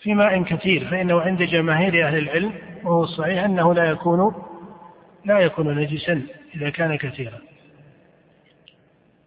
في 0.00 0.14
ماء 0.14 0.42
كثير 0.42 0.88
فإنه 0.90 1.20
عند 1.20 1.42
جماهير 1.42 2.06
أهل 2.06 2.18
العلم 2.18 2.52
وهو 2.84 3.02
الصحيح 3.02 3.44
أنه 3.44 3.74
لا 3.74 3.84
يكون 3.84 4.34
لا 5.24 5.38
يكون 5.38 5.78
نجسا 5.78 6.22
إذا 6.54 6.70
كان 6.70 6.96
كثيرا. 6.96 7.38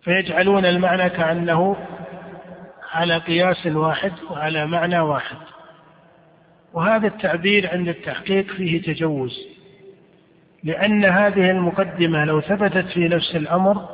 فيجعلون 0.02 0.66
المعنى 0.66 1.10
كأنه 1.10 1.78
على 2.92 3.18
قياس 3.18 3.68
واحد 3.68 4.14
وعلى 4.30 4.68
معنى 4.68 5.00
واحد. 5.00 5.38
وهذا 6.74 7.08
التعبير 7.08 7.70
عند 7.74 7.88
التحقيق 7.88 8.52
فيه 8.52 8.82
تجوز 8.82 9.48
لأن 10.64 11.06
هذه 11.06 11.52
المقدمة 11.52 12.26
لو 12.26 12.42
ثبتت 12.42 12.86
في 12.88 13.08
نفس 13.08 13.36
الأمر 13.36 13.90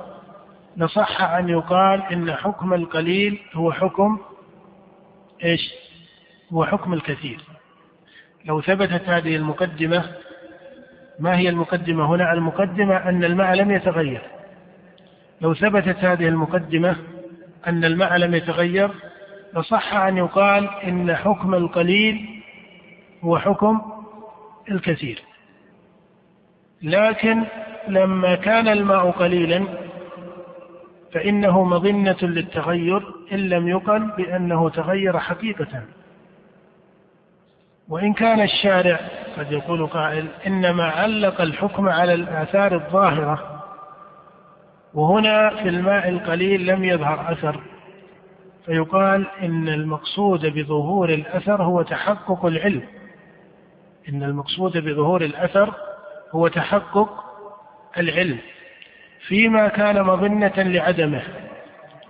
لصح 0.78 1.22
أن 1.22 1.50
يقال 1.50 2.04
إن 2.12 2.32
حكم 2.32 2.74
القليل 2.74 3.40
هو 3.54 3.72
حكم 3.72 4.20
إيش؟ 5.44 5.74
هو 6.54 6.66
حكم 6.66 6.94
الكثير. 6.94 7.40
لو 8.46 8.62
ثبتت 8.62 9.10
هذه 9.10 9.36
المقدمة 9.36 10.12
ما 11.20 11.38
هي 11.38 11.50
المقدمة 11.50 12.06
هنا؟ 12.16 12.34
المقدمة 12.34 13.10
أن 13.10 13.24
الماء 13.24 13.54
لم 13.54 13.72
يتغير. 13.72 14.22
لو 15.42 15.54
ثبتت 15.54 15.98
هذه 15.98 16.28
المقدمة 16.28 16.96
أن 17.68 17.86
الماء 17.86 18.18
لم 18.18 18.36
يتغير 18.36 18.92
لصح 19.56 19.94
أن 19.94 20.18
يقال 20.18 20.70
إن 20.84 21.16
حكم 21.16 21.54
القليل 21.54 22.42
هو 23.24 23.40
حكم 23.40 23.82
الكثير. 24.72 25.22
لكن 26.82 27.44
لما 27.88 28.36
كان 28.36 28.68
الماء 28.68 29.12
قليلا 29.12 29.85
فإنه 31.16 31.64
مظنة 31.64 32.18
للتغير 32.22 33.04
إن 33.32 33.50
لم 33.50 33.68
يقل 33.68 34.12
بأنه 34.18 34.70
تغير 34.70 35.20
حقيقة. 35.20 35.84
وإن 37.90 38.14
كان 38.14 38.42
الشارع 38.42 39.00
قد 39.38 39.52
يقول 39.52 39.88
قائل 39.88 40.28
إنما 40.48 40.84
علق 40.84 41.42
الحكم 41.42 41.90
على 41.90 42.14
الآثار 42.14 42.76
الظاهرة 42.76 43.64
وهنا 44.94 45.50
في 45.50 45.70
الماء 45.70 46.10
القليل 46.10 46.66
لم 46.66 46.84
يظهر 46.84 47.32
أثر 47.32 47.60
فيقال 48.66 49.28
إن 49.42 49.70
المقصود 49.70 50.46
بظهور 50.46 51.10
الأثر 51.10 51.64
هو 51.64 51.82
تحقق 51.82 52.46
العلم. 52.46 52.84
إن 54.10 54.24
المقصود 54.24 54.78
بظهور 54.78 55.22
الأثر 55.22 55.74
هو 56.32 56.48
تحقق 56.48 57.24
العلم. 57.98 58.40
فيما 59.28 59.68
كان 59.68 60.04
مظنة 60.04 60.54
لعدمه 60.58 61.22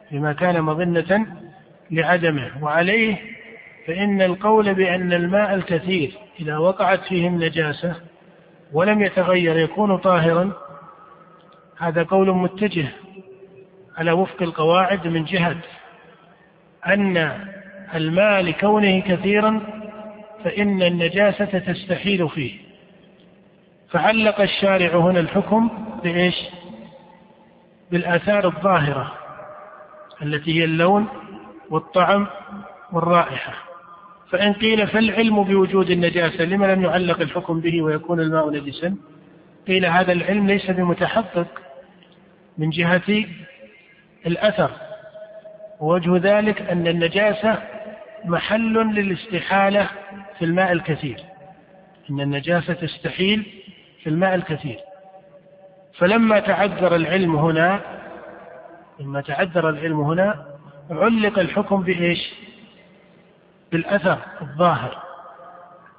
فيما 0.09 0.33
كان 0.33 0.61
مظنة 0.61 1.25
لعدمه 1.91 2.51
وعليه 2.61 3.17
فإن 3.87 4.21
القول 4.21 4.73
بأن 4.73 5.13
الماء 5.13 5.55
الكثير 5.55 6.17
إذا 6.39 6.57
وقعت 6.57 6.99
فيه 7.03 7.27
النجاسة 7.27 7.95
ولم 8.73 9.01
يتغير 9.01 9.57
يكون 9.57 9.97
طاهرا 9.97 10.51
هذا 11.77 12.03
قول 12.03 12.31
متجه 12.31 12.87
على 13.97 14.11
وفق 14.11 14.41
القواعد 14.41 15.07
من 15.07 15.25
جهة 15.25 15.57
أن 16.87 17.39
الماء 17.95 18.41
لكونه 18.41 18.99
كثيرا 18.99 19.61
فإن 20.43 20.83
النجاسة 20.83 21.45
تستحيل 21.59 22.29
فيه 22.29 22.53
فعلق 23.89 24.41
الشارع 24.41 24.95
هنا 24.95 25.19
الحكم 25.19 25.69
بإيش؟ 26.03 26.35
بالآثار 27.91 28.45
الظاهرة 28.45 29.13
التي 30.21 30.59
هي 30.59 30.63
اللون 30.63 31.07
والطعم 31.69 32.27
والرائحة. 32.91 33.53
فإن 34.29 34.53
قيل 34.53 34.87
فالعلم 34.87 35.43
بوجود 35.43 35.89
النجاسة 35.89 36.43
لما 36.43 36.65
لم 36.65 36.83
يعلق 36.83 37.21
الحكم 37.21 37.59
به 37.59 37.81
ويكون 37.81 38.19
الماء 38.19 38.49
نجسا؟ 38.49 38.95
قيل 39.67 39.85
هذا 39.85 40.11
العلم 40.11 40.47
ليس 40.47 40.71
بمتحقق 40.71 41.47
من 42.57 42.69
جهة 42.69 43.25
الأثر. 44.25 44.71
ووجه 45.79 46.17
ذلك 46.17 46.61
أن 46.61 46.87
النجاسة 46.87 47.63
محل 48.25 48.73
للاستحالة 48.73 49.89
في 50.39 50.45
الماء 50.45 50.71
الكثير. 50.71 51.17
أن 52.09 52.21
النجاسة 52.21 52.73
تستحيل 52.73 53.45
في 54.03 54.09
الماء 54.09 54.35
الكثير. 54.35 54.79
فلما 55.97 56.39
تعذر 56.39 56.95
العلم 56.95 57.35
هنا 57.35 57.81
لما 58.99 59.21
تعذر 59.21 59.69
العلم 59.69 60.01
هنا 60.01 60.45
علق 60.91 61.39
الحكم 61.39 61.81
بإيش؟ 61.81 62.33
بالأثر 63.71 64.17
الظاهر 64.41 64.97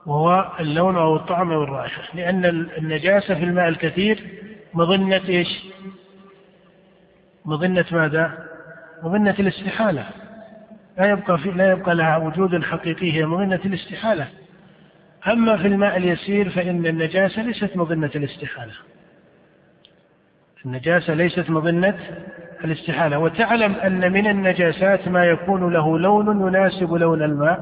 وهو 0.06 0.52
اللون 0.60 0.96
أو 0.96 1.16
الطعم 1.16 1.52
أو 1.52 1.62
الرائحة 1.62 2.02
لأن 2.14 2.44
النجاسة 2.78 3.34
في 3.34 3.44
الماء 3.44 3.68
الكثير 3.68 4.26
مظنة 4.74 5.22
إيش؟ 5.28 5.64
مظنة 7.44 7.84
ماذا؟ 7.92 8.46
مظنة 9.02 9.34
الاستحالة 9.38 10.06
لا 10.98 11.10
يبقى 11.10 11.38
في 11.38 11.50
لا 11.50 11.72
يبقى 11.72 11.94
لها 11.94 12.16
وجود 12.16 12.64
حقيقي 12.64 13.12
هي 13.12 13.26
مظنة 13.26 13.60
الاستحالة 13.64 14.28
أما 15.28 15.56
في 15.56 15.66
الماء 15.66 15.96
اليسير 15.96 16.50
فإن 16.50 16.86
النجاسة 16.86 17.42
ليست 17.42 17.76
مظنة 17.76 18.10
الاستحالة 18.14 18.72
النجاسة 20.66 21.14
ليست 21.14 21.50
مظنة 21.50 21.94
الاستحالة 22.64 23.18
وتعلم 23.18 23.74
أن 23.74 24.12
من 24.12 24.26
النجاسات 24.26 25.08
ما 25.08 25.24
يكون 25.24 25.72
له 25.72 25.98
لون 25.98 26.48
يناسب 26.48 26.92
لون 26.94 27.22
الماء 27.22 27.60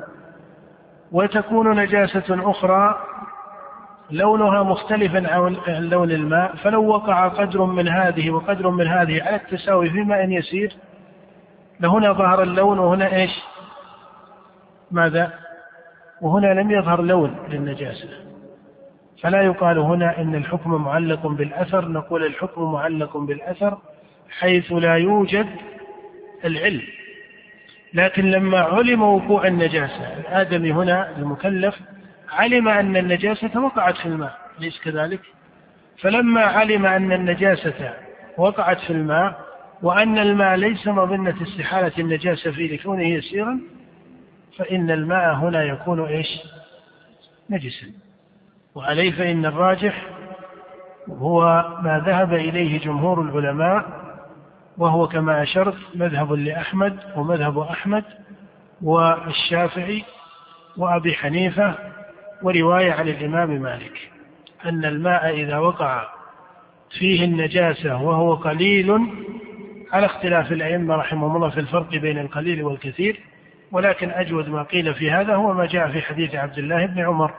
وتكون 1.12 1.76
نجاسة 1.76 2.50
أخرى 2.50 2.98
لونها 4.11 4.62
مختلفا 4.62 5.34
عن 5.34 5.57
لون 5.68 6.11
الماء 6.11 6.57
فلو 6.57 6.86
وقع 6.86 7.28
قدر 7.28 7.64
من 7.64 7.88
هذه 7.88 8.30
وقدر 8.30 8.70
من 8.70 8.86
هذه 8.86 9.22
على 9.22 9.36
التساوي 9.36 9.90
في 9.90 10.02
ماء 10.02 10.30
يسير 10.30 10.76
لهنا 11.80 12.12
ظهر 12.12 12.42
اللون 12.42 12.78
وهنا 12.78 13.16
إيش؟ 13.16 13.42
ماذا؟ 14.90 15.32
وهنا 16.20 16.61
لم 16.61 16.70
يظهر 16.70 17.02
لون 17.02 17.36
للنجاسة 17.48 18.24
فلا 19.23 19.43
يقال 19.43 19.79
هنا 19.79 20.21
إن 20.21 20.35
الحكم 20.35 20.75
معلق 20.75 21.27
بالأثر 21.27 21.89
نقول 21.89 22.25
الحكم 22.27 22.73
معلق 22.73 23.17
بالأثر 23.17 23.79
حيث 24.31 24.73
لا 24.73 24.95
يوجد 24.95 25.47
العلم. 26.45 26.83
لكن 27.95 28.31
لما 28.31 28.59
علم 28.59 29.03
وقوع 29.03 29.47
النجاسة 29.47 30.19
الآدمي 30.21 30.73
هنا 30.73 31.17
المكلف 31.17 31.81
علم 32.33 32.69
أن 32.69 32.97
النجاسة 32.97 33.61
وقعت 33.61 33.97
في 33.97 34.07
الماء 34.07 34.39
ليس 34.61 34.81
كذلك؟ 34.81 35.21
فلما 35.99 36.41
علم 36.43 36.87
أن 36.87 37.12
النجاسة 37.12 37.95
وقعت 38.39 38.81
في 38.81 38.91
الماء 38.93 39.45
وأن 39.83 40.19
الماء 40.19 40.57
ليس 40.57 40.87
مظنة 40.87 41.43
استحالة 41.43 41.93
النجاسة 41.99 42.51
فيه 42.51 42.75
لكونه 42.75 43.09
يسيرا 43.09 43.61
فإن 44.59 44.91
الماء 44.91 45.35
هنا 45.35 45.62
يكون 45.62 46.01
إيش؟ 46.07 46.29
نجسا. 47.51 47.87
وعليه 48.75 49.12
فإن 49.12 49.47
الراجح 49.47 50.07
هو 51.09 51.64
ما 51.83 52.03
ذهب 52.07 52.35
إليه 52.35 52.81
جمهور 52.81 53.20
العلماء 53.22 54.05
وهو 54.79 55.09
كما 55.09 55.43
أشرت 55.43 55.77
مذهب 55.95 56.33
لأحمد 56.33 56.99
ومذهب 57.16 57.59
أحمد 57.59 58.05
والشافعي 58.83 60.05
وأبي 60.77 61.14
حنيفة 61.14 61.75
ورواية 62.43 62.93
عن 62.93 63.09
الإمام 63.09 63.62
مالك 63.62 64.11
أن 64.64 64.85
الماء 64.85 65.31
إذا 65.31 65.59
وقع 65.59 66.09
فيه 66.99 67.25
النجاسة 67.25 68.03
وهو 68.03 68.35
قليل 68.35 68.99
على 69.93 70.07
اختلاف 70.07 70.53
الأئمة 70.53 70.97
رحمهم 70.97 71.37
الله 71.37 71.51
في 71.51 71.61
الفرق 71.61 71.91
بين 71.91 72.18
القليل 72.18 72.62
والكثير 72.62 73.20
ولكن 73.72 74.11
أجود 74.11 74.49
ما 74.49 74.62
قيل 74.62 74.95
في 74.95 75.11
هذا 75.11 75.35
هو 75.35 75.53
ما 75.53 75.66
جاء 75.66 75.91
في 75.91 76.03
حديث 76.03 76.35
عبد 76.35 76.59
الله 76.59 76.87
بن 76.87 77.01
عمر. 77.01 77.35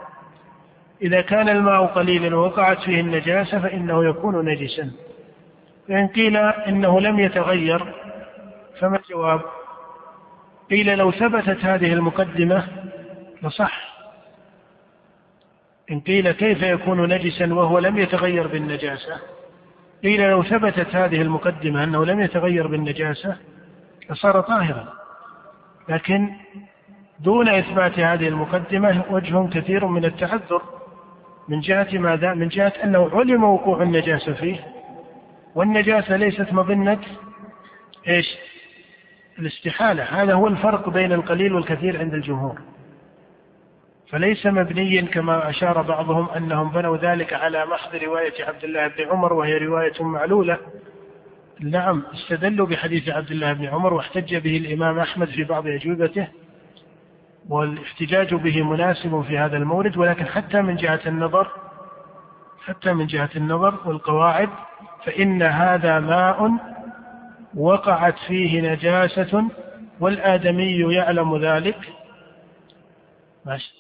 إذا 1.02 1.22
كان 1.22 1.50
الماء 1.50 1.86
قليلا 1.86 2.36
ووقعت 2.36 2.80
فيه 2.80 3.02
النجاسة 3.02 3.60
فإنه 3.60 4.06
يكون 4.10 4.46
نجسا. 4.46 4.92
فإن 5.88 6.08
قيل 6.08 6.38
إنه 6.38 7.00
لم 7.00 7.20
يتغير 7.20 7.94
فما 8.80 8.98
الجواب؟ 8.98 9.42
قيل 10.70 10.98
لو 10.98 11.12
ثبتت 11.12 11.66
هذه 11.66 11.94
المقدمة 11.94 12.68
لصح. 13.44 13.96
إن 15.92 16.00
قيل 16.00 16.32
كيف 16.32 16.62
يكون 16.62 17.14
نجسا 17.14 17.54
وهو 17.54 17.80
لم 17.80 17.98
يتغير 17.98 18.48
بالنجاسة؟ 18.48 19.20
قيل 20.04 20.30
لو 20.30 20.44
ثبتت 20.44 20.96
هذه 20.96 21.22
المقدمة 21.22 21.84
أنه 21.84 22.06
لم 22.06 22.20
يتغير 22.20 22.68
بالنجاسة 22.68 23.38
لصار 24.10 24.42
طاهرا. 24.42 24.94
لكن 25.90 26.30
دون 27.20 27.50
إثبات 27.50 28.00
هذه 28.00 28.28
المقدمة 28.28 29.04
وجه 29.10 29.50
كثير 29.50 29.88
من 29.88 30.06
التعذر. 30.06 30.62
من 31.50 31.60
جهة 31.60 31.88
ماذا؟ 31.94 32.34
من 32.34 32.48
جهة 32.48 32.74
أنه 32.84 33.10
علم 33.14 33.44
وقوع 33.44 33.82
النجاسة 33.82 34.34
فيه 34.34 34.60
والنجاسة 35.56 36.16
ليست 36.16 36.54
مظنة 36.54 37.00
إيش؟ 38.08 38.38
الاستحالة 39.40 40.04
هذا 40.04 40.34
هو 40.34 40.48
الفرق 40.48 40.90
بين 40.90 41.14
القليل 41.14 41.54
والكثير 41.54 42.00
عند 42.00 42.14
الجمهور 42.14 42.62
فليس 44.10 44.46
مبنيا 44.46 45.02
كما 45.02 45.50
أشار 45.50 45.82
بعضهم 45.82 46.30
أنهم 46.30 46.72
بنوا 46.72 46.98
ذلك 46.98 47.34
على 47.34 47.66
محض 47.66 47.96
رواية 47.96 48.46
عبد 48.46 48.64
الله 48.64 48.88
بن 48.88 49.04
عمر 49.10 49.34
وهي 49.34 49.58
رواية 49.58 50.04
معلولة 50.04 50.58
نعم 51.60 52.04
استدلوا 52.14 52.68
بحديث 52.68 53.10
عبد 53.10 53.32
الله 53.32 53.54
بن 53.54 53.66
عمر 53.66 53.94
واحتج 53.94 54.36
به 54.36 54.58
الإمام 54.58 55.00
أحمد 55.00 55.28
في 55.28 55.44
بعض 55.44 55.68
أجوبته 55.68 56.28
والاحتجاج 57.50 58.34
به 58.34 58.64
مناسب 58.64 59.22
في 59.22 59.38
هذا 59.38 59.58
المورد 59.58 59.98
ولكن 59.98 60.26
حتى 60.26 60.62
من 60.62 60.76
جهة 60.76 61.00
النظر 61.06 61.48
حتى 62.66 62.94
من 62.94 63.08
جهة 63.08 63.30
النظر 63.36 63.80
والقواعد 63.86 64.50
فإن 65.06 65.42
هذا 65.44 66.00
ماء 66.00 66.52
وقعت 67.56 68.16
فيه 68.28 68.62
نجاسة 68.74 69.44
والآدمي 70.00 70.94
يعلم 70.94 71.38
ذلك. 71.38 71.78
ماشي. 73.46 73.74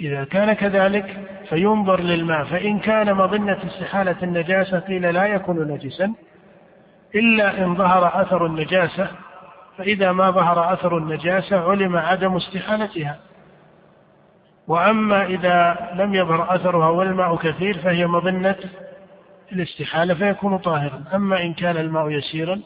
إذا 0.00 0.24
كان 0.24 0.52
كذلك 0.52 1.28
فينظر 1.48 2.00
للماء. 2.00 2.44
فإن 2.44 2.78
كان 2.78 3.14
مظنة 3.14 3.58
استحالة 3.66 4.16
النجاسة 4.22 4.78
قيل 4.78 5.14
لا 5.14 5.26
يكون 5.26 5.72
نجسا 5.72 6.14
إلا 7.14 7.64
إن 7.64 7.74
ظهر 7.74 8.22
أثر 8.22 8.46
النجاسة 8.46 9.10
فإذا 9.78 10.12
ما 10.12 10.30
ظهر 10.30 10.72
أثر 10.72 10.98
النجاسة 10.98 11.70
علم 11.70 11.96
عدم 11.96 12.36
استحالتها. 12.36 13.18
وأما 14.68 15.26
إذا 15.26 15.88
لم 15.94 16.14
يظهر 16.14 16.54
أثرها 16.54 16.88
والماء 16.88 17.36
كثير 17.36 17.78
فهي 17.78 18.06
مظنة 18.06 18.56
الاستحالة 19.52 20.14
فيكون 20.14 20.58
طاهرا. 20.58 21.04
أما 21.14 21.42
إن 21.42 21.54
كان 21.54 21.76
الماء 21.76 22.10
يسيرا 22.10 22.60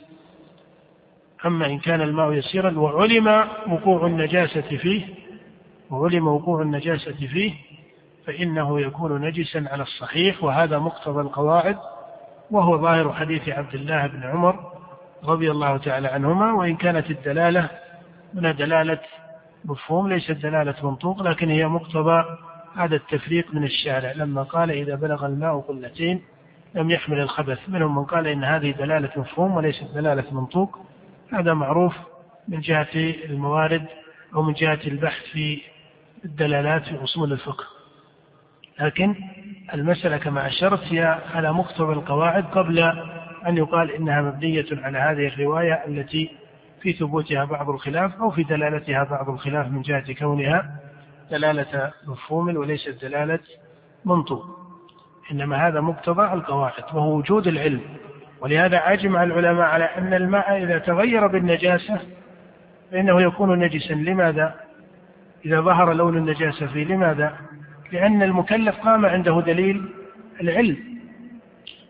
أما 1.46 1.66
إن 1.66 1.78
كان 1.78 2.00
الماء 2.00 2.32
يسيرا 2.32 2.78
وعلم 2.78 3.44
وقوع 3.68 4.06
النجاسة 4.06 4.76
فيه 4.76 5.04
وعلم 5.90 6.28
وقوع 6.28 6.62
النجاسة 6.62 7.12
فيه 7.12 7.52
فإنه 8.26 8.80
يكون 8.80 9.20
نجسا 9.20 9.64
على 9.70 9.82
الصحيح. 9.82 10.44
وهذا 10.44 10.78
مقتضى 10.78 11.20
القواعد 11.20 11.78
وهو 12.50 12.78
ظاهر 12.78 13.12
حديث 13.12 13.48
عبد 13.48 13.74
الله 13.74 14.06
بن 14.06 14.22
عمر 14.22 14.71
رضي 15.24 15.50
الله 15.50 15.76
تعالى 15.76 16.08
عنهما 16.08 16.52
وإن 16.52 16.76
كانت 16.76 17.10
الدلالة 17.10 17.68
من 18.34 18.56
دلالة 18.56 18.98
مفهوم 19.64 20.08
ليست 20.08 20.30
دلالة 20.32 20.74
منطوق 20.82 21.22
لكن 21.22 21.50
هي 21.50 21.66
مقتضى 21.66 22.24
هذا 22.76 22.96
التفريق 22.96 23.54
من 23.54 23.64
الشارع. 23.64 24.12
لما 24.12 24.42
قال 24.42 24.70
إذا 24.70 24.94
بلغ 24.94 25.26
الماء 25.26 25.60
قلتين 25.60 26.22
لم 26.74 26.90
يحمل 26.90 27.20
الخبث. 27.20 27.58
منهم 27.68 27.98
من 27.98 28.04
قال 28.04 28.26
إن 28.26 28.44
هذه 28.44 28.70
دلالة 28.70 29.10
مفهوم 29.16 29.56
وليست 29.56 29.84
دلالة 29.94 30.24
منطوق. 30.32 30.78
هذا 31.32 31.54
معروف 31.54 31.96
من 32.48 32.60
جهة 32.60 32.88
الموارد 33.24 33.86
أو 34.34 34.42
من 34.42 34.52
جهة 34.52 34.80
البحث 34.86 35.22
في 35.32 35.60
الدلالات 36.24 36.82
في 36.82 37.04
أصول 37.04 37.32
الفقه. 37.32 37.64
لكن 38.80 39.14
المسألة 39.74 40.16
كما 40.16 40.46
أشرت 40.46 40.82
هي 40.82 41.20
على 41.34 41.52
مقتضى 41.52 41.92
القواعد 41.92 42.44
قبل 42.44 42.92
أن 43.48 43.56
يقال 43.56 43.90
إنها 43.90 44.22
مبنية 44.22 44.66
على 44.72 44.98
هذه 44.98 45.28
الرواية 45.28 45.84
التي 45.86 46.30
في 46.82 46.92
ثبوتها 46.92 47.44
بعض 47.44 47.70
الخلاف 47.70 48.20
أو 48.20 48.30
في 48.30 48.42
دلالتها 48.42 49.04
بعض 49.04 49.30
الخلاف 49.30 49.66
من 49.66 49.82
جهة 49.82 50.14
كونها 50.14 50.80
دلالة 51.30 51.92
مفهوم 52.06 52.56
وليست 52.56 53.04
دلالة 53.04 53.38
منطوق 54.04 54.44
إنما 55.32 55.68
هذا 55.68 55.80
مقتضى 55.80 56.32
القواعد 56.32 56.84
وهو 56.94 57.16
وجود 57.16 57.46
العلم 57.46 57.80
ولهذا 58.40 58.92
أجمع 58.92 59.22
العلماء 59.22 59.66
على 59.66 59.84
أن 59.84 60.14
الماء 60.14 60.62
إذا 60.62 60.78
تغير 60.78 61.26
بالنجاسة 61.26 62.00
فإنه 62.92 63.22
يكون 63.22 63.58
نجسا 63.58 63.94
لماذا؟ 63.94 64.54
إذا 65.46 65.60
ظهر 65.60 65.92
لون 65.92 66.16
النجاسة 66.16 66.66
فيه 66.66 66.84
لماذا؟ 66.84 67.36
لأن 67.92 68.22
المكلف 68.22 68.76
قام 68.76 69.06
عنده 69.06 69.40
دليل 69.40 69.88
العلم 70.40 70.91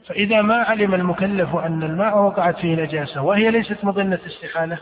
فإذا 0.08 0.42
ما 0.42 0.54
علم 0.54 0.94
المكلف 0.94 1.56
أن 1.56 1.82
الماء 1.82 2.18
وقعت 2.18 2.56
فيه 2.56 2.74
نجاسة 2.76 3.22
وهي 3.22 3.50
ليست 3.50 3.84
مظنة 3.84 4.18
استحالة 4.26 4.78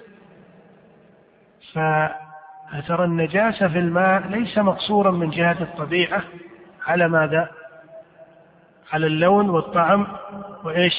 فأثر 1.72 3.04
النجاسة 3.04 3.68
في 3.68 3.78
الماء 3.78 4.28
ليس 4.28 4.58
مقصورا 4.58 5.10
من 5.10 5.30
جهة 5.30 5.56
الطبيعة 5.62 6.22
على 6.86 7.08
ماذا؟ 7.08 7.50
على 8.92 9.06
اللون 9.06 9.50
والطعم 9.50 10.06
وإيش؟ 10.64 10.94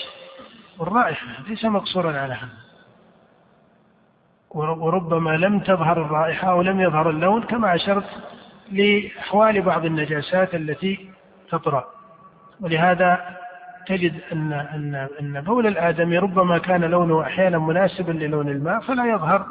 والرائحة 0.80 1.28
ليس 1.48 1.66
مقصورا 1.66 2.20
على 2.20 2.34
هذا 2.34 2.62
وربما 4.52 5.30
لم 5.30 5.60
تظهر 5.60 6.02
الرائحة 6.02 6.52
أو 6.52 6.62
لم 6.62 6.82
يظهر 6.82 7.10
اللون 7.10 7.44
كما 7.44 7.76
أشرت 7.76 8.10
لأحوال 8.72 9.62
بعض 9.62 9.86
النجاسات 9.86 10.56
التي 10.56 11.10
تطرأ 11.50 11.86
ولهذا 12.62 13.38
تجد 13.88 14.14
أن 14.32 14.54
أن 14.54 15.08
أن 15.22 15.42
بول 15.42 15.68
الآدمي 15.68 16.18
ربما 16.18 16.58
كان 16.58 16.84
لونه 16.84 17.22
أحيانا 17.22 17.60
مناسبا 17.60 18.12
للون 18.12 18.50
الماء 18.50 18.80
فلا 18.80 19.06
يظهر 19.06 19.46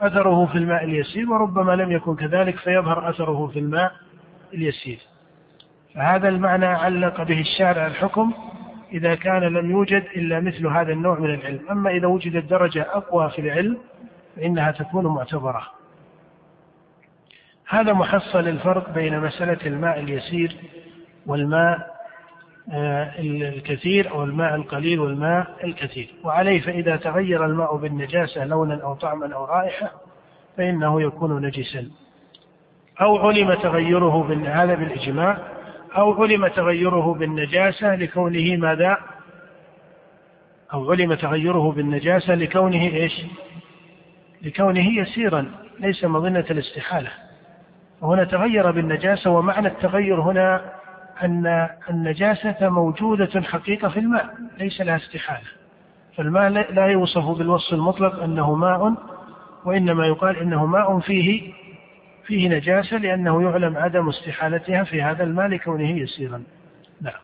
أثره 0.00 0.46
في 0.46 0.58
الماء 0.58 0.84
اليسير 0.84 1.30
وربما 1.30 1.72
لم 1.72 1.92
يكن 1.92 2.16
كذلك 2.16 2.56
فيظهر 2.56 3.10
أثره 3.10 3.46
في 3.46 3.58
الماء 3.58 3.92
اليسير. 4.54 4.98
فهذا 5.94 6.28
المعنى 6.28 6.66
علق 6.66 7.22
به 7.22 7.40
الشارع 7.40 7.86
الحكم 7.86 8.32
إذا 8.92 9.14
كان 9.14 9.42
لم 9.42 9.70
يوجد 9.70 10.04
إلا 10.16 10.40
مثل 10.40 10.66
هذا 10.66 10.92
النوع 10.92 11.18
من 11.18 11.34
العلم. 11.34 11.60
أما 11.70 11.90
إذا 11.90 12.06
وجدت 12.06 12.50
درجة 12.50 12.82
أقوى 12.82 13.30
في 13.30 13.40
العلم 13.40 13.78
فإنها 14.36 14.70
تكون 14.70 15.06
معتبرة. 15.06 15.62
هذا 17.68 17.92
محصل 17.92 18.48
الفرق 18.48 18.90
بين 18.90 19.20
مسألة 19.20 19.58
الماء 19.66 20.00
اليسير 20.00 20.56
والماء 21.26 21.93
الكثير 22.72 24.10
أو 24.10 24.24
الماء 24.24 24.54
القليل 24.54 25.00
والماء 25.00 25.56
الكثير 25.64 26.14
وعليه 26.24 26.60
فإذا 26.60 26.96
تغير 26.96 27.44
الماء 27.44 27.76
بالنجاسة 27.76 28.44
لونا 28.44 28.82
أو 28.82 28.94
طعما 28.94 29.34
أو 29.34 29.44
رائحة 29.44 29.90
فإنه 30.56 31.02
يكون 31.02 31.46
نجسا 31.46 31.90
أو 33.00 33.28
علم 33.28 33.54
تغيره 33.54 34.44
هذا 34.46 34.74
بالإجماع 34.74 35.38
أو 35.96 36.22
علم 36.22 36.46
تغيره 36.46 37.14
بالنجاسة 37.14 37.94
لكونه 37.94 38.56
ماذا؟ 38.56 38.98
أو 40.72 40.92
علم 40.92 41.14
تغيره 41.14 41.72
بالنجاسة 41.72 42.34
لكونه 42.34 42.82
إيش؟ 42.82 43.22
لكونه 44.42 44.98
يسيرا 44.98 45.50
ليس 45.80 46.04
مظنة 46.04 46.44
الاستحالة 46.50 47.10
وهنا 48.00 48.24
تغير 48.24 48.70
بالنجاسة 48.70 49.30
ومعنى 49.30 49.68
التغير 49.68 50.20
هنا 50.20 50.72
أن 51.24 51.68
النجاسة 51.90 52.68
موجودة 52.68 53.40
حقيقة 53.40 53.88
في 53.88 53.98
الماء 53.98 54.34
ليس 54.58 54.80
لها 54.80 54.96
استحالة. 54.96 55.48
فالماء 56.16 56.50
لا 56.50 56.86
يوصف 56.86 57.24
بالوصف 57.38 57.74
المطلق 57.74 58.22
أنه 58.22 58.54
ماء 58.54 58.94
وإنما 59.64 60.06
يقال 60.06 60.36
إنه 60.36 60.66
ماء 60.66 60.98
فيه 60.98 61.52
فيه 62.26 62.48
نجاسة 62.48 62.96
لأنه 62.96 63.42
يعلم 63.42 63.76
عدم 63.76 64.08
استحالتها 64.08 64.84
في 64.84 65.02
هذا 65.02 65.24
الماء 65.24 65.46
لكونه 65.46 65.90
يسيرا. 65.90 66.42
نعم. 67.00 67.20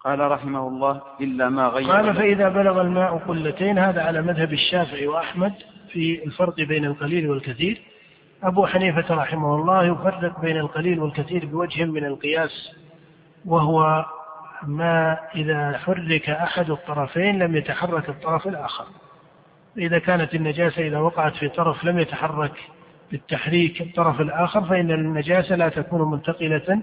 قال 0.00 0.30
رحمه 0.30 0.68
الله 0.68 1.02
إلا 1.20 1.48
ما 1.48 1.68
غير 1.68 1.90
قال 1.90 2.14
فإذا 2.14 2.48
بلغ 2.48 2.80
الماء 2.80 3.16
قلتين 3.18 3.78
هذا 3.78 4.02
على 4.02 4.22
مذهب 4.22 4.52
الشافعي 4.52 5.06
وأحمد 5.06 5.52
في 5.92 6.24
الفرق 6.24 6.54
بين 6.56 6.84
القليل 6.84 7.30
والكثير. 7.30 7.80
أبو 8.42 8.66
حنيفة 8.66 9.14
رحمه 9.14 9.54
الله 9.54 9.84
يفرق 9.84 10.40
بين 10.40 10.56
القليل 10.56 11.00
والكثير 11.00 11.46
بوجه 11.46 11.84
من 11.84 12.04
القياس 12.04 12.70
وهو 13.44 14.04
ما 14.62 15.18
إذا 15.34 15.78
حرك 15.78 16.30
أحد 16.30 16.70
الطرفين 16.70 17.38
لم 17.38 17.56
يتحرك 17.56 18.08
الطرف 18.08 18.46
الآخر. 18.46 18.84
إذا 19.78 19.98
كانت 19.98 20.34
النجاسة 20.34 20.86
إذا 20.86 20.98
وقعت 20.98 21.36
في 21.36 21.48
طرف 21.48 21.84
لم 21.84 21.98
يتحرك 21.98 22.52
بالتحريك 23.10 23.80
الطرف 23.80 24.20
الآخر 24.20 24.64
فإن 24.64 24.90
النجاسة 24.90 25.56
لا 25.56 25.68
تكون 25.68 26.10
منتقلة 26.10 26.82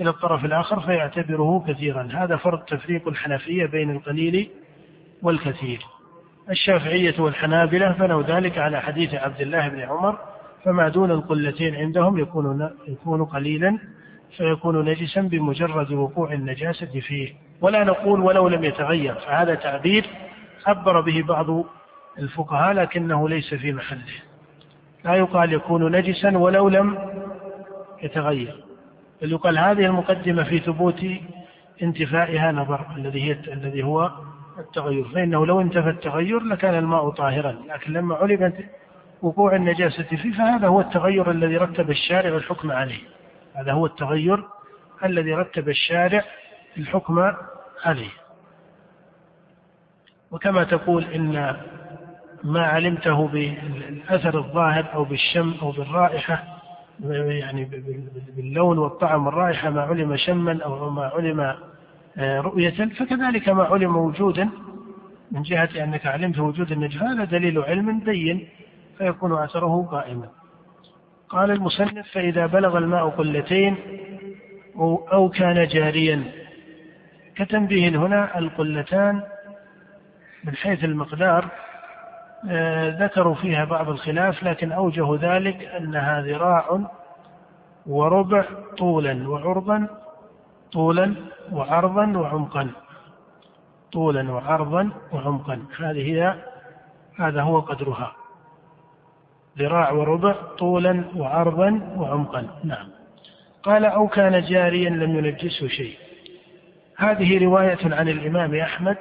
إلى 0.00 0.10
الطرف 0.10 0.44
الآخر 0.44 0.80
فيعتبره 0.80 1.64
كثيرا. 1.68 2.08
هذا 2.12 2.36
فرق 2.36 2.64
تفريق 2.64 3.08
الحنفية 3.08 3.66
بين 3.66 3.90
القليل 3.90 4.50
والكثير. 5.22 5.86
الشافعية 6.50 7.14
والحنابلة 7.18 7.92
بنوا 7.92 8.22
ذلك 8.22 8.58
على 8.58 8.80
حديث 8.80 9.14
عبد 9.14 9.40
الله 9.40 9.68
بن 9.68 9.80
عمر 9.80 10.18
فما 10.66 10.88
دون 10.88 11.10
القلتين 11.10 11.74
عندهم 11.74 12.18
يكون 12.18 12.70
يكون 12.88 13.24
قليلا 13.24 13.78
فيكون 14.36 14.84
نجسا 14.84 15.20
بمجرد 15.20 15.92
وقوع 15.92 16.32
النجاسة 16.32 17.00
فيه. 17.00 17.34
ولا 17.60 17.84
نقول 17.84 18.20
ولو 18.20 18.48
لم 18.48 18.64
يتغير 18.64 19.14
فهذا 19.14 19.54
تعبير 19.54 20.06
عبر 20.66 21.00
به 21.00 21.22
بعض 21.22 21.64
الفقهاء 22.18 22.72
لكنه 22.72 23.28
ليس 23.28 23.54
في 23.54 23.72
محله. 23.72 24.14
لا 25.04 25.14
يقال 25.14 25.52
يكون 25.52 25.96
نجسا 25.96 26.38
ولو 26.38 26.68
لم 26.68 26.98
يتغير. 28.02 28.64
بل 29.22 29.32
يقال 29.32 29.58
هذه 29.58 29.86
المقدمة 29.86 30.44
في 30.44 30.58
ثبوت 30.58 31.06
انتفائها 31.82 32.52
نظر 32.52 32.86
الذي 32.96 33.22
هي 33.22 33.32
الذي 33.52 33.82
هو 33.82 34.10
التغير. 34.58 35.04
فإنه 35.04 35.46
لو 35.46 35.60
انتفى 35.60 35.90
التغير 35.90 36.40
لكان 36.40 36.74
الماء 36.74 37.10
طاهرا 37.10 37.56
لكن 37.68 37.92
لما 37.92 38.14
علم 38.14 38.52
وقوع 39.22 39.56
النجاسة 39.56 40.02
فيه 40.02 40.32
فهذا 40.32 40.68
هو 40.68 40.80
التغير 40.80 41.30
الذي 41.30 41.56
رتب 41.56 41.90
الشارع 41.90 42.36
الحكم 42.36 42.72
عليه. 42.72 43.02
هذا 43.54 43.72
هو 43.72 43.86
التغير 43.86 44.44
الذي 45.04 45.34
رتب 45.34 45.68
الشارع 45.68 46.24
الحكم 46.78 47.32
عليه. 47.84 48.10
وكما 50.30 50.64
تقول 50.64 51.04
إن 51.04 51.56
ما 52.44 52.66
علمته 52.66 53.28
بالأثر 53.28 54.38
الظاهر 54.38 54.94
أو 54.94 55.04
بالشم 55.04 55.54
أو 55.62 55.70
بالرائحة 55.70 56.56
يعني 57.00 57.64
باللون 58.36 58.78
والطعم 58.78 59.26
والرائحة 59.26 59.70
ما 59.70 59.82
علم 59.82 60.16
شما 60.16 60.62
أو 60.64 60.90
ما 60.90 61.06
علم 61.06 61.54
آه، 62.18 62.40
رؤية 62.40 62.70
فكذلك 62.70 63.48
ما 63.48 63.64
علم 63.64 63.96
وجودا 63.96 64.50
من 65.32 65.42
جهة 65.42 65.68
أنك 65.84 66.06
علمت 66.06 66.38
وجود 66.38 66.72
النجم 66.72 67.00
هذا 67.00 67.24
دليل 67.24 67.58
علم 67.58 68.00
بين 68.00 68.48
فيكون 68.98 69.42
أثره 69.42 69.88
قائما. 69.90 70.28
قال 71.28 71.50
المصنف 71.50 72.06
فإذا 72.12 72.46
بلغ 72.46 72.78
الماء 72.78 73.08
قلتين 73.08 73.76
أو 75.12 75.28
كان 75.28 75.66
جاريا. 75.66 76.32
كتنبيه 77.36 77.88
هنا 77.88 78.38
القلتان 78.38 79.22
من 80.44 80.56
حيث 80.56 80.84
المقدار 80.84 81.50
آه، 82.50 83.04
ذكروا 83.04 83.34
فيها 83.34 83.64
بعض 83.64 83.88
الخلاف 83.88 84.42
لكن 84.42 84.72
أوجه 84.72 85.16
ذلك 85.20 85.64
أنها 85.64 86.20
ذراع 86.20 86.80
وربع 87.86 88.44
طولا 88.78 89.28
وعرضا 89.28 89.86
طولا 90.72 91.14
وعرضا 91.52 92.18
وعمقا. 92.18 92.70
طولا 93.92 94.32
وعرضا 94.32 94.90
وعمقا. 95.12 95.62
هذه 95.78 96.12
هي 96.12 96.34
هذا 97.18 97.42
هو 97.42 97.60
قدرها. 97.60 98.12
ذراع 99.58 99.92
وربع 99.92 100.34
طولا 100.58 101.04
وعرضا 101.16 101.94
وعمقا. 101.96 102.60
نعم. 102.64 102.88
قال 103.62 103.84
أو 103.84 104.08
كان 104.08 104.42
جاريا 104.42 104.90
لم 104.90 105.16
ينجسه 105.18 105.68
شيء. 105.68 105.94
هذه 106.96 107.44
رواية 107.44 107.78
عن 107.84 108.08
الإمام 108.08 108.54
أحمد 108.54 108.96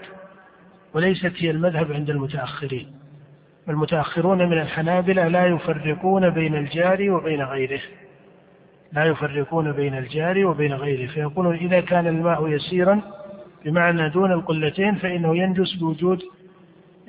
وليست 0.93 1.33
هي 1.37 1.51
المذهب 1.51 1.91
عند 1.91 2.09
المتأخرين. 2.09 2.91
المتأخرون 3.69 4.37
من 4.37 4.61
الحنابلة 4.61 5.27
لا 5.27 5.45
يفرقون 5.45 6.29
بين 6.29 6.55
الجاري 6.55 7.09
وبين 7.09 7.41
غيره. 7.41 7.81
لا 8.93 9.05
يفرقون 9.05 9.71
بين 9.71 9.97
الجاري 9.97 10.45
وبين 10.45 10.73
غيره. 10.73 11.07
فيقولون 11.07 11.55
إذا 11.55 11.81
كان 11.81 12.07
الماء 12.07 12.47
يسيرا 12.47 13.01
بمعنى 13.65 14.09
دون 14.09 14.31
القلتين 14.31 14.95
فإنه 14.95 15.37
ينجس 15.37 15.73
بوجود 15.73 16.23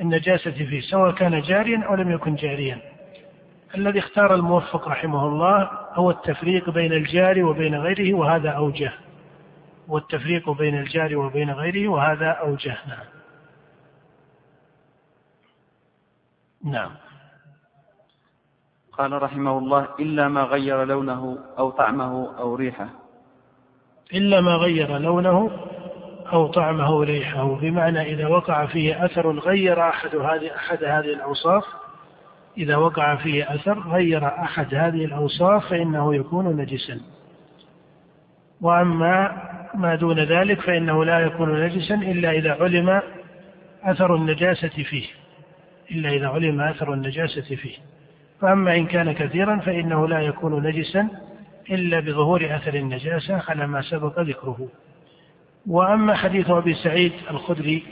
النجاسة 0.01 0.51
فيه 0.51 0.81
سواء 0.81 1.11
كان 1.11 1.41
جاريا 1.41 1.83
أو 1.85 1.95
لم 1.95 2.11
يكن 2.11 2.35
جاريا. 2.35 2.96
الذي 3.75 3.99
اختار 3.99 4.35
الموفق 4.35 4.89
رحمه 4.89 5.27
الله 5.27 5.71
هو 5.93 6.11
التفريق 6.11 6.71
بين 6.71 6.93
الجاري 6.93 7.43
وبين 7.43 7.75
غيره 7.75 8.15
وهذا 8.15 8.51
أوجه. 8.51 8.93
والتفريق 9.89 10.51
بين 10.51 10.79
الجاري 10.79 11.17
وبين 11.17 11.51
غيره 11.51 11.89
وهذا 11.89 12.31
أوجه. 12.31 12.77
نعم. 12.89 13.07
نعم. 16.65 16.91
قال 18.93 19.23
رحمه 19.23 19.59
الله 19.59 19.89
إلا 20.01 20.29
ما 20.29 20.43
غير 20.43 20.85
لونه 20.85 21.39
أو 21.59 21.71
طعمه 21.71 22.39
أو 22.39 22.55
ريحه. 22.55 22.89
إلا 24.15 24.41
ما 24.41 24.57
غير 24.57 24.99
لونه 24.99 25.51
أو 26.33 26.47
طعمه 26.47 27.05
ريحه. 27.05 27.55
بمعنى 27.55 28.03
إذا 28.03 28.27
وقع 28.27 28.67
فيه 28.67 29.05
أثر 29.05 29.39
غير 29.39 29.89
أحد 29.89 30.17
هذه 30.17 30.57
أحد 30.57 30.85
هذه 30.85 31.13
الأوصاف 31.13 31.65
إذا 32.59 32.77
وقع 32.77 33.17
فيه 33.17 33.55
أثر 33.55 33.81
غير 33.81 34.27
أحد 34.27 34.75
هذه 34.75 35.05
الأوصاف 35.05 35.71
فإنه 35.71 36.15
يكون 36.15 36.57
نجسا. 36.57 37.01
وأما 38.61 39.43
ما 39.75 39.95
دون 39.95 40.19
ذلك 40.19 40.61
فإنه 40.61 41.05
لا 41.05 41.21
يكون 41.21 41.65
نجسا 41.65 41.95
إلا 41.95 42.31
إذا 42.31 42.53
علم 42.53 43.03
أثر 43.83 44.15
النجاسة 44.15 44.69
فيه 44.69 45.07
إلا 45.91 46.11
إذا 46.11 46.29
علم 46.29 46.61
أثر 46.61 46.95
النجاسة 46.95 47.57
فيه. 47.57 47.77
فأما 48.41 48.77
إن 48.77 48.87
كان 48.87 49.13
كثيرا 49.13 49.59
فإنه 49.59 50.09
لا 50.09 50.21
يكون 50.21 50.67
نجسا 50.67 51.09
إلا 51.71 52.01
بظهور 52.01 52.57
أثر 52.57 52.75
النجاسة 52.75 53.43
على 53.49 53.67
ما 53.67 53.83
سبق 53.83 54.21
ذكره. 54.21 54.69
وأما 55.67 56.15
حديث 56.15 56.51
أبي 56.51 56.75
سعيد 56.75 57.13
الخدري 57.31 57.83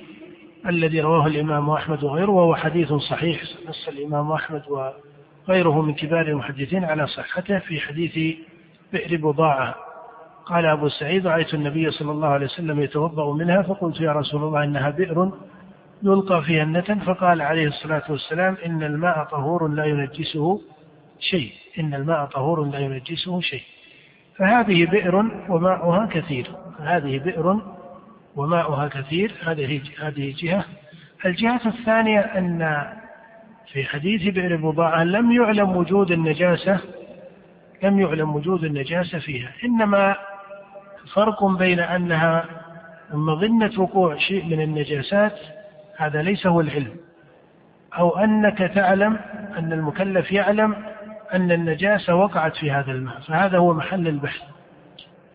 الذي 0.69 1.01
رواه 1.01 1.27
الإمام 1.27 1.71
أحمد 1.71 2.05
وغيره 2.05 2.31
وهو 2.31 2.55
حديث 2.55 2.93
صحيح 2.93 3.43
نص 3.69 3.89
الإمام 3.89 4.33
أحمد 4.33 4.63
وغيره 5.49 5.83
من 5.83 5.95
كبار 5.95 6.27
المحدثين 6.29 6.85
على 6.85 7.07
صحته 7.07 7.59
في 7.59 7.81
حديث 7.81 8.37
بئر 8.93 9.17
بضاعة. 9.17 9.75
قال 10.47 10.67
أبو 10.67 10.89
سعيد 10.89 11.27
رأيت 11.27 11.55
النبي 11.55 11.91
صلى 11.91 12.13
الله 12.13 12.29
عليه 12.29 12.47
وسلم 12.47 12.81
يتوضأ 12.81 13.33
منها 13.33 13.63
فقلت 13.63 14.01
يا 14.01 14.13
رسول 14.13 14.43
الله 14.43 14.65
إنها 14.65 14.91
بئر 14.91 15.33
يلقى 16.03 16.43
فيها 16.43 16.63
النتن. 16.63 16.99
فقال 16.99 17.43
عليه 17.43 17.67
الصلاة 17.67 18.03
والسلام 18.11 18.57
إن 18.67 18.83
الماء 18.83 19.25
طهور 19.25 19.69
لا 19.69 19.85
ينجسه 19.85 20.61
شيء. 21.21 21.53
إن 21.79 21.95
الماء 21.95 22.25
طهور 22.25 22.65
لا 22.65 22.79
ينجسه 22.79 23.41
شيء. 23.41 23.63
فهذه 24.39 24.87
بئر 24.87 25.17
وماؤها 25.49 26.07
كثير. 26.07 26.47
هذه 26.81 27.19
بئر 27.19 27.74
وماؤها 28.37 28.89
كثير. 28.89 29.33
هذه 29.45 29.83
هذه 30.01 30.35
جهة. 30.39 30.65
الجهة 31.27 31.61
الثانية 31.67 32.21
أن 32.21 32.87
في 33.73 33.85
حديث 33.85 34.35
بئر 34.35 34.57
بضاعة 34.57 35.05
لم 35.05 35.33
يعلم 35.33 35.77
وجود 35.77 36.11
النجاسة 36.11 36.81
لم 37.83 38.01
يعلم 38.01 38.35
وجود 38.37 38.65
النجاسة 38.65 39.19
فيها. 39.19 39.53
إنما 39.65 40.17
فرق 41.15 41.45
بين 41.45 41.81
أنها 41.81 42.45
مظنة 43.13 43.81
وقوع 43.81 44.17
شيء 44.17 44.45
من 44.45 44.61
النجاسات 44.61 45.39
هذا 45.97 46.23
ليس 46.23 46.47
هو 46.47 46.61
العلم. 46.61 46.97
أو 47.99 48.19
أنك 48.19 48.59
تعلم 48.59 49.19
أن 49.59 49.73
المكلف 49.73 50.33
يعلم 50.33 50.77
أن 51.35 51.53
النجاسة 51.53 52.15
وقعت 52.15 52.57
في 52.57 52.71
هذا 52.71 52.93
الماء 52.93 53.21
فهذا 53.21 53.59
هو 53.59 53.75
محل 53.75 54.09
البحث. 54.09 54.43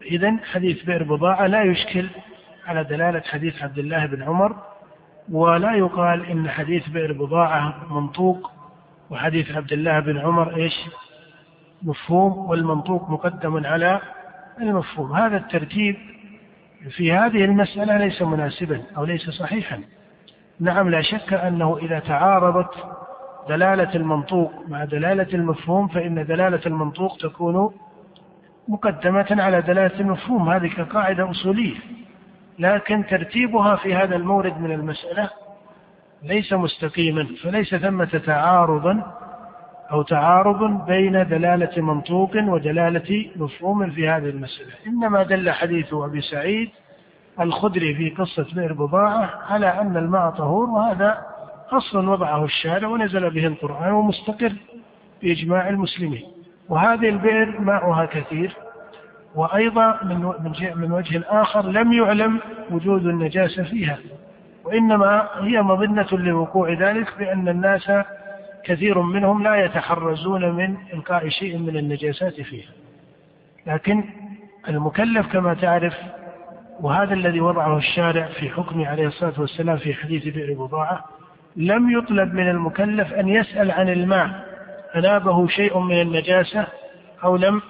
إذا 0.01 0.37
حديث 0.43 0.83
بئر 0.83 1.03
بضاعة 1.03 1.47
لا 1.47 1.63
يشكل 1.63 2.09
على 2.69 2.83
دلالة 2.83 3.21
حديث 3.21 3.63
عبد 3.63 3.77
الله 3.77 4.05
بن 4.05 4.23
عمر 4.23 4.55
ولا 5.31 5.73
يقال 5.75 6.25
إن 6.25 6.49
حديث 6.49 6.89
بئر 6.89 7.13
بضاعة 7.13 7.93
منطوق 7.93 8.51
وحديث 9.09 9.51
عبد 9.51 9.73
الله 9.73 9.99
بن 9.99 10.17
عمر 10.17 10.55
إيش؟ 10.55 10.73
مفهوم 11.83 12.49
والمنطوق 12.49 13.09
مقدم 13.09 13.65
على 13.65 14.01
المفهوم. 14.61 15.13
هذا 15.13 15.37
الترتيب 15.37 15.95
في 16.89 17.13
هذه 17.13 17.45
المسألة 17.45 17.97
ليس 17.97 18.21
مناسبا 18.21 18.81
أو 18.97 19.03
ليس 19.05 19.29
صحيحا. 19.29 19.79
نعم 20.59 20.89
لا 20.89 21.01
شك 21.01 21.33
أنه 21.33 21.77
إذا 21.77 21.99
تعارضت 21.99 22.73
دلالة 23.49 23.95
المنطوق 23.95 24.51
مع 24.67 24.85
دلالة 24.85 25.33
المفهوم 25.33 25.87
فإن 25.87 26.25
دلالة 26.25 26.61
المنطوق 26.65 27.17
تكون 27.17 27.71
مقدمة 28.67 29.27
على 29.29 29.61
دلالة 29.61 29.99
المفهوم. 29.99 30.49
هذه 30.49 30.67
كقاعدة 30.67 31.31
أصولية. 31.31 31.75
لكن 32.59 33.05
ترتيبها 33.05 33.75
في 33.75 33.95
هذا 33.95 34.15
المورد 34.15 34.61
من 34.61 34.71
المسألة 34.71 35.29
ليس 36.23 36.53
مستقيما 36.53 37.27
فليس 37.43 37.75
ثمة 37.75 38.21
تعارض 38.25 39.01
أو 39.91 40.01
تعارض 40.01 40.85
بين 40.85 41.11
دلالة 41.11 41.81
منطوق 41.81 42.31
ودلالة 42.35 43.25
مفهوم 43.35 43.89
في 43.89 44.09
هذه 44.09 44.29
المسألة. 44.29 44.71
إنما 44.87 45.23
دل 45.23 45.51
حديث 45.51 45.93
أبي 45.93 46.21
سعيد 46.21 46.69
الخدري 47.39 47.95
في 47.95 48.09
قصة 48.09 48.45
بئر 48.55 48.73
بضاعة 48.73 49.29
على 49.49 49.67
أن 49.67 49.97
الماء 49.97 50.29
طهور 50.29 50.69
وهذا 50.69 51.25
أصل 51.71 52.07
وضعه 52.07 52.45
الشارع 52.45 52.87
ونزل 52.87 53.29
به 53.29 53.47
القرآن 53.47 53.91
ومستقر 53.91 54.53
بإجماع 55.21 55.69
المسلمين. 55.69 56.25
وهذه 56.69 57.09
البئر 57.09 57.59
ماؤها 57.61 58.05
كثير. 58.05 58.55
وأيضا 59.35 59.99
من 60.03 60.33
من 60.75 60.91
وجه 60.91 61.23
آخر 61.27 61.69
لم 61.69 61.93
يعلم 61.93 62.39
وجود 62.71 63.05
النجاسة 63.05 63.63
فيها 63.63 63.97
وإنما 64.63 65.29
هي 65.39 65.61
مظنة 65.61 66.07
لوقوع 66.11 66.73
ذلك 66.73 67.07
بأن 67.19 67.49
الناس 67.49 67.91
كثير 68.63 69.01
منهم 69.01 69.43
لا 69.43 69.55
يتحرزون 69.55 70.49
من 70.51 70.77
إلقاء 70.93 71.29
شيء 71.29 71.57
من 71.57 71.77
النجاسات 71.77 72.41
فيها. 72.41 72.69
لكن 73.67 74.03
المكلف 74.69 75.27
كما 75.31 75.53
تعرف 75.53 75.93
وهذا 76.79 77.13
الذي 77.13 77.41
وضعه 77.41 77.77
الشارع 77.77 78.25
في 78.25 78.49
حكمه 78.49 78.87
عليه 78.87 79.07
الصلاة 79.07 79.33
والسلام 79.41 79.77
في 79.77 79.93
حديث 79.93 80.27
بئر 80.27 80.53
بضاعة 80.53 81.05
لم 81.55 81.97
يطلب 81.97 82.33
من 82.33 82.49
المكلف 82.49 83.13
أن 83.13 83.27
يسأل 83.27 83.71
عن 83.71 83.89
الماء 83.89 84.45
أنابه 84.95 85.47
شيء 85.47 85.79
من 85.79 86.01
النجاسة 86.01 86.67
أو 87.23 87.35
لم 87.35 87.61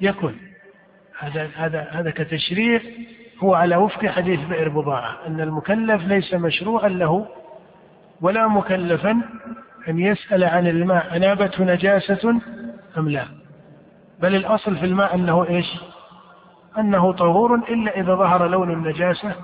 يكن. 0.00 0.34
هذا 1.18 1.50
هذا 1.56 1.88
هذا 1.90 2.10
كتشريع 2.10 2.80
هو 3.38 3.54
على 3.54 3.76
وفق 3.76 4.06
حديث 4.06 4.40
بئر 4.40 4.68
بضاعة 4.68 5.26
أن 5.26 5.40
المكلف 5.40 6.02
ليس 6.04 6.34
مشروعا 6.34 6.88
له 6.88 7.26
ولا 8.20 8.48
مكلفا 8.48 9.22
أن 9.88 9.98
يسأل 9.98 10.44
عن 10.44 10.66
الماء 10.66 11.16
أنابته 11.16 11.64
نجاسة 11.64 12.40
أم 12.98 13.08
لا. 13.08 13.24
بل 14.22 14.34
الأصل 14.34 14.76
في 14.76 14.86
الماء 14.86 15.14
أنه 15.14 15.48
إيش؟ 15.48 15.66
أنه 16.78 17.12
طهور 17.12 17.54
إلا 17.54 18.00
إذا 18.00 18.14
ظهر 18.14 18.48
لون 18.48 18.70
النجاسة 18.70 19.34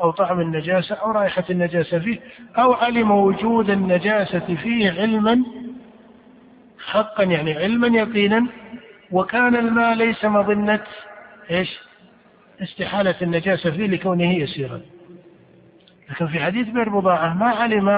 أو 0.00 0.10
طعم 0.10 0.40
النجاسة 0.40 0.94
أو 0.94 1.10
رائحة 1.10 1.44
النجاسة 1.50 1.98
فيه 1.98 2.20
أو 2.58 2.72
علم 2.72 3.10
وجود 3.10 3.70
النجاسة 3.70 4.54
فيه 4.54 4.90
علما 4.90 5.42
حقا 6.86 7.22
يعني 7.22 7.54
علما 7.54 7.98
يقينا 7.98 8.46
وكان 9.10 9.56
الماء 9.56 9.94
ليس 9.94 10.24
مظنة 10.24 10.80
إيش؟ 11.52 11.78
استحالة 12.62 13.14
النجاسة 13.22 13.70
فيه 13.70 13.86
لكونه 13.86 14.32
يسيرا. 14.32 14.80
لكن 16.10 16.26
في 16.26 16.40
حديث 16.40 16.68
بئر 16.68 16.88
بضاعة 16.88 17.34
ما 17.34 17.46
علم 17.46 17.88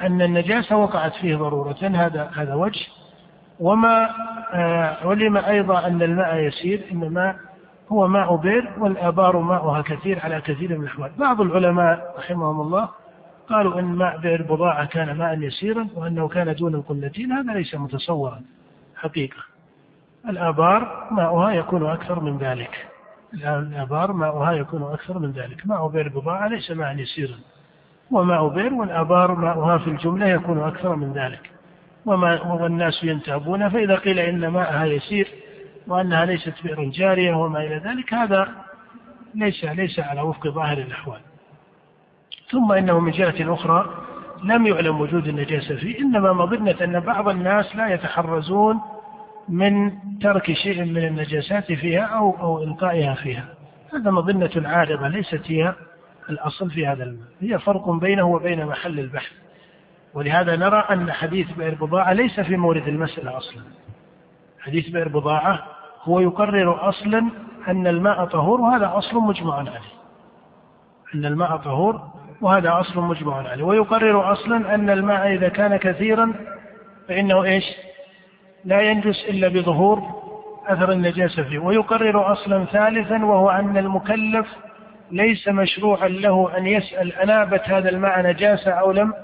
أن 0.00 0.22
النجاسة 0.22 0.76
وقعت 0.76 1.14
فيه 1.14 1.36
ضرورة. 1.36 1.76
هذا 1.82 2.30
هذا 2.36 2.54
وجه. 2.54 2.86
وما 3.60 4.10
آه، 4.52 5.08
علم 5.08 5.36
أيضا 5.36 5.86
أن 5.86 6.02
الماء 6.02 6.36
يسير 6.36 6.84
إنما 6.92 7.36
هو 7.88 8.08
ماء 8.08 8.36
بئر 8.36 8.72
والآبار 8.78 9.38
ماؤها 9.38 9.82
كثير 9.82 10.20
على 10.20 10.40
كثير 10.40 10.78
من 10.78 10.84
الأحوال. 10.84 11.12
بعض 11.18 11.40
العلماء 11.40 12.14
رحمهم 12.18 12.60
الله 12.60 12.88
قالوا 13.48 13.80
أن 13.80 13.84
ماء 13.84 14.18
بئر 14.18 14.42
بضاعة 14.42 14.84
كان 14.84 15.16
ماء 15.18 15.38
يسيرا 15.38 15.88
وأنه 15.94 16.28
كان 16.28 16.54
دون 16.54 16.74
القلتين. 16.74 17.32
هذا 17.32 17.52
ليس 17.52 17.74
متصورا 17.74 18.42
حقيقة. 18.96 19.51
الآبار 20.28 21.08
ماؤها 21.10 21.50
يكون 21.50 21.90
أكثر 21.90 22.20
من 22.20 22.38
ذلك. 22.38 22.86
الآبار 23.34 24.12
ماؤها 24.12 24.52
يكون 24.52 24.82
أكثر 24.82 25.18
من 25.18 25.32
ذلك. 25.32 25.66
ماء 25.66 25.88
بئر 25.88 26.08
بضاعة 26.08 26.48
ليس 26.48 26.70
ماء 26.70 26.96
يسيرا 26.98 27.38
وماء 28.10 28.48
بئر 28.48 28.74
والآبار 28.74 29.34
ماؤها 29.34 29.78
في 29.78 29.90
الجملة 29.90 30.26
يكون 30.26 30.62
أكثر 30.62 30.96
من 30.96 31.12
ذلك. 31.12 31.50
وما 32.06 32.42
والناس 32.42 33.04
ينتابون 33.04 33.68
فإذا 33.68 33.94
قيل 33.94 34.18
إن 34.18 34.48
ماءها 34.48 34.84
يسير 34.84 35.28
وأنها 35.86 36.24
ليست 36.24 36.54
بئر 36.64 36.84
جارية 36.84 37.34
وما 37.34 37.58
إلى 37.58 37.76
ذلك 37.76 38.14
هذا 38.14 38.48
ليس 39.34 39.64
ليس 39.64 40.00
على 40.00 40.20
وفق 40.20 40.48
ظاهر 40.48 40.78
الأحوال. 40.78 41.20
ثم 42.50 42.72
إنه 42.72 43.00
من 43.00 43.12
جهة 43.12 43.54
أخرى 43.54 43.90
لم 44.44 44.66
يعلم 44.66 45.00
وجود 45.00 45.28
النجاسة 45.28 45.76
فيه 45.76 45.98
إنما 45.98 46.32
مظنة 46.32 46.76
أن 46.82 47.00
بعض 47.00 47.28
الناس 47.28 47.76
لا 47.76 47.94
يتحرزون 47.94 48.80
من 49.48 49.92
ترك 50.18 50.52
شيء 50.52 50.84
من 50.84 51.04
النجاسات 51.04 51.72
فيها 51.72 52.02
أو 52.02 52.36
أو 52.40 52.62
إلقائها 52.62 53.14
فيها. 53.14 53.44
هذا 53.94 54.10
مظنة 54.10 54.68
عارضة 54.68 55.08
ليست 55.08 55.42
هي 55.46 55.74
الأصل 56.30 56.70
في 56.70 56.86
هذا 56.86 57.04
الماء 57.04 57.28
هي 57.40 57.58
فرق 57.58 57.90
بينه 57.90 58.26
وبين 58.26 58.66
محل 58.66 58.98
البحث. 58.98 59.32
ولهذا 60.14 60.56
نرى 60.56 60.84
أن 60.90 61.12
حديث 61.12 61.50
بئر 61.52 61.74
بضاعة 61.74 62.12
ليس 62.12 62.40
في 62.40 62.56
مورد 62.56 62.88
المسألة 62.88 63.36
أصلا. 63.36 63.62
حديث 64.60 64.88
بئر 64.88 65.08
بضاعة 65.08 65.64
هو 66.02 66.20
يقرر 66.20 66.88
أصلا 66.88 67.30
أن 67.68 67.86
الماء 67.86 68.24
طهور 68.24 68.60
وهذا 68.60 68.92
أصل 68.94 69.16
مجمع 69.16 69.58
عليه. 69.58 69.80
أن 71.14 71.24
الماء 71.24 71.56
طهور 71.56 72.02
وهذا 72.40 72.80
أصل 72.80 73.00
مجمع 73.00 73.48
عليه. 73.48 73.64
ويقرر 73.64 74.32
أصلا 74.32 74.74
أن 74.74 74.90
الماء 74.90 75.32
إذا 75.34 75.48
كان 75.48 75.76
كثيرا 75.76 76.34
فإنه 77.08 77.44
إيش؟ 77.44 77.64
لا 78.64 78.80
ينجس 78.80 79.24
إلا 79.28 79.48
بظهور 79.48 80.02
أثر 80.66 80.92
النجاسة 80.92 81.42
فيه 81.42 81.58
ويقرر 81.58 82.32
أصلا 82.32 82.64
ثالثا 82.64 83.24
وهو 83.24 83.50
أن 83.50 83.76
المكلف 83.76 84.46
ليس 85.10 85.48
مشروعا 85.48 86.08
له 86.08 86.58
أن 86.58 86.66
يسأل 86.66 87.12
أنابت 87.12 87.60
هذا 87.68 87.88
الماء 87.88 88.22
نجاسة 88.22 88.70
أو 88.70 88.92
لم 88.92 89.14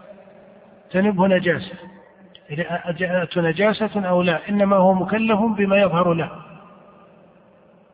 تنبه 0.91 1.27
نجاسة. 1.27 1.73
جاءت 2.99 3.39
نجاسة 3.39 4.09
أو 4.09 4.23
لا 4.23 4.49
إنما 4.49 4.77
هو 4.77 4.95
مكلف 4.95 5.41
بما 5.41 5.77
يظهر 5.77 6.15
له. 6.15 6.31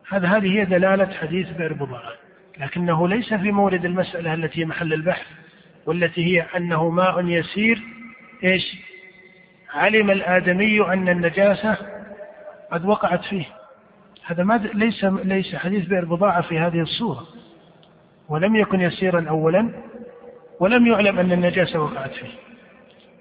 هذا 0.09 0.27
هذه 0.27 0.59
هي 0.59 0.65
دلالة 0.65 1.13
حديث 1.13 1.49
بئر 1.49 1.73
بضاعة. 1.73 2.11
لكنه 2.59 3.07
ليس 3.07 3.33
في 3.33 3.51
مورد 3.51 3.85
المسألة 3.85 4.33
التي 4.33 4.65
محل 4.65 4.93
البحث 4.93 5.25
والتي 5.85 6.25
هي 6.25 6.45
أنه 6.57 6.89
ماء 6.89 7.25
يسير 7.25 7.81
إيش؟ 8.43 8.94
علم 9.75 10.11
الآدمي 10.11 10.93
أن 10.93 11.09
النجاسة 11.09 11.77
قد 12.71 12.85
وقعت 12.85 13.23
فيه. 13.23 13.45
هذا 14.25 14.43
ما 14.43 14.57
ليس 14.73 15.03
ليس 15.03 15.55
حديث 15.55 15.85
بئر 15.85 16.05
بضاعة 16.05 16.41
في 16.41 16.59
هذه 16.59 16.81
الصورة. 16.81 17.23
ولم 18.29 18.55
يكن 18.55 18.81
يسيرا 18.81 19.29
أولا 19.29 19.69
ولم 20.59 20.87
يعلم 20.87 21.19
أن 21.19 21.31
النجاسة 21.31 21.79
وقعت 21.79 22.11
فيه. 22.11 22.31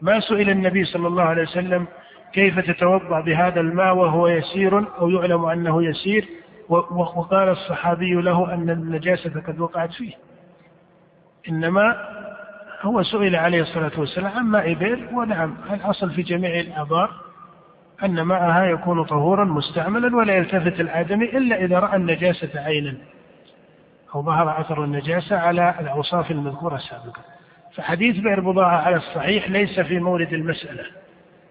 ما 0.03 0.21
سئل 0.21 0.51
النبي 0.51 0.85
صلى 0.85 1.09
الله 1.09 1.23
عليه 1.23 1.43
وسلم 1.43 1.87
كيف 2.33 2.59
تتوضأ 2.59 3.21
بهذا 3.21 3.61
الماء 3.61 3.95
وهو 3.97 4.29
يسير 4.29 4.99
أو 4.99 5.11
يعلم 5.11 5.45
أنه 5.45 5.85
يسير؟ 5.85 6.29
وقال 6.69 7.49
الصحابي 7.49 8.15
له 8.15 8.55
أن 8.55 8.71
النجاسة 8.71 9.41
قد 9.47 9.61
وقعت 9.61 9.93
فيه. 9.93 10.13
إنما 11.49 12.14
هو 12.85 13.03
سئل 13.03 13.37
عليه 13.37 13.63
الصلاة 13.63 13.93
والسلام 13.99 14.33
عن 14.33 14.45
ماء 14.45 14.75
بئر 14.75 15.09
ونعم. 15.13 15.55
الأصل 15.71 16.11
في 16.11 16.23
جميع 16.23 16.61
الآبار 16.61 17.11
أن 18.05 18.23
ماءها 18.23 18.65
يكون 18.65 19.05
طهورا 19.05 19.45
مستعملا 19.45 20.17
ولا 20.17 20.35
يلتفت 20.35 20.81
الآدمي 20.81 21.25
إلا 21.25 21.57
إذا 21.57 21.79
رأى 21.79 21.97
النجاسة 21.97 22.61
عينا 22.61 22.95
أو 24.15 24.23
ظهر 24.23 24.61
أثر 24.61 24.85
النجاسة 24.85 25.37
على 25.37 25.75
الأوصاف 25.81 26.31
المذكورة 26.31 26.77
سابقا. 26.77 27.23
فحديث 27.75 28.17
بئر 28.17 28.41
بضاعة 28.41 28.77
على 28.77 28.97
الصحيح 28.97 29.51
ليس 29.51 29.81
في 29.81 29.99
مورد 29.99 30.33
المسألة 30.33 30.85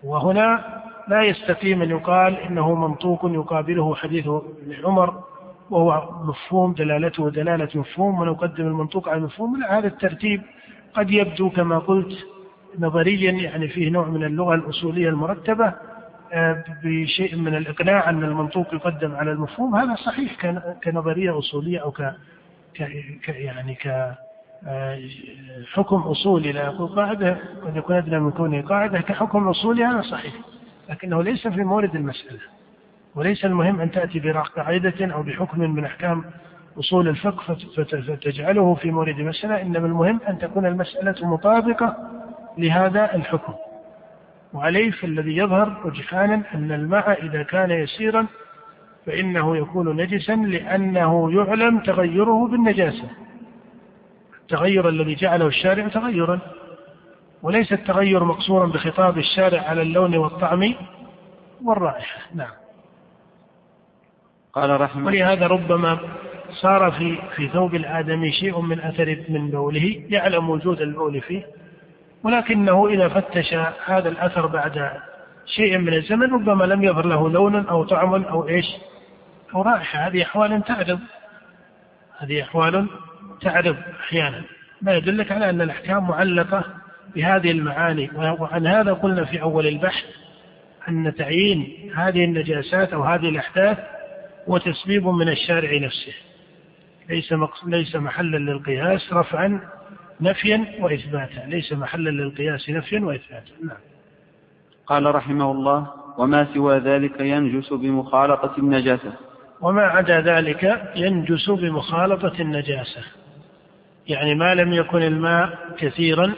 وهنا 0.04 0.82
لا 1.08 1.22
يستقيم 1.22 1.82
أن 1.82 1.90
يقال 1.90 2.38
إنه 2.38 2.76
منطوق 2.76 3.26
يقابله 3.26 3.96
حديث 3.96 4.28
ابن 4.28 4.86
عمر 4.86 5.24
وهو 5.70 6.10
مفهوم 6.24 6.74
دلالته 6.74 7.30
دلالة 7.30 7.70
مفهوم 7.76 8.20
ونقدم 8.20 8.68
المنطوق 8.68 9.10
على 9.10 9.18
المفهوم 9.18 9.60
لا 9.60 9.78
هذا 9.80 9.88
الترتيب 9.88 10.42
قد 10.94 11.12
يبدو 11.12 11.50
كما 11.50 11.80
قلت 11.80 12.18
نظريا 12.80 13.32
يعني 13.32 13.68
فيه 13.68 13.90
نوع 13.90 14.08
من 14.08 14.24
اللغة 14.24 14.56
الأصولية 14.56 15.10
المرتبة 15.10 15.74
آه، 16.34 16.64
بشيء 16.84 17.36
من 17.36 17.56
الإقناع 17.56 18.10
أن 18.10 18.24
المنطوق 18.24 18.74
يقدم 18.74 19.16
على 19.16 19.32
المفهوم. 19.32 19.76
هذا 19.76 19.96
صحيح 19.96 20.46
كنظرية 20.84 21.40
أصولية 21.40 21.80
أو 21.80 21.92
ك 21.92 22.16
يعني 23.28 23.76
ك 23.76 24.16
آه، 24.68 25.00
حكم 25.74 25.96
أصولي 25.96 26.52
لا 26.52 26.64
يقول 26.64 26.88
قاعدة 26.88 27.38
قد 27.66 27.76
يكون 27.78 27.96
أدنى 27.96 28.20
من 28.20 28.32
كونه 28.32 28.62
قاعدة 28.62 29.02
كحكم 29.02 29.48
أصولي 29.48 29.84
هذا 29.84 30.02
صحيح 30.02 30.34
لكنه 30.90 31.24
ليس 31.24 31.48
في 31.48 31.64
مورد 31.64 31.96
المسألة 31.96 32.40
وليس 33.16 33.46
المهم 33.46 33.82
أن 33.82 33.92
تأتي 33.92 34.20
بقاعدة 34.20 35.14
أو 35.14 35.24
بحكم 35.24 35.60
من 35.60 35.86
أحكام 35.86 36.24
أصول 36.80 37.08
الفقه 37.08 37.58
فتجعله 37.76 38.76
في 38.76 38.92
مورد 38.92 39.20
مسألة. 39.20 39.62
إنما 39.62 39.88
المهم 39.88 40.20
أن 40.30 40.38
تكون 40.38 40.66
المسألة 40.66 41.28
مطابقة 41.28 41.98
لهذا 42.58 43.16
الحكم. 43.16 43.54
وعليه 44.54 44.92
فالذي 44.92 45.38
يظهر 45.38 45.82
رجحانا 45.86 46.44
أن 46.54 46.72
الماء 46.72 47.26
إذا 47.26 47.44
كان 47.44 47.72
يسيرا 47.72 48.26
فإنه 49.06 49.58
يكون 49.58 50.02
نجسا 50.02 50.36
لأنه 50.36 51.32
يعلم 51.36 51.80
تغيره 51.80 52.48
بالنجاسة. 52.48 53.10
التغير 54.42 54.90
الذي 54.90 55.16
جعله 55.16 55.48
الشارع 55.48 55.88
تغيرا 55.88 56.40
وليس 57.44 57.74
التغير 57.74 58.24
مقصورا 58.24 58.66
بخطاب 58.66 59.18
الشارع 59.18 59.62
على 59.62 59.82
اللون 59.82 60.16
والطعم 60.16 60.74
والرائحة. 61.64 62.20
نعم. 62.36 62.52
قال 64.54 64.82
رحمه 64.82 65.06
ولهذا 65.06 65.48
ربما 65.48 66.00
صار 66.62 66.92
في 66.92 67.18
في 67.36 67.48
ثوب 67.48 67.76
الآدمي 67.76 68.32
شيء 68.32 68.62
من 68.62 68.80
أثر 68.80 69.18
من 69.30 69.52
بوله 69.52 70.04
يعلم 70.10 70.50
وجود 70.50 70.82
البول 70.82 71.22
فيه. 71.22 71.46
ولكنه 72.24 72.88
إذا 72.88 73.08
فتش 73.08 73.54
هذا 73.86 74.10
الأثر 74.10 74.48
بعد 74.48 74.92
شيء 75.46 75.78
من 75.78 75.94
الزمن 75.94 76.34
ربما 76.34 76.64
لم 76.64 76.84
يظهر 76.84 77.06
له 77.06 77.30
لون 77.30 77.68
أو 77.68 77.84
طعم 77.84 78.24
أو 78.24 78.48
إيش 78.48 78.66
أو 79.56 79.62
رائحة. 79.62 80.08
هذه 80.08 80.24
أحوال 80.24 80.64
تعرض. 80.64 81.00
هذه 82.18 82.42
أحوال 82.42 82.88
تعرض 83.42 83.76
أحيانا. 84.00 84.42
ما 84.82 84.94
يدلك 84.94 85.32
على 85.32 85.50
أن 85.50 85.62
الأحكام 85.62 86.08
معلقة 86.08 86.64
بهذه 87.16 87.52
المعاني. 87.52 88.10
وعن 88.16 88.68
هذا 88.68 88.94
قلنا 88.94 89.26
في 89.26 89.42
أول 89.42 89.68
البحث 89.68 90.06
أن 90.90 91.16
تعيين 91.16 91.92
هذه 91.96 92.24
النجاسات 92.24 92.94
أو 92.94 93.04
هذه 93.04 93.30
الأحداث 93.30 93.78
هو 94.50 94.58
تسبيب 94.58 95.08
من 95.08 95.30
الشارع 95.30 95.78
نفسه. 95.78 96.14
ليس 97.10 97.34
ليس 97.66 97.96
محلا 97.96 98.38
للقياس 98.38 99.14
رفعا 99.14 99.60
نفيا 100.22 100.66
وإثباتا. 100.80 101.46
ليس 101.48 101.74
محلا 101.74 102.10
للقياس 102.10 102.70
نفيا 102.70 103.00
وإثباتا. 103.00 103.52
نعم. 103.64 103.78
قال 104.88 105.16
رحمه 105.16 105.52
الله 105.52 105.88
وما 106.18 106.54
سوى 106.54 106.78
ذلك 106.78 107.20
ينجس 107.20 107.74
بمخالطة 107.74 108.54
النجاسة. 108.58 109.14
وما 109.62 109.82
عدا 109.82 110.22
ذلك 110.22 110.92
ينجس 110.96 111.50
بمخالطة 111.50 112.42
النجاسة. 112.42 113.02
يعني 114.08 114.36
ما 114.36 114.56
لم 114.56 114.74
يكن 114.74 115.02
الماء 115.02 115.76
كثيرا 115.78 116.34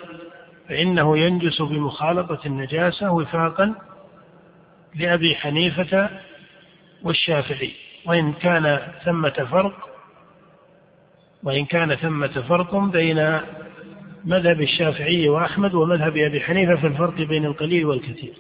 فإنه 0.70 1.18
ينجس 1.18 1.62
بمخالطة 1.62 2.40
النجاسة 2.46 3.12
وفاقا 3.12 3.74
لأبي 4.96 5.36
حنيفة 5.36 6.10
والشافعي. 7.04 7.72
وإن 8.06 8.34
كان 8.34 8.80
ثمة 9.06 9.48
فرق 9.52 9.95
وإن 11.46 11.66
كان 11.66 11.96
ثمة 11.96 12.28
فرق 12.28 12.76
بين 12.76 13.40
مذهب 14.26 14.62
الشافعي 14.62 15.30
وأحمد 15.30 15.74
ومذهب 15.74 16.18
أبي 16.18 16.42
حنيفة 16.42 16.76
في 16.76 16.88
الفرق 16.88 17.22
بين 17.22 17.46
القليل 17.46 17.86
والكثير. 17.86 18.34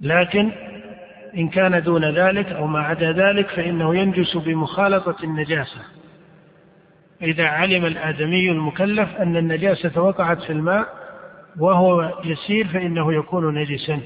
لكن 0.00 0.52
إن 1.36 1.48
كان 1.48 1.82
دون 1.82 2.04
ذلك 2.04 2.46
أو 2.46 2.66
ما 2.66 2.80
عدا 2.80 3.12
ذلك 3.12 3.48
فإنه 3.48 3.96
ينجس 3.96 4.36
بمخالطة 4.36 5.16
النجاسة. 5.24 5.80
إذا 7.22 7.46
علم 7.46 7.84
الآدمي 7.84 8.50
المكلف 8.50 9.16
أن 9.16 9.36
النجاسة 9.36 10.00
وقعت 10.02 10.42
في 10.42 10.52
الماء 10.52 10.86
وهو 11.58 12.22
يسير 12.24 12.66
فإنه 12.66 13.14
يكون 13.14 13.54
نجسا. 13.54 14.00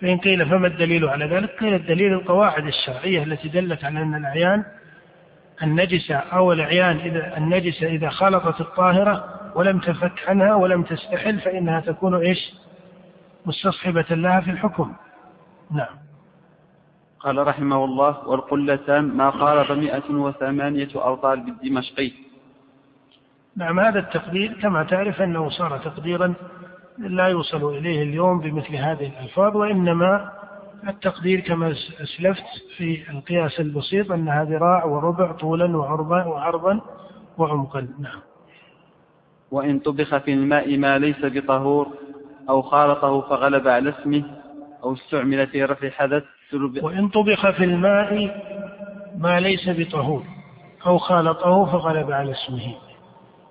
فإن 0.00 0.18
قيل 0.18 0.46
فما 0.46 0.66
الدليل 0.66 1.04
على 1.04 1.24
ذلك؟ 1.24 1.50
قيل 1.60 1.74
الدليل 1.74 2.12
القواعد 2.12 2.66
الشرعية 2.66 3.22
التي 3.22 3.48
دلت 3.48 3.84
على 3.84 4.02
أن 4.02 4.14
الأعيان 4.14 4.64
النجسة 5.62 6.14
أو 6.14 6.52
الأعيان 6.52 6.96
إذا 6.96 7.36
النجسة 7.36 7.86
إذا 7.86 8.08
خلطت 8.08 8.60
الطاهرة 8.60 9.24
ولم 9.54 9.78
تفك 9.78 10.28
عنها 10.28 10.54
ولم 10.54 10.82
تستحل 10.82 11.40
فإنها 11.40 11.80
تكون 11.80 12.14
إيش؟ 12.14 12.54
مستصحبة 13.46 14.06
لها 14.10 14.40
في 14.40 14.50
الحكم. 14.50 14.92
نعم. 15.70 16.04
قال 17.20 17.46
رحمه 17.46 17.84
الله 17.84 18.28
والقلتان 18.28 19.04
ما 19.04 19.30
قارب 19.30 19.78
مئة 19.78 20.10
وثمانية 20.10 20.88
أوطال 20.94 21.40
بالدمشقي 21.40 22.12
نعم 23.56 23.80
هذا 23.80 23.98
التقدير 23.98 24.60
كما 24.62 24.82
تعرف 24.84 25.22
أنه 25.22 25.50
صار 25.50 25.78
تقديرا 25.78 26.34
لا 26.98 27.26
يوصل 27.26 27.76
إليه 27.76 28.02
اليوم 28.02 28.40
بمثل 28.40 28.76
هذه 28.76 29.06
الألفاظ 29.06 29.56
وإنما 29.56 30.30
التقدير 30.88 31.40
كما 31.40 31.74
أسلفت 32.02 32.44
في 32.76 33.10
القياس 33.10 33.60
البسيط 33.60 34.12
أنها 34.12 34.44
ذراع 34.44 34.84
وربع 34.84 35.32
طولا 35.32 35.76
وعرضا 35.76 36.24
وعرضا 36.24 36.80
وعمقا. 37.38 37.88
نعم. 37.98 38.20
وإن 39.50 39.78
طبخ 39.78 40.16
في 40.18 40.32
الماء 40.32 40.78
ما 40.78 40.98
ليس 40.98 41.24
بطهور 41.24 41.88
أو 42.48 42.62
خالطه 42.62 43.20
فغلب 43.20 43.68
على 43.68 43.90
اسمه 43.90 44.24
أو 44.84 44.92
استعمل 44.92 45.46
في 45.46 45.64
رفع 45.64 45.90
حدث 45.90 46.24
وإن 46.82 47.08
طبخ 47.08 47.50
في 47.50 47.64
الماء 47.64 48.42
ما 49.18 49.40
ليس 49.40 49.68
بطهور 49.68 50.24
أو 50.86 50.98
خالطه 50.98 51.64
فغلب 51.64 52.10
على 52.10 52.32
اسمه. 52.32 52.74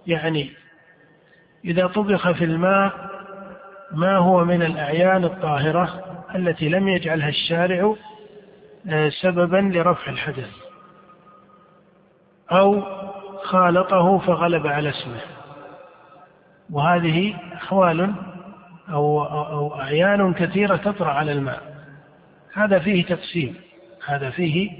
يعني 0.07 0.51
إذا 1.65 1.87
طبخ 1.87 2.31
في 2.31 2.43
الماء 2.43 2.93
ما 3.91 4.17
هو 4.17 4.45
من 4.45 4.61
الأعيان 4.61 5.23
الطاهرة؟ 5.23 6.12
التي 6.35 6.69
لم 6.69 6.87
يجعلها 6.87 7.29
الشارع 7.29 7.95
آه، 8.89 9.09
سببا 9.09 9.57
لرفع 9.57 10.11
الحدث. 10.11 10.49
أو 12.51 12.81
خالطه 13.43 14.17
فغلب 14.17 14.67
على 14.67 14.89
اسمه. 14.89 15.21
وهذه 16.71 17.35
أحوال 17.53 18.13
أو, 18.89 19.23
أو 19.25 19.75
أعيان 19.75 20.33
كثيرة 20.33 20.75
تطرأ 20.75 21.11
على 21.11 21.31
الماء. 21.31 21.61
هذا 22.53 22.79
فيه 22.79 23.05
تقسيم. 23.05 23.55
هذا 24.07 24.29
فيه 24.29 24.71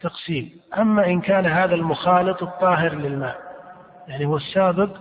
تقسيم. 0.00 0.50
أما 0.78 1.06
إن 1.06 1.20
كان 1.20 1.46
هذا 1.46 1.74
المخالط 1.74 2.42
الطاهر 2.42 2.94
للماء 2.94 3.44
يعني 4.08 4.26
هو 4.26 4.36
السابق 4.36 4.96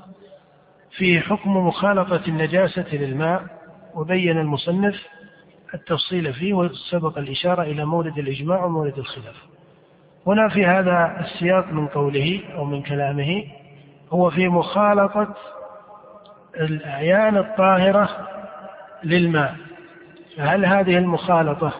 فيه 0.91 1.19
حكم 1.19 1.57
مخالطة 1.57 2.21
النجاسة 2.27 2.95
للماء 2.95 3.43
وبين 3.93 4.39
المصنف 4.39 4.95
التفصيل 5.73 6.33
فيه 6.33 6.53
وسبق 6.53 7.17
الإشارة 7.17 7.63
إلى 7.63 7.85
مورد 7.85 8.17
الإجماع 8.17 8.65
ومورد 8.65 8.97
الخلاف. 8.97 9.35
هنا 10.27 10.49
في 10.49 10.65
هذا 10.65 11.17
السياق 11.19 11.67
من 11.71 11.87
قوله 11.87 12.41
أو 12.55 12.65
من 12.65 12.81
كلامه 12.81 13.43
هو 14.11 14.29
في 14.29 14.47
مخالطة 14.47 15.35
الأعيان 16.59 17.37
الطاهرة 17.37 18.09
للماء. 19.03 19.55
فهل 20.37 20.65
هذه 20.65 20.97
المخالطة 20.97 21.73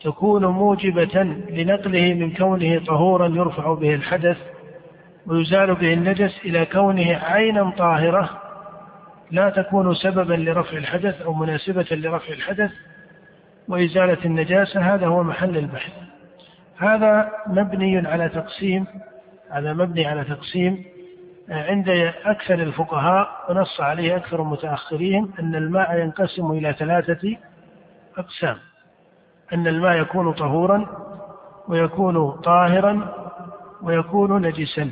تكون 0.00 0.46
موجبة 0.46 1.22
لنقله 1.50 2.14
من 2.14 2.32
كونه 2.32 2.84
طهورا 2.84 3.28
يرفع 3.28 3.74
به 3.74 3.94
الحدث 3.94 4.38
ويزال 5.26 5.74
به 5.74 5.92
النجس 5.92 6.40
إلى 6.44 6.66
كونه 6.66 7.16
عينا 7.16 7.70
طاهرة 7.78 8.30
لا 9.30 9.50
تكون 9.50 9.94
سببا 9.94 10.34
لرفع 10.34 10.76
الحدث 10.76 11.22
أو 11.22 11.34
مناسبة 11.34 11.86
لرفع 11.90 12.32
الحدث 12.32 12.70
وإزالة 13.68 14.18
النجاسة 14.24 14.94
هذا 14.94 15.06
هو 15.06 15.22
محل 15.22 15.56
البحث. 15.56 15.92
هذا 16.78 17.32
مبني 17.46 18.06
على 18.06 18.28
تقسيم 18.28 18.86
هذا 19.50 19.72
مبني 19.72 20.06
على 20.06 20.24
تقسيم 20.24 20.84
عند 21.48 21.88
أكثر 22.24 22.54
الفقهاء 22.54 23.28
ونص 23.48 23.80
عليه 23.80 24.16
أكثر 24.16 24.42
متأخرين 24.42 25.32
أن 25.38 25.54
الماء 25.54 25.98
ينقسم 25.98 26.50
إلى 26.50 26.72
ثلاثة 26.72 27.36
أقسام. 28.18 28.56
أن 29.52 29.66
الماء 29.66 30.00
يكون 30.00 30.32
طهورا 30.32 30.86
ويكون 31.68 32.30
طاهرا 32.30 33.14
ويكون 33.82 34.46
نجسا. 34.46 34.90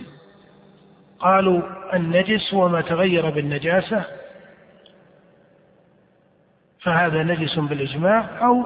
قالوا 1.18 1.62
النجس 1.95 2.55
هو 2.55 2.68
ما 2.68 2.80
تغير 2.80 3.30
بالنجاسة 3.30 4.05
فهذا 6.83 7.22
نجس 7.22 7.59
بالإجماع 7.59 8.47
أو 8.47 8.64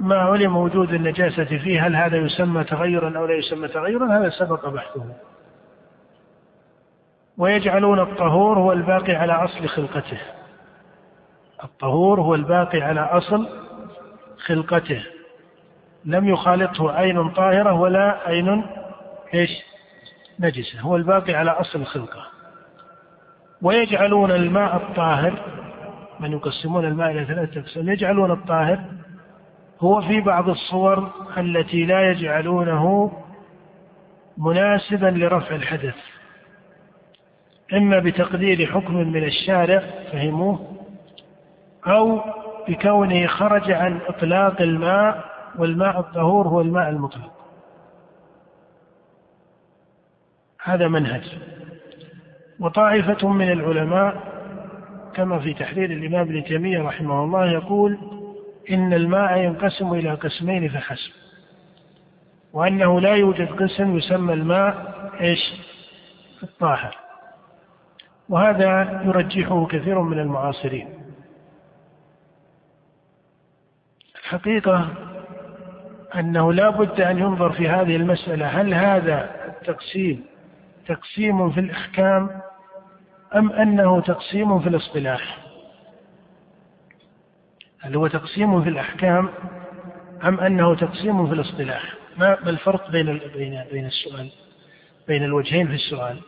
ما 0.00 0.16
علم 0.16 0.56
وجود 0.56 0.92
النجاسة 0.92 1.44
فيه 1.44 1.86
هل 1.86 1.96
هذا 1.96 2.16
يسمى 2.16 2.64
تغيرا 2.64 3.18
أو 3.18 3.26
لا 3.26 3.34
يسمى 3.34 3.68
تغيرا؟ 3.68 4.18
هذا 4.18 4.30
سبق 4.30 4.68
بحثه. 4.68 5.04
ويجعلون 7.38 8.00
الطهور 8.00 8.58
هو 8.58 8.72
الباقي 8.72 9.14
على 9.14 9.32
أصل 9.32 9.68
خلقته. 9.68 10.18
الطهور 11.64 12.20
هو 12.20 12.34
الباقي 12.34 12.82
على 12.82 13.00
أصل 13.00 13.48
خلقته. 14.46 15.02
لم 16.04 16.28
يخالطه 16.28 16.92
عين 16.92 17.30
طاهرة 17.30 17.72
ولا 17.72 18.18
عين 18.26 18.66
إيش؟ 19.34 19.50
نجسة. 20.40 20.80
هو 20.80 20.96
الباقي 20.96 21.34
على 21.34 21.50
أصل 21.50 21.80
الخلقة 21.80 22.26
ويجعلون 23.62 24.30
الماء 24.30 24.76
الطاهر 24.76 25.38
من 26.20 26.32
يقسمون 26.32 26.84
الماء 26.84 27.10
إلى 27.10 27.24
ثلاثة 27.24 27.60
أقسام 27.60 27.88
يجعلون 27.88 28.30
الطاهر 28.30 28.84
هو 29.80 30.00
في 30.00 30.20
بعض 30.20 30.48
الصور 30.48 31.10
التي 31.38 31.84
لا 31.84 32.10
يجعلونه 32.10 33.12
مناسبا 34.38 35.06
لرفع 35.06 35.54
الحدث. 35.54 35.94
إما 37.72 37.98
بتقدير 37.98 38.66
حكم 38.66 38.94
من 38.94 39.24
الشارع 39.24 39.82
فهموه 40.12 40.76
أو 41.86 42.20
بكونه 42.68 43.26
خرج 43.26 43.70
عن 43.70 44.00
إطلاق 44.08 44.60
الماء 44.60 45.24
والماء 45.58 46.00
الطهور 46.00 46.48
هو 46.48 46.60
الماء 46.60 46.88
المطلق. 46.88 47.32
هذا 50.62 50.88
منهج. 50.88 51.38
وطائفة 52.60 53.28
من 53.28 53.52
العلماء 53.52 54.35
كما 55.16 55.38
في 55.38 55.54
تحرير 55.54 55.90
الإمام 55.90 56.20
ابن 56.20 56.44
تيمية 56.44 56.82
رحمه 56.82 57.24
الله 57.24 57.50
يقول 57.50 57.98
إن 58.70 58.92
الماء 58.92 59.38
ينقسم 59.38 59.92
إلى 59.92 60.14
قسمين 60.14 60.68
فحسب. 60.68 61.12
وأنه 62.52 63.00
لا 63.00 63.14
يوجد 63.14 63.48
قسم 63.48 63.96
يسمى 63.96 64.32
الماء 64.32 64.94
إيش؟ 65.20 65.52
الطاهر. 66.42 66.96
وهذا 68.28 69.02
يرجحه 69.04 69.66
كثير 69.66 70.00
من 70.00 70.18
المعاصرين. 70.18 70.88
الحقيقة 74.14 74.88
أنه 76.14 76.52
لا 76.52 76.70
بد 76.70 77.00
أن 77.00 77.18
ينظر 77.18 77.52
في 77.52 77.68
هذه 77.68 77.96
المسألة 77.96 78.46
هل 78.46 78.74
هذا 78.74 79.30
التقسيم 79.46 80.24
تقسيم 80.86 81.50
في 81.50 81.60
الإحكام 81.60 82.40
أم 83.34 83.52
أنه 83.52 84.00
تقسيم 84.00 84.60
في 84.60 84.68
الاصطلاح؟ 84.68 85.38
هل 87.80 87.96
هو 87.96 88.06
تقسيم 88.06 88.62
في 88.62 88.68
الأحكام 88.68 89.28
أم 90.24 90.40
أنه 90.40 90.74
تقسيم 90.74 91.26
في 91.26 91.34
الاصطلاح؟ 91.34 91.94
ما 92.18 92.38
الفرق 92.48 92.90
بين 92.90 93.20
بين 93.34 93.64
بين 93.72 93.86
السؤال؟ 93.86 94.30
بين 95.08 95.24
الوجهين 95.24 95.68
في 95.68 95.74
السؤال. 95.74 96.18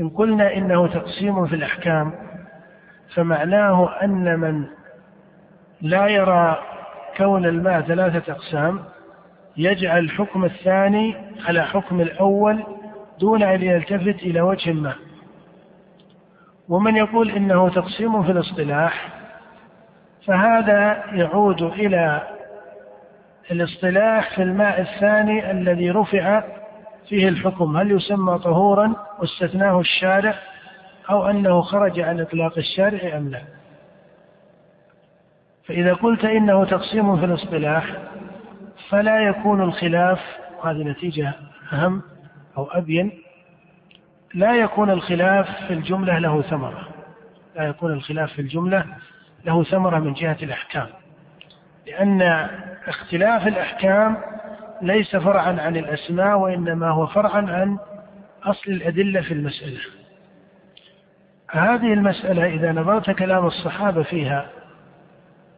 إن 0.00 0.08
قلنا 0.08 0.54
إنه 0.56 0.86
تقسيم 0.86 1.46
في 1.46 1.54
الأحكام 1.54 2.12
فمعناه 3.14 3.90
أن 4.02 4.40
من 4.40 4.64
لا 5.80 6.06
يرى 6.08 6.58
كون 7.16 7.46
الماء 7.46 7.80
ثلاثة 7.80 8.32
أقسام 8.32 8.84
يجعل 9.56 9.98
الحكم 9.98 10.44
الثاني 10.44 11.16
على 11.46 11.62
حكم 11.66 12.00
الأول 12.00 12.64
دون 13.20 13.42
أن 13.42 13.62
يلتفت 13.62 14.22
إلى 14.22 14.40
وجه 14.40 14.72
ما. 14.72 14.94
ومن 16.68 16.96
يقول 16.96 17.30
إنه 17.30 17.68
تقسيم 17.68 18.22
في 18.22 18.32
الاصطلاح 18.32 19.08
فهذا 20.26 21.04
يعود 21.12 21.62
إلى 21.62 22.22
الاصطلاح 23.50 24.34
في 24.34 24.42
الماء 24.42 24.80
الثاني 24.80 25.50
الذي 25.50 25.90
رفع 25.90 26.44
فيه 27.08 27.28
الحكم. 27.28 27.76
هل 27.76 27.90
يسمى 27.90 28.38
طهورا 28.38 28.94
واستثناه 29.18 29.80
الشارع 29.80 30.34
أو 31.10 31.30
أنه 31.30 31.62
خرج 31.62 32.00
عن 32.00 32.20
إطلاق 32.20 32.58
الشارع 32.58 33.16
أم 33.16 33.28
لا؟ 33.28 33.42
فإذا 35.64 35.94
قلت 35.94 36.24
إنه 36.24 36.64
تقسيم 36.64 37.16
في 37.16 37.24
الاصطلاح 37.24 37.96
فلا 38.88 39.20
يكون 39.20 39.62
الخلاف 39.62 40.20
وهذه 40.58 40.82
نتيجة 40.82 41.32
أهم 41.72 42.02
أو 42.58 42.64
أبين 42.64 43.12
لا 44.34 44.54
يكون 44.54 44.90
الخلاف 44.90 45.66
في 45.66 45.72
الجملة 45.74 46.18
له 46.18 46.42
ثمرة. 46.42 46.88
لا 47.56 47.64
يكون 47.64 47.92
الخلاف 47.92 48.32
في 48.32 48.38
الجملة 48.38 48.84
له 49.44 49.64
ثمرة 49.64 49.98
من 49.98 50.12
جهة 50.12 50.36
الأحكام. 50.42 50.86
لأن 51.86 52.48
اختلاف 52.86 53.46
الأحكام 53.46 54.16
ليس 54.82 55.16
فرعا 55.16 55.60
عن 55.60 55.76
الأسماء 55.76 56.38
وإنما 56.38 56.90
هو 56.90 57.06
فرعا 57.06 57.40
عن 57.40 57.78
أصل 58.44 58.70
الأدلة 58.70 59.20
في 59.20 59.34
المسألة. 59.34 59.80
هذه 61.50 61.92
المسألة 61.92 62.46
إذا 62.46 62.72
نظرت 62.72 63.10
كلام 63.10 63.46
الصحابة 63.46 64.02
فيها 64.02 64.48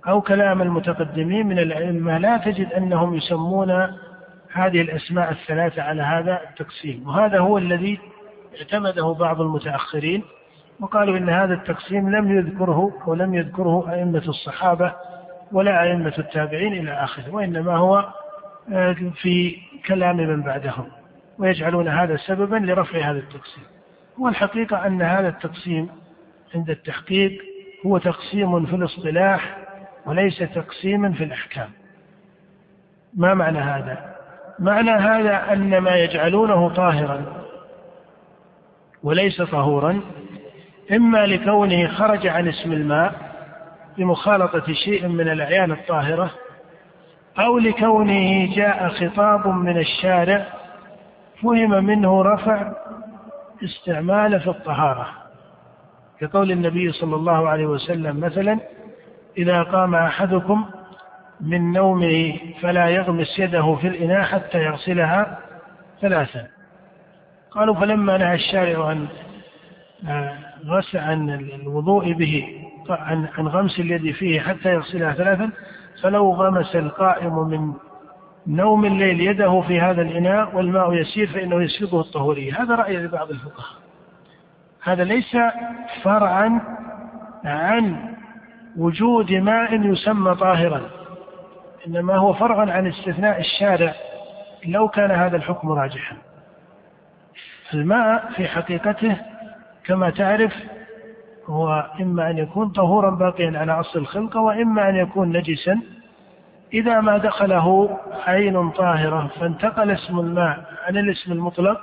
أو 0.08 0.20
كلام 0.20 0.62
المتقدمين 0.62 1.46
من 1.46 1.58
الأئمة 1.58 2.18
لا 2.18 2.36
تجد 2.36 2.72
أنهم 2.72 3.14
يسمون 3.14 3.70
هذه 4.52 4.80
الأسماء 4.80 5.30
الثلاثة 5.30 5.82
على 5.82 6.02
هذا 6.02 6.40
التقسيم. 6.50 7.08
وهذا 7.08 7.38
هو 7.38 7.58
الذي 7.58 8.00
اعتمده 8.59 9.12
بعض 9.12 9.40
المتأخرين 9.40 10.22
وقالوا 10.80 11.18
إن 11.18 11.28
هذا 11.28 11.55
التقسيم 11.55 12.11
لم 12.11 12.38
يذكره 12.38 12.92
ولم 13.07 13.34
يذكره 13.34 13.92
أئمة 13.92 14.22
الصحابة 14.28 14.92
ولا 15.53 15.82
أئمة 15.82 16.12
التابعين 16.18 16.72
إلى 16.72 16.92
آخره 16.92 17.34
وإنما 17.34 17.76
هو 17.76 18.09
آه، 18.72 18.96
في 19.14 19.57
كلام 19.86 20.16
من 20.16 20.42
بعدهم 20.42 20.86
ويجعلون 21.38 21.88
هذا 21.88 22.16
سببا 22.16 22.57
لرفع 22.57 22.98
هذا 23.11 23.18
التقسيم. 23.18 23.64
والحقيقة 24.18 24.86
أن 24.86 25.03
هذا 25.03 25.28
التقسيم 25.28 25.88
عند 26.55 26.70
التحقيق 26.70 27.42
هو 27.86 27.98
تقسيم 27.98 28.66
في 28.66 28.76
الاصطلاح 28.76 29.57
وليس 30.07 30.38
تقسيما 30.38 31.12
في 31.12 31.24
الأحكام. 31.24 31.68
ما 33.14 33.34
معنى 33.34 33.59
هذا؟ 33.59 34.16
معنى 34.59 34.90
هذا 34.90 35.53
أن 35.53 35.78
ما 35.78 35.96
يجعلونه 35.96 36.68
طاهرا. 36.68 37.39
وليس 39.03 39.42
طهورا 39.42 40.01
إما 40.92 41.26
لكونه 41.26 41.88
خرج 41.88 42.26
عن 42.26 42.48
اسم 42.48 42.72
الماء 42.72 43.30
بمخالطة 43.98 44.72
شيء 44.72 45.09
من 45.09 45.28
الأعيان 45.28 45.72
الطاهرة 45.72 46.30
أو 47.38 47.59
لكونه 47.59 48.55
جاء 48.55 48.88
خطاب 48.88 49.48
من 49.48 49.78
الشارع 49.78 50.46
فهم 51.42 51.84
منه 51.84 52.22
رفع 52.22 52.72
استعماله 53.64 54.38
في 54.38 54.51
الطهارة. 54.51 55.09
كقول 56.20 56.51
النبي 56.51 56.92
صلى 56.92 57.16
الله 57.16 57.48
عليه 57.48 57.66
وسلم 57.66 58.20
مثلا 58.20 58.59
إذا 59.38 59.62
قام 59.62 59.94
أحدكم 59.94 60.64
من 61.40 61.72
نومه 61.72 62.38
فلا 62.62 62.88
يغمس 62.88 63.38
يده 63.38 63.74
في 63.80 63.88
الإناء 63.88 64.22
حتى 64.22 64.59
يغسلها 64.59 65.38
ثلاثا. 66.01 66.59
قالوا 67.51 67.74
فلما 67.74 68.18
نهى 68.18 68.34
الشارع 68.34 68.86
عن 68.86 69.09
آه، 70.09 70.38
غسل 70.66 70.98
عن 70.98 71.30
الوضوء 71.30 72.12
به 72.12 72.61
عن 72.90 73.28
عن 73.38 73.48
غمس 73.48 73.80
اليد 73.80 74.14
فيه 74.14 74.40
حتى 74.40 74.68
يغسلها 74.74 75.12
ثلاثا 75.12 75.51
فلو 76.03 76.32
غمس 76.32 76.76
القائم 76.76 77.48
من 77.48 77.72
نوم 78.46 78.84
الليل 78.84 79.20
يده 79.20 79.61
في 79.61 79.80
هذا 79.80 80.03
الإناء 80.03 80.57
والماء 80.57 80.92
يسير 80.92 81.26
فإنه 81.26 81.62
يسقطه 81.62 82.01
الطهورية 82.01 82.62
هذا 82.62 82.74
رأي 82.74 82.96
لبعض 82.96 83.30
الفقهاء. 83.30 83.80
هذا 84.82 85.05
ليس 85.05 85.36
فرعا 86.03 86.61
عن 87.44 88.14
وجود 88.76 89.32
ماء 89.32 89.74
يسمى 89.74 90.34
طاهرا 90.34 90.80
إنما 91.86 92.16
هو 92.16 92.32
فرع 92.32 92.72
عن 92.72 92.86
استثناء 92.86 93.40
الشارع 93.40 93.94
لو 94.66 94.88
كان 94.88 95.11
هذا 95.11 95.36
الحكم 95.36 95.72
راجحا. 95.72 96.16
الماء 97.74 98.30
في 98.36 98.48
حقيقته 98.48 99.16
كما 99.84 100.10
تعرف 100.10 100.52
هو 101.46 101.90
إما 102.00 102.30
أن 102.30 102.38
يكون 102.38 102.68
طهورا 102.68 103.10
باقيا 103.10 103.58
على 103.58 103.72
أصل 103.72 103.98
الخلقة 103.98 104.40
وإما 104.40 104.88
أن 104.88 104.96
يكون 104.96 105.36
نجسا. 105.36 105.80
إذا 106.72 107.00
ما 107.00 107.18
دخله 107.18 107.98
عين 108.26 108.70
طاهرة 108.70 109.30
فانتقل 109.40 109.90
اسم 109.90 110.18
الماء 110.18 110.64
عن 110.86 110.96
الاسم 110.96 111.32
المطلق 111.32 111.80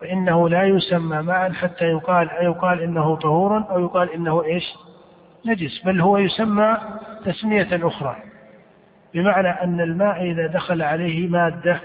فإنه 0.00 0.48
لا 0.48 0.62
يسمى 0.62 1.22
ماء 1.22 1.52
حتى 1.52 1.84
يقال 1.84 2.30
يقال 2.40 2.80
إنه 2.80 3.16
طهور 3.16 3.64
أو 3.70 3.80
يقال 3.80 4.12
إنه 4.12 4.44
إيش؟ 4.44 4.74
نجس 5.46 5.82
بل 5.84 6.00
هو 6.00 6.18
يسمى 6.18 6.76
تسمية 7.24 7.68
أخرى. 7.72 8.16
بمعنى 9.14 9.48
أن 9.48 9.80
الماء 9.80 10.22
إذا 10.22 10.46
دخل 10.46 10.82
عليه 10.82 11.28
مادة 11.28 11.80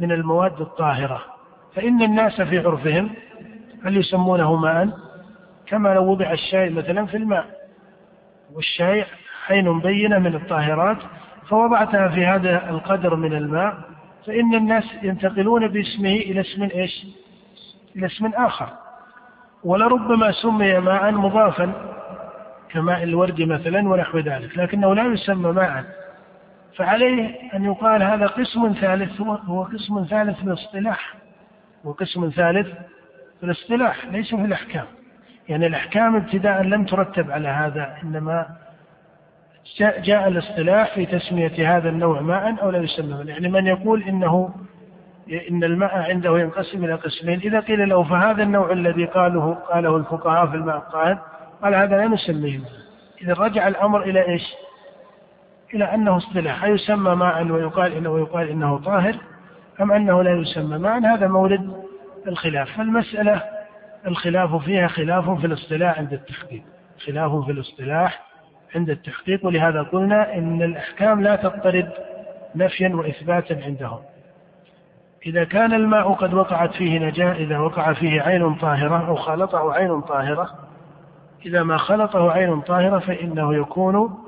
من 0.00 0.12
المواد 0.12 0.60
الطاهرة. 0.60 1.33
فإن 1.74 2.02
الناس 2.02 2.40
في 2.40 2.58
عرفهم 2.58 3.10
هل 3.84 3.96
يسمونه 3.96 4.56
ماء؟ 4.56 4.88
كما 5.66 5.94
لو 5.94 6.10
وضع 6.10 6.32
الشاي 6.32 6.70
مثلا 6.70 7.06
في 7.06 7.16
الماء. 7.16 7.46
والشاي 8.54 9.04
عين 9.50 9.80
بينة 9.80 10.18
من 10.18 10.34
الطاهرات 10.34 10.96
فوضعتها 11.48 12.08
في 12.08 12.26
هذا 12.26 12.70
القدر 12.70 13.16
من 13.16 13.32
الماء 13.32 13.74
فإن 14.26 14.54
الناس 14.54 14.84
ينتقلون 15.02 15.68
باسمه 15.68 16.14
إلى 16.14 16.40
اسم 16.40 16.62
إيش؟ 16.62 17.06
إلى 17.96 18.06
اسم 18.06 18.26
آخر. 18.26 18.68
ولربما 19.64 20.32
سمي 20.32 20.78
ماء 20.78 21.12
مضافا 21.12 21.72
كماء 22.70 23.02
الورد 23.02 23.42
مثلا 23.42 23.88
ونحو 23.88 24.18
ذلك 24.18 24.58
لكنه 24.58 24.94
لا 24.94 25.04
يسمى 25.04 25.52
ماء. 25.52 25.84
فعليه 26.76 27.36
أن 27.54 27.64
يقال 27.64 28.02
هذا 28.02 28.26
قسم 28.26 28.72
ثالث 28.80 29.20
هو 29.20 29.62
قسم 29.62 30.04
ثالث 30.10 30.40
في 30.40 30.78
الاصطلاح 31.84 31.86
وقسم 31.86 32.30
ثالث 32.30 32.66
في 33.40 33.46
الاصطلاح 33.46 34.06
ليس 34.06 34.34
في 34.34 34.44
الأحكام. 34.44 34.86
يعني 35.48 35.66
الأحكام 35.66 36.16
ابتداء 36.16 36.62
لم 36.62 36.84
ترتب 36.84 37.30
على 37.30 37.48
هذا 37.48 37.96
إنما 38.02 38.46
جاء 39.80 40.28
الاصطلاح 40.28 40.94
في 40.94 41.06
تسمية 41.06 41.76
هذا 41.76 41.88
النوع 41.88 42.20
ماء 42.20 42.62
أو 42.62 42.70
لا 42.70 42.78
يسمى. 42.78 43.24
يعني 43.30 43.48
من 43.48 43.66
يقول 43.66 44.02
إنه 44.02 44.54
إن 45.50 45.64
الماء 45.64 45.98
عنده 45.98 46.38
ينقسم 46.38 46.84
إلى 46.84 46.94
قسمين. 46.94 47.40
إذا 47.40 47.60
قيل 47.60 47.88
له 47.88 48.02
فهذا 48.02 48.42
النوع 48.42 48.72
الذي 48.72 49.04
قاله 49.04 49.54
قاله 49.54 49.96
الفقهاء 49.96 50.46
في 50.46 50.56
الماء 50.56 50.76
الطاهر 50.76 51.18
قال 51.62 51.74
هذا 51.74 51.96
لا 51.96 52.08
نسميه. 52.08 52.60
إذا 53.22 53.32
رجع 53.32 53.68
الأمر 53.68 54.02
إلى 54.02 54.28
إيش؟ 54.28 54.54
إلى 55.74 55.94
أنه 55.94 56.16
اصطلاح. 56.16 56.64
أيسمى 56.64 57.14
ماء 57.14 57.46
ويقال 57.46 57.92
إنه 57.92 58.10
ويقال 58.10 58.48
إنه 58.48 58.78
طاهر؟ 58.78 59.16
أم 59.80 59.92
أنه 59.92 60.22
لا 60.22 60.30
يسمى؟ 60.30 60.78
ماء 60.78 61.00
هذا 61.00 61.28
مورد 61.28 61.84
الخلاف. 62.26 62.76
فالمسألة 62.76 63.42
الخلاف 64.06 64.56
فيها 64.56 64.88
خلاف 64.88 65.30
في 65.30 65.46
الاصطلاح 65.46 65.98
عند 65.98 66.12
التحقيق. 66.12 66.62
خلاف 67.06 67.44
في 67.44 67.52
الاصطلاح 67.52 68.22
عند 68.74 68.90
التحقيق. 68.90 69.46
ولهذا 69.46 69.82
قلنا 69.82 70.34
إن 70.34 70.62
الأحكام 70.62 71.22
لا 71.22 71.36
تضطرد 71.36 71.90
نفيا 72.54 72.88
وإثباتا 72.88 73.54
عندهم. 73.64 74.00
إذا 75.26 75.44
كان 75.44 75.74
الماء 75.74 76.12
قد 76.12 76.34
وقعت 76.34 76.74
فيه 76.74 76.98
نجاة 76.98 77.32
إذا 77.32 77.58
وقع 77.58 77.92
فيه 77.92 78.22
عين 78.22 78.54
طاهرة 78.54 79.08
أو 79.08 79.14
خلطه 79.14 79.72
عين 79.72 80.00
طاهرة 80.00 80.50
إذا 81.46 81.62
ما 81.62 81.76
خلطه 81.76 82.30
عين 82.30 82.60
طاهرة 82.60 82.98
فإنه 82.98 83.54
يكون 83.54 84.18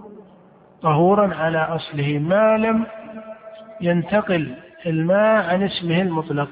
طهورا 0.83 1.35
على 1.35 1.59
أصله. 1.59 2.19
ما 2.19 2.57
لم 2.57 2.87
ينتقل 3.81 4.55
الماء 4.87 5.45
عن 5.45 5.63
اسمه 5.63 6.01
المطلق. 6.03 6.49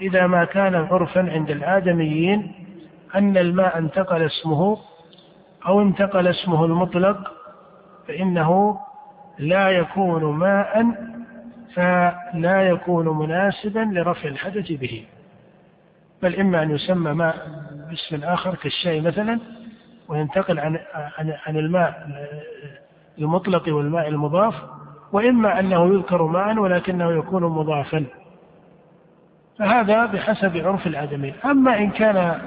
إذا 0.00 0.26
ما 0.26 0.44
كان 0.44 0.74
عرفا 0.74 1.20
عند 1.20 1.50
الآدميين 1.50 2.52
أن 3.14 3.36
الماء 3.36 3.78
انتقل 3.78 4.22
اسمه 4.22 4.78
أو 5.66 5.80
انتقل 5.82 6.28
اسمه 6.28 6.64
المطلق 6.64 7.32
فإنه 8.08 8.80
لا 9.38 9.68
يكون 9.68 10.24
ماء 10.24 10.86
فلا 11.74 12.62
يكون 12.62 13.18
مناسبا 13.18 13.80
لرفع 13.80 14.28
الحدث 14.28 14.72
به. 14.72 15.04
بل 16.22 16.36
إما 16.40 16.62
أن 16.62 16.70
يسمى 16.70 17.12
ماء 17.12 17.48
باسم 17.90 18.24
آخر 18.24 18.54
كالشاي 18.54 19.00
مثلا 19.00 19.40
وينتقل 20.08 20.58
عن 20.60 20.78
عن 21.46 21.56
الماء 21.56 22.08
المطلق 23.18 23.74
والماء 23.74 24.08
المضاف 24.08 24.54
وإما 25.12 25.60
أنه 25.60 25.94
يذكر 25.94 26.22
ماء 26.22 26.58
ولكنه 26.58 27.12
يكون 27.12 27.42
مضافا. 27.42 28.04
فهذا 29.58 30.06
بحسب 30.06 30.56
عرف 30.56 30.86
الآدمين 30.86 31.34
أما 31.44 31.78
إن 31.78 31.90
كان 31.90 32.40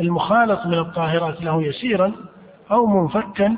المخالط 0.00 0.66
من 0.66 0.78
الطاهرات 0.78 1.42
له 1.42 1.62
يسيرا 1.62 2.12
أو 2.70 2.86
منفكا 2.86 3.56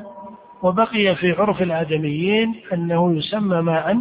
وبقي 0.63 1.17
في 1.17 1.33
عرف 1.33 1.63
الآدميين 1.63 2.55
أنه 2.73 3.13
يسمى 3.13 3.61
ماء 3.61 4.01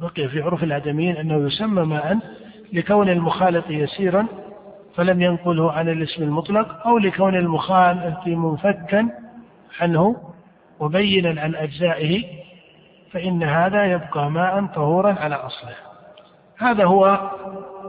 بقي 0.00 0.28
في 0.28 0.42
عرف 0.42 0.62
الآدميين 0.62 1.16
أنه 1.16 1.46
يسمى 1.46 1.82
ماء 1.82 2.18
لكون 2.72 3.08
المخالط 3.08 3.70
يسيرا 3.70 4.26
فلم 4.94 5.22
ينقله 5.22 5.72
عن 5.72 5.88
الاسم 5.88 6.22
المطلق 6.22 6.86
أو 6.86 6.98
لكون 6.98 7.36
المخالط 7.36 8.26
منفكا 8.26 9.08
عنه 9.80 10.16
وبينا 10.80 11.40
عن 11.40 11.54
أجزائه 11.54 12.24
فإن 13.12 13.42
هذا 13.42 13.84
يبقى 13.84 14.30
ماء 14.30 14.66
طهورا 14.66 15.12
على 15.20 15.34
أصله 15.34 15.74
هذا 16.58 16.84
هو 16.84 17.30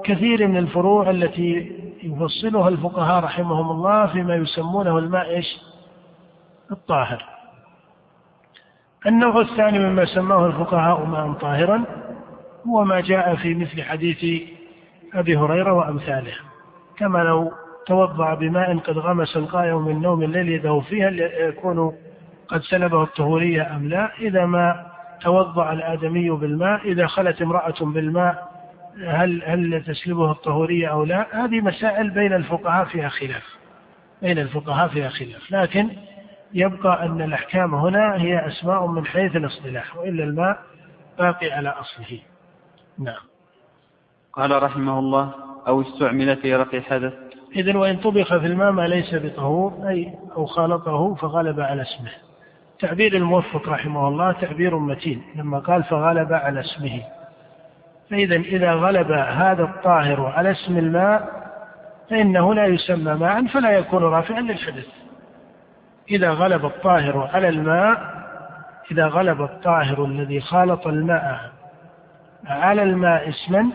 كثير 0.04 0.48
من 0.48 0.58
الفروع 0.58 1.10
التي 1.10 1.72
يفصلها 2.04 2.70
الفقهاء 2.70 3.24
رحمهم 3.24 3.72
الله 3.72 4.06
فيما 4.06 4.36
يسمونه 4.36 4.98
الماء 4.98 5.30
إيش؟ 5.30 5.62
الطاهر. 6.72 7.26
النوع 9.06 9.42
الثاني 9.42 9.80
مما 9.80 10.06
سماه 10.06 10.46
الفقهاء 10.46 11.06
ماء 11.06 11.32
طاهرا 11.32 11.84
هو 12.68 12.84
ما 12.84 13.02
جاء 13.02 13.36
في 13.36 13.54
مثل 13.54 13.84
حديث 13.84 14.50
أبي 15.14 15.38
هريرة 15.38 15.74
وأمثاله 15.74 16.34
كما 16.98 17.20
لو 17.20 17.52
توضأ 17.88 18.34
بماء 18.34 18.78
قد 18.78 18.98
غمس 18.98 19.38
القائم 19.38 19.86
من 19.86 20.02
نوم 20.02 20.24
الليل 20.24 20.50
يده 20.50 20.80
فيها 20.80 21.10
يكون 21.48 21.94
قد 22.48 22.62
سلبه 22.62 23.04
الطهورية 23.04 23.76
أم 23.76 23.90
لا 23.90 24.12
إذا 24.20 24.46
ما 24.46 24.93
توضأ 25.24 25.74
الآدمي 25.74 26.30
بالماء 26.30 26.92
إذا 26.92 27.08
خلت 27.08 27.42
امرأة 27.42 27.76
بالماء 27.82 28.54
هل 28.98 29.44
هل 29.46 29.84
تسلبه 29.88 30.32
الطهورية 30.32 30.88
أو 30.88 31.04
لا؟ 31.04 31.46
هذه 31.46 31.62
مسائل 31.62 32.10
بين 32.10 32.34
الفقهاء 32.34 32.86
فيها 32.86 33.10
خلاف. 33.10 33.58
بين 34.22 34.40
الفقهاء 34.40 34.88
فيها 34.88 35.10
خلاف. 35.10 35.52
لكن 35.52 35.90
يبقى 36.54 37.06
أن 37.06 37.22
الأحكام 37.22 37.76
هنا 37.76 38.22
هي 38.22 38.48
أسماء 38.48 38.88
من 38.88 39.06
حيث 39.06 39.36
الاصطلاح 39.36 39.98
وإلا 39.98 40.24
الماء 40.24 40.60
باقي 41.20 41.52
على 41.52 41.70
أصله. 41.70 42.20
نعم. 43.00 43.22
قال 44.34 44.64
رحمه 44.64 45.00
الله 45.00 45.32
أو 45.68 45.82
استعمل 45.82 46.36
في 46.36 46.56
رفع 46.56 46.80
حدث؟ 46.82 47.14
إذا 47.56 47.78
وإن 47.78 47.98
طبخ 47.98 48.38
في 48.38 48.46
الماء 48.46 48.72
ما 48.72 48.88
ليس 48.88 49.16
بطهور 49.16 49.90
أي 49.90 50.14
أو 50.36 50.46
خالطه 50.46 51.16
فغلب 51.16 51.60
على 51.60 51.82
اسمه. 51.82 52.12
تعبير 52.84 53.16
الموفق 53.16 53.70
رحمه 53.70 54.08
الله 54.08 54.32
تعبير 54.32 54.78
متين 54.78 55.24
لما 55.36 55.60
قال 55.60 55.84
فغلب 55.84 56.34
على 56.34 56.60
اسمه. 56.60 57.02
فإذا 58.10 58.36
إذا 58.36 58.74
غلب 58.74 59.12
هذا 59.12 59.64
الطاهر 59.64 60.26
على 60.26 60.52
اسم 60.52 60.78
الماء 60.78 61.30
فإنه 62.10 62.54
لا 62.54 62.66
يسمى 62.66 63.14
ماء 63.14 63.48
فلا 63.48 63.72
يكون 63.72 64.04
رافعا 64.04 64.42
للحدث. 64.42 64.88
إذا 66.12 66.30
غلب 66.30 66.66
الطاهر 66.66 67.30
على 67.34 67.50
الماء 67.50 68.14
إذا 68.92 69.08
غلب 69.08 69.42
الطاهر 69.42 70.06
الذي 70.06 70.42
خالط 70.42 70.88
الماء 70.88 71.52
على 72.48 72.84
الماء 72.84 73.30
اسما 73.30 73.70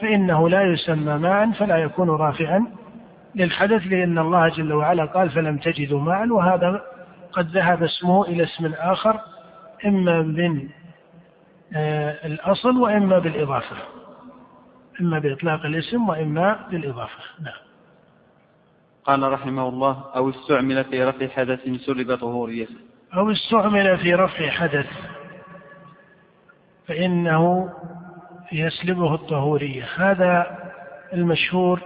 فإنه 0.00 0.48
لا 0.48 0.62
يسمى 0.62 1.18
ماء 1.18 1.50
فلا 1.50 1.76
يكون 1.76 2.10
رافعا 2.10 2.66
للحدث 3.34 3.86
لأن 3.86 4.18
الله 4.18 4.48
جل 4.48 4.72
وعلا 4.72 5.04
قال 5.04 5.30
فلم 5.30 5.56
تجدوا 5.56 6.00
ماء 6.00 6.28
وهذا 6.28 6.80
قد 7.36 7.56
ذهب 7.56 7.82
اسمه 7.82 8.24
إلى 8.24 8.42
اسم 8.42 8.74
آخر 8.74 9.20
إما 9.86 10.22
من 10.22 10.68
آه، 11.76 12.26
الأصل 12.26 12.76
وإما 12.76 13.18
بالإضافة. 13.18 13.76
إما 15.00 15.18
بإطلاق 15.18 15.64
الاسم 15.66 16.08
وإما 16.08 16.66
بالإضافة. 16.70 17.22
نعم. 17.40 17.54
قال 19.04 19.32
رحمه 19.32 19.68
الله 19.68 20.04
أو 20.16 20.30
استعمل 20.30 20.84
في 20.84 21.04
رفع 21.04 21.28
حدث 21.28 21.60
سلب 21.86 22.14
طهوريته 22.14 22.74
أو 23.14 23.30
استعمل 23.30 23.98
في 23.98 24.14
رفع 24.14 24.50
حدث 24.50 24.86
فإنه 26.86 27.72
يسلبه 28.52 29.14
الطهورية. 29.14 29.84
هذا 29.96 30.58
المشهور 31.12 31.80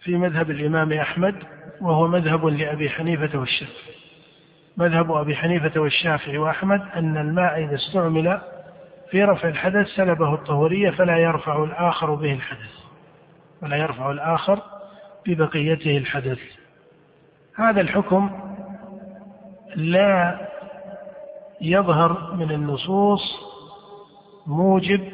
في 0.00 0.16
مذهب 0.16 0.50
الإمام 0.50 0.92
أحمد 0.92 1.34
وهو 1.80 2.08
مذهب 2.08 2.46
لأبي 2.46 2.90
حنيفة 2.90 3.38
والشافعي. 3.38 3.94
مذهب 4.76 5.12
أبي 5.12 5.36
حنيفة 5.36 5.80
والشافعي 5.80 6.38
وأحمد 6.38 6.80
أن 6.94 7.16
الماء 7.16 7.64
إذا 7.64 7.74
استعمل 7.74 8.40
في 9.10 9.24
رفع 9.24 9.48
الحدث 9.48 9.86
سلبه 9.86 10.34
الطهورية 10.34 10.90
فلا 10.90 11.18
يرفع 11.18 11.64
الآخر 11.64 12.14
به 12.14 12.32
الحدث. 12.32 12.80
ولا 13.62 13.76
يرفع 13.76 14.10
الآخر 14.10 14.62
ببقيته 15.26 15.96
الحدث. 15.96 16.38
هذا 17.56 17.80
الحكم 17.80 18.30
لا 19.76 20.40
يظهر 21.60 22.34
من 22.34 22.50
النصوص 22.50 23.22
موجب 24.46 25.08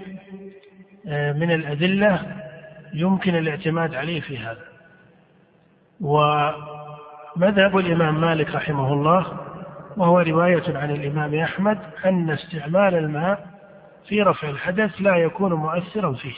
آه، 1.08 1.32
من 1.32 1.50
الأدلة 1.50 2.36
يمكن 2.94 3.36
الاعتماد 3.36 3.94
عليه 3.94 4.20
في 4.20 4.38
هذا. 4.38 4.75
ومذهب 6.00 7.78
الإمام 7.78 8.20
مالك 8.20 8.54
رحمه 8.54 8.92
الله 8.92 9.26
وهو 9.96 10.20
رواية 10.20 10.76
عن 10.78 10.90
الإمام 10.90 11.34
أحمد 11.34 11.78
أن 12.04 12.30
استعمال 12.30 12.94
الماء 12.94 13.46
في 14.08 14.22
رفع 14.22 14.48
الحدث 14.48 14.90
لا 15.00 15.16
يكون 15.16 15.52
مؤثرا 15.52 16.12
فيه 16.12 16.34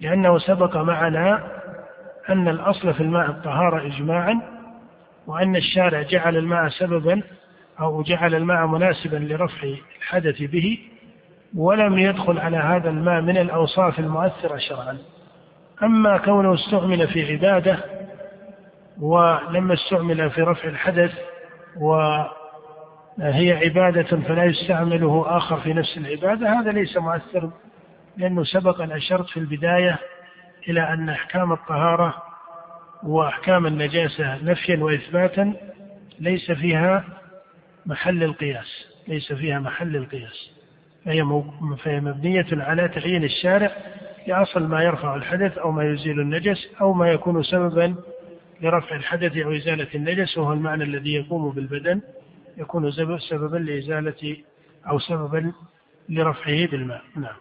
لأنه 0.00 0.38
سبق 0.38 0.76
معنا 0.76 1.44
أن 2.28 2.48
الأصل 2.48 2.94
في 2.94 3.00
الماء 3.02 3.30
الطهارة 3.30 3.86
إجماعا 3.86 4.40
وأن 5.26 5.56
الشارع 5.56 6.02
جعل 6.02 6.36
الماء 6.36 6.68
سببا 6.68 7.22
أو 7.80 8.02
جعل 8.02 8.34
الماء 8.34 8.66
مناسبا 8.66 9.16
لرفع 9.16 9.68
الحدث 9.98 10.42
به 10.42 10.78
ولم 11.56 11.98
يدخل 11.98 12.38
على 12.38 12.56
هذا 12.56 12.90
الماء 12.90 13.20
من 13.20 13.38
الأوصاف 13.38 13.98
المؤثرة 13.98 14.56
شرعا. 14.56 14.98
أما 15.82 16.18
كونه 16.18 16.54
استعمل 16.54 17.08
في 17.08 17.32
عبادة 17.32 17.78
ولما 19.00 19.74
استعمل 19.74 20.30
في 20.30 20.42
رفع 20.42 20.68
الحدث 20.68 21.12
وهي 21.76 23.52
عبادة 23.52 24.02
فلا 24.02 24.44
يستعمله 24.44 25.36
آخر 25.36 25.60
في 25.60 25.72
نفس 25.72 25.98
العبادة 25.98 26.60
هذا 26.60 26.72
ليس 26.72 26.96
مؤثر 26.96 27.50
لأنه 28.16 28.44
سبق 28.44 28.80
أن 28.80 28.92
أشرت 28.92 29.28
في 29.28 29.36
البداية 29.36 29.98
إلى 30.68 30.80
أن 30.92 31.08
أحكام 31.08 31.52
الطهارة 31.52 32.22
وأحكام 33.02 33.66
النجاسة 33.66 34.44
نفيا 34.44 34.76
وإثباتا 34.76 35.54
ليس 36.20 36.50
فيها 36.50 37.04
محل 37.86 38.22
القياس 38.22 38.88
ليس 39.08 39.32
فيها 39.32 39.58
محل 39.58 39.96
القياس. 39.96 40.50
فهي, 41.04 41.42
فهي 41.84 42.00
مبنية 42.00 42.46
على 42.52 42.88
تعيين 42.88 43.24
الشارع 43.24 43.70
لأصل 44.26 44.62
ما 44.62 44.82
يرفع 44.82 45.14
الحدث 45.14 45.58
أو 45.58 45.70
ما 45.70 45.84
يزيل 45.84 46.20
النجس 46.20 46.68
أو 46.80 46.92
ما 46.92 47.10
يكون 47.10 47.42
سببا 47.42 47.94
لرفع 48.62 48.96
الحدث 48.96 49.36
أو 49.36 49.52
إزالة 49.52 49.88
النجس 49.94 50.38
وهو 50.38 50.52
المعنى 50.52 50.84
الذي 50.84 51.14
يقوم 51.14 51.50
بالبدن 51.50 52.00
يكون 52.56 52.90
سببا 53.18 53.56
لإزالة 53.56 54.36
أو 54.90 54.98
سببا 54.98 55.52
لرفعه 56.08 56.66
بالماء. 56.66 57.02
نعم. 57.16 57.36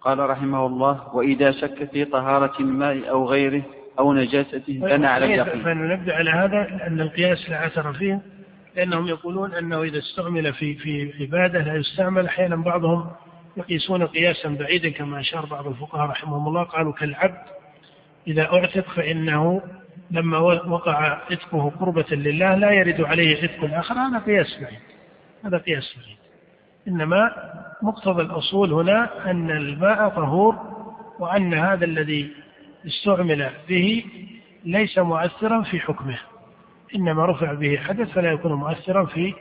قال 0.00 0.18
رحمه 0.18 0.66
الله 0.66 1.14
وإذا 1.14 1.50
شك 1.50 1.90
في 1.92 2.04
طهارة 2.04 2.60
الماء 2.60 3.10
أو 3.10 3.28
غيره 3.28 3.62
أو 3.98 4.12
نجاسته 4.12 4.78
بنى 4.82 5.06
على 5.06 5.24
اليقين. 5.24 5.62
فنبدأ 5.62 6.14
على 6.14 6.30
هذا 6.30 6.86
أن 6.86 7.00
القياس 7.00 7.50
لا 7.50 7.66
أثر 7.66 7.92
فيه 7.92 8.20
لأنهم 8.76 9.06
يقولون 9.06 9.54
أنه 9.54 9.82
إذا 9.82 9.98
استعمل 9.98 10.52
في 10.52 10.74
في 10.74 11.12
عبادة 11.20 11.58
لا 11.58 11.74
يستعمل. 11.74 12.26
أحيانا 12.26 12.56
بعضهم 12.56 13.10
يقيسون 13.56 14.06
قياسا 14.06 14.48
بعيدا 14.48 14.90
كما 14.90 15.20
أشار 15.20 15.46
بعض 15.46 15.66
الفقهاء 15.66 16.06
رحمهم 16.06 16.48
الله 16.48 16.62
قالوا 16.62 16.92
كالعبد 16.92 17.42
إذا 18.26 18.42
أعتق 18.52 18.88
فإنه 18.90 19.62
لما 20.10 20.38
وقع 20.38 21.20
عتقه 21.30 21.70
قربة 21.80 22.06
لله 22.10 22.54
لا 22.54 22.70
يرد 22.70 23.00
عليه 23.00 23.42
عتق 23.42 23.78
آخر 23.78 23.94
هذا 23.94 24.18
قياس 24.18 24.58
بعيد 24.60 24.80
هذا 25.44 25.58
قياس 25.58 25.94
بعيد. 25.96 26.16
إنما 26.88 27.30
مقتضى 27.82 28.22
الأصول 28.22 28.72
هنا 28.72 29.30
أن 29.30 29.50
الماء 29.50 30.08
طهور 30.08 30.58
وأن 31.18 31.54
هذا 31.54 31.84
الذي 31.84 32.32
استعمل 32.86 33.50
به 33.68 34.04
ليس 34.64 34.98
مؤثرا 34.98 35.62
في 35.62 35.80
حكمه 35.80 36.18
إنما 36.94 37.26
رفع 37.26 37.52
به 37.52 37.76
حدث 37.76 38.10
فلا 38.10 38.32
يكون 38.32 38.52
مؤثرا 38.52 39.04
في 39.04 39.34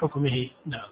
حكمه. 0.00 0.48
نعم. 0.66 0.88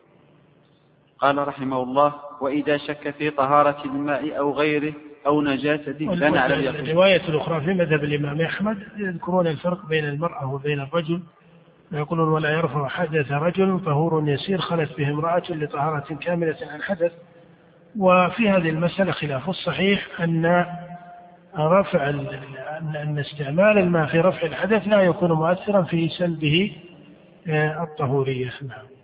قال 1.18 1.48
رحمه 1.48 1.82
الله 1.82 2.14
وإذا 2.40 2.76
شك 2.76 3.10
في 3.10 3.30
طهارة 3.30 3.84
الماء 3.84 4.38
أو 4.38 4.52
غيره 4.52 4.94
أو 5.26 5.42
نجاسته 5.42 6.06
بنى 6.14 6.38
على 6.38 6.54
اليقين 6.54 6.86
الرواية 6.86 7.28
الأخرى 7.28 7.60
في 7.60 7.74
مذهب 7.74 8.04
الإمام 8.04 8.40
أحمد 8.40 8.78
يذكرون 8.96 9.46
الفرق 9.46 9.86
بين 9.86 10.04
المرأة 10.04 10.54
وبين 10.54 10.80
الرجل. 10.80 11.20
ويقولون 11.92 12.28
ولا 12.28 12.50
يرفع 12.50 12.88
حدث 12.88 13.32
رجل 13.32 13.80
طهور 13.86 14.28
يسير 14.28 14.58
خلت 14.60 14.98
به 14.98 15.10
امرأة 15.10 15.42
لطهارة 15.50 16.14
كاملة 16.14 16.56
عن 16.62 16.82
حدث. 16.82 17.12
وفي 17.98 18.50
هذه 18.50 18.70
المسألة 18.70 19.12
خلاف. 19.12 19.48
الصحيح 19.48 20.20
أن 20.20 20.66
رفع 21.58 22.08
أن 22.10 23.18
استعمال 23.18 23.78
الماء 23.78 24.06
في 24.06 24.20
رفع 24.20 24.46
الحدث 24.46 24.88
لا 24.88 25.02
يكون 25.02 25.32
مؤثرا 25.32 25.82
في 25.82 26.08
سلبه 26.08 26.72
آه، 27.48 27.82
الطهورية. 27.82 28.52
نعم. 28.68 28.99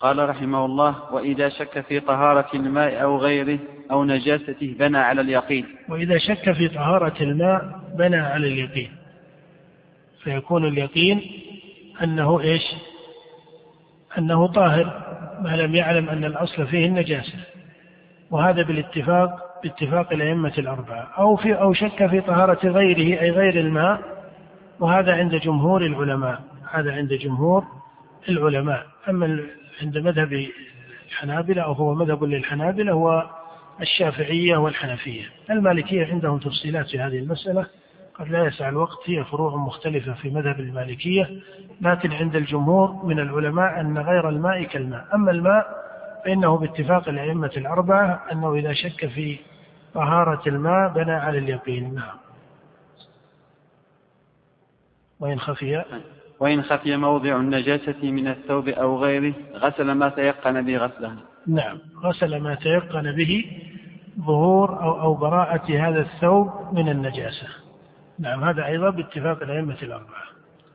قال 0.00 0.28
رحمه 0.28 0.64
الله 0.64 1.14
وإذا 1.14 1.48
شك 1.48 1.80
في 1.80 2.00
طهارة 2.00 2.48
الماء 2.54 3.02
أو 3.02 3.18
غيره 3.18 3.58
أو 3.90 4.04
نجاسته 4.04 4.76
بنى 4.78 4.98
على 4.98 5.20
اليقين. 5.20 5.66
وإذا 5.88 6.18
شك 6.18 6.52
في 6.52 6.68
طهارة 6.68 7.22
الماء 7.22 7.80
بنى 7.98 8.16
على 8.16 8.46
اليقين. 8.46 8.90
فيكون 10.22 10.64
اليقين 10.64 11.22
أنه 12.02 12.40
إيش؟ 12.40 12.62
أنه 14.18 14.46
طاهر 14.46 15.02
ما 15.40 15.56
لم 15.56 15.74
يعلم 15.74 16.08
أن 16.08 16.24
الأصل 16.24 16.66
فيه 16.66 16.86
النجاسة. 16.86 17.38
وهذا 18.30 18.62
بالاتفاق 18.62 19.60
باتفاق 19.62 20.12
الأئمة 20.12 20.52
الأربعة. 20.58 21.08
أو 21.18 21.36
في 21.36 21.54
أو 21.54 21.72
شك 21.72 22.06
في 22.06 22.20
طهارة 22.20 22.68
غيره 22.68 23.20
أي 23.22 23.30
غير 23.30 23.60
الماء 23.60 24.00
وهذا 24.80 25.14
عند 25.14 25.34
جمهور 25.34 25.86
العلماء. 25.86 26.42
هذا 26.70 26.92
عند 26.92 27.12
جمهور 27.12 27.64
العلماء. 28.28 28.86
أما 29.08 29.40
عند 29.82 29.98
مذهب 29.98 30.48
الحنابلة 31.06 31.62
أو 31.62 31.72
هو 31.72 31.94
مذهب 31.94 32.24
للحنابلة 32.24 32.92
هو 32.92 33.30
الشافعية 33.80 34.56
والحنفية. 34.56 35.24
المالكية 35.50 36.06
عندهم 36.06 36.38
تفصيلات 36.38 36.86
في 36.88 37.00
هذه 37.00 37.18
المسألة. 37.18 37.66
قد 38.14 38.28
لا 38.28 38.44
يسع 38.44 38.68
الوقت 38.68 38.98
هي 39.10 39.24
فروع 39.24 39.56
مختلفة 39.56 40.12
في 40.12 40.30
مذهب 40.30 40.60
المالكية 40.60 41.30
لكن 41.80 42.12
عند 42.12 42.36
الجمهور 42.36 43.06
من 43.06 43.20
العلماء 43.20 43.80
أن 43.80 43.98
غير 43.98 44.28
الماء 44.28 44.64
كالماء. 44.64 45.06
أما 45.14 45.30
الماء 45.30 45.86
فإنه 46.24 46.58
باتفاق 46.58 47.08
الأئمة 47.08 47.50
الأربعة 47.56 48.24
أنه 48.32 48.54
إذا 48.54 48.72
شك 48.72 49.06
في 49.06 49.38
طهارة 49.94 50.48
الماء 50.48 50.88
بنى 50.88 51.12
على 51.12 51.38
اليقين. 51.38 51.94
نعم. 51.94 52.16
وإن 55.20 55.40
خفي. 55.40 55.84
وإن 56.40 56.62
خفي 56.62 56.96
موضع 56.96 57.36
النجاسة 57.36 58.02
من 58.02 58.28
الثوب 58.28 58.68
أو 58.68 58.98
غيره 58.98 59.34
غسل 59.54 59.92
ما 59.92 60.08
تيقن 60.08 60.62
به 60.66 60.76
غسله. 60.76 61.16
نعم 61.46 61.78
غسل 62.02 62.40
ما 62.40 62.54
تيقن 62.54 63.12
به 63.12 63.44
ظهور 64.20 64.82
أو, 64.82 65.00
أو 65.00 65.14
براءة 65.14 65.88
هذا 65.88 66.00
الثوب 66.00 66.50
من 66.72 66.88
النجاسة. 66.88 67.46
نعم 68.18 68.44
هذا 68.44 68.66
أيضا 68.66 68.90
باتفاق 68.90 69.42
الأئمة 69.42 69.76
الأربعة. 69.82 70.22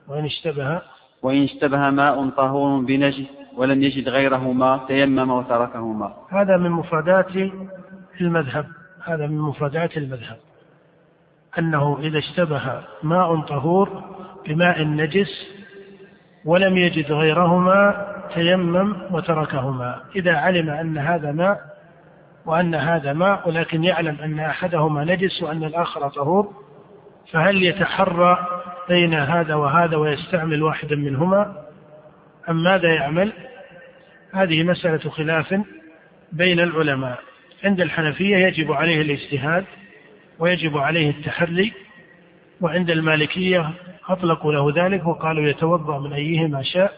وإن 0.08 0.26
اشتبه 0.26 0.82
وإن 1.22 1.44
اشتبه 1.44 1.90
ماء 1.90 2.30
طهور 2.30 2.82
بنجس 2.82 3.28
ولم 3.58 3.84
يجد 3.84 4.10
غيره 4.10 4.52
ماء 4.52 4.86
تيمم 4.88 5.32
وتركه 5.32 5.94
ماء 5.94 6.28
هذا 6.30 6.58
من 6.58 6.72
مفردات 6.72 7.36
المذهب. 8.22 8.66
هذا 9.04 9.28
من 9.28 9.40
مفردات 9.40 9.98
المذهب. 9.98 10.38
أنه 11.60 12.00
إذا 12.00 12.20
اشتبه 12.20 12.82
ماء 13.04 13.42
طهور 13.42 14.04
بماء 14.48 14.84
نجس 14.84 15.48
ولم 16.46 16.78
يجد 16.78 17.12
غيرهما 17.12 18.08
تيمم 18.34 18.96
وتركهما. 19.12 20.02
إذا 20.16 20.38
علم 20.38 20.70
أن 20.70 20.98
هذا 20.98 21.32
ماء 21.32 21.60
وأن 22.46 22.76
هذا 22.76 23.14
ماء 23.14 23.50
ولكن 23.50 23.84
يعلم 23.84 24.18
أن 24.24 24.40
أحدهما 24.40 25.04
نجس 25.04 25.44
وأن 25.44 25.64
الآخر 25.64 26.10
طهور 26.10 26.54
فهل 27.32 27.64
يتحرى 27.64 28.48
بين 28.90 29.14
هذا 29.14 29.56
وهذا 29.56 29.98
ويستعمل 29.98 30.64
واحدا 30.64 30.96
منهما؟ 30.96 31.56
أم 32.50 32.64
ماذا 32.64 32.94
يعمل؟ 32.94 33.34
هذه 34.34 34.64
مسألة 34.64 35.10
خلاف 35.10 35.62
بين 36.32 36.60
العلماء. 36.60 37.20
عند 37.64 37.82
الحنفية 37.82 38.38
يجب 38.38 38.72
عليه 38.72 39.02
الاجتهاد 39.02 39.66
ويجب 40.42 40.78
عليه 40.78 41.10
التحري 41.10 41.74
وعند 42.62 42.90
المالكية 42.90 43.72
أطلقوا 44.10 44.54
له 44.54 44.86
ذلك 44.86 45.08
وقالوا 45.08 45.44
يتوضأ 45.44 46.00
من 46.00 46.14
أيهما 46.14 46.64
شاء. 46.64 46.92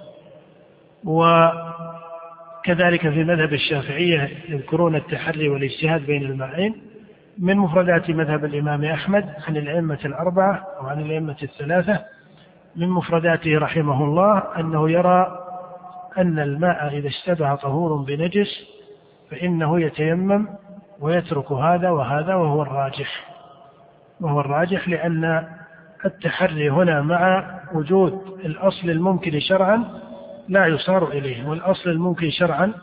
وكذلك 1.06 3.02
في 3.10 3.24
مذهب 3.24 3.54
الشافعية 3.54 4.30
يذكرون 4.50 4.96
التحري 4.96 5.50
والاجتهاد 5.50 6.06
بين 6.06 6.24
الماءين 6.24 6.76
من 7.38 7.58
مفردات 7.58 8.10
مذهب 8.10 8.46
الإمام 8.46 8.86
أحمد 8.86 9.34
عن 9.48 9.58
الأئمة 9.58 10.00
الأربعة 10.06 10.68
وعن 10.82 11.02
الأئمة 11.02 11.38
الثلاثة 11.44 12.06
من 12.76 12.90
مفرداته 12.90 13.58
رحمه 13.60 14.04
الله 14.04 14.44
أنه 14.60 14.90
يرى 14.92 15.40
أن 16.18 16.40
الماء 16.40 16.98
إذا 16.98 17.08
اشتبه 17.08 17.56
طهور 17.56 17.96
بنجس 17.96 18.66
فإنه 19.32 19.82
يتيمم 19.82 20.48
ويترك 21.00 21.52
هذا 21.52 21.90
وهذا 21.90 22.36
وهو 22.36 22.62
الراجح. 22.62 23.33
وهو 24.22 24.40
الراجح 24.40 24.90
لأن 24.90 25.48
التحري 26.06 26.70
هنا 26.70 27.02
مع 27.02 27.46
وجود 27.74 28.22
الأصل 28.46 28.90
الممكن 28.90 29.40
شرعا 29.40 29.84
لا 30.50 30.66
يصار 30.68 31.08
إليه 31.08 31.50
والأصل 31.50 31.90
الممكن 31.90 32.30
شرعا 32.30 32.74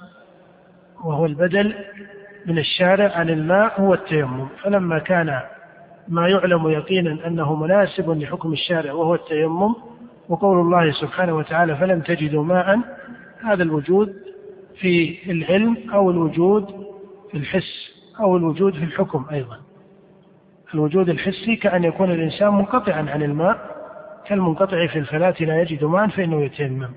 وهو 1.04 1.26
البدل 1.26 1.74
من 2.46 2.58
الشارع 2.58 3.12
عن 3.16 3.30
الماء 3.30 3.80
هو 3.80 3.94
التيمم. 3.94 4.48
فلما 4.62 4.98
كان 4.98 5.40
ما 6.08 6.28
يعلم 6.28 6.68
يقينا 6.68 7.26
أنه 7.26 7.54
مناسب 7.54 8.10
لحكم 8.10 8.52
الشارع 8.52 8.92
وهو 8.92 9.14
التيمم 9.14 9.74
وقول 10.28 10.60
الله 10.60 10.92
سبحانه 10.92 11.36
وتعالى 11.36 11.76
فلم 11.76 12.00
تجدوا 12.00 12.44
ماء 12.44 12.80
هذا 13.44 13.62
الوجود 13.62 14.14
في 14.80 15.18
العلم 15.32 15.76
أو 15.92 16.10
الوجود 16.10 16.66
في 17.30 17.36
الحس 17.36 17.90
أو 18.20 18.36
الوجود 18.36 18.74
في 18.74 18.84
الحكم 18.84 19.26
أيضا. 19.32 19.56
الوجود 20.74 21.08
الحسي 21.08 21.56
كأن 21.56 21.84
يكون 21.84 22.10
الإنسان 22.10 22.54
منقطعا 22.54 23.06
عن 23.10 23.22
الماء. 23.22 23.58
كالمنقطع 24.26 24.86
في 24.86 24.98
الفلاة 24.98 25.34
لا 25.40 25.62
يجد 25.62 25.84
ماء 25.84 26.08
فإنه 26.08 26.42
يتيمم. 26.42 26.88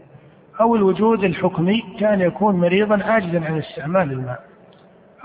أو 0.62 0.76
الوجود 0.76 1.24
الحكمي 1.24 1.84
كأن 2.00 2.22
يكون 2.22 2.56
مريضا 2.56 3.04
عاجزا 3.04 3.46
عن 3.46 3.58
استعمال 3.58 4.12
الماء. 4.12 4.40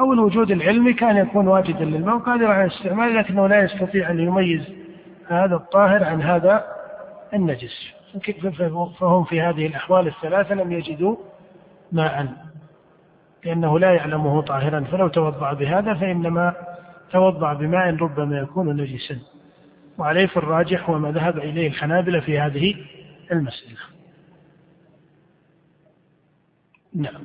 أو 0.01 0.13
الوجود 0.13 0.51
العلمي 0.51 0.93
كأن 0.93 1.17
يكون 1.17 1.49
واجدا 1.49 1.85
للماء 1.85 2.17
وقادرا 2.17 2.53
على 2.53 2.67
استعماله 2.67 3.21
لكنه 3.21 3.47
لا 3.47 3.63
يستطيع 3.65 4.11
أن 4.11 4.21
يميز 4.21 4.63
هذا 5.29 5.55
الطاهر 5.55 6.05
عن 6.05 6.23
هذا 6.23 6.65
النجس. 7.35 7.93
فهم 9.01 9.25
في 9.25 9.41
هذه 9.41 9.67
الأحوال 9.67 10.07
الثلاثة 10.07 10.55
لم 10.55 10.73
يجدوا 10.73 11.17
ماء. 11.93 12.27
لأنه 13.45 13.79
لا 13.79 13.91
يعلمه 13.91 14.43
طاهرا. 14.43 14.81
فلو 14.81 15.09
توضأ 15.09 15.53
بهذا 15.53 15.95
فإنما 15.95 16.55
توضأ 17.13 17.53
بماء 17.55 17.97
ربما 17.97 18.39
يكون 18.39 18.77
نجسا. 18.77 19.19
وعليه 19.99 20.27
في 20.27 20.37
الراجح 20.37 20.91
وما 20.91 21.13
ذهب 21.13 21.39
إليه 21.39 21.69
الحنابلة 21.69 22.21
في 22.21 22.39
هذه 22.39 22.75
المسألة. 23.33 23.79
نعم. 26.95 27.21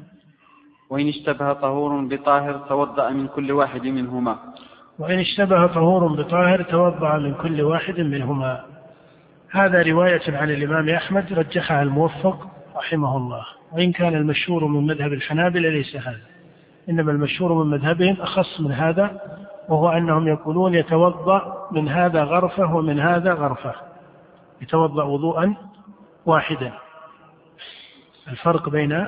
وإن 0.90 1.08
اشتبه 1.08 1.54
طهور 1.54 2.06
بطاهر 2.06 2.58
توضأ 2.58 3.10
من 3.10 3.28
كل 3.28 3.52
واحد 3.52 3.88
منهما. 3.88 4.40
وإن 5.00 5.20
اشتبه 5.20 5.68
طهور 5.68 6.08
بطاهر 6.08 6.64
توضأ 6.64 7.18
من 7.18 7.34
كل 7.34 7.62
واحد 7.62 8.00
منهما. 8.00 8.66
هذا 9.52 9.82
رواية 9.82 10.38
عن 10.38 10.50
الإمام 10.50 10.90
أحمد 10.90 11.34
رجحها 11.34 11.82
الموفق 11.82 12.48
رحمه 12.76 13.18
الله. 13.18 13.46
وإن 13.72 13.92
كان 13.92 14.16
المشهور 14.16 14.68
من 14.68 14.88
مذهب 14.88 15.14
الحنابلة 15.14 15.70
ليس 15.70 15.96
هذا. 15.96 16.22
إنما 16.90 17.12
المشهور 17.12 17.64
من 17.64 17.72
مذهبهم 17.72 18.22
أخص 18.22 18.60
من 18.60 18.72
هذا 18.72 19.22
وهو 19.70 19.90
أنهم 19.90 20.28
يقولون 20.28 20.74
يتوضأ 20.74 21.68
من 21.72 21.90
هذا 21.90 22.24
غرفة 22.24 22.76
ومن 22.76 23.00
هذا 23.00 23.34
غرفة. 23.34 23.74
يتوضأ 24.62 25.04
وضوءا 25.04 25.56
واحدا. 26.26 26.72
الفرق 28.28 28.70
بين 28.70 29.06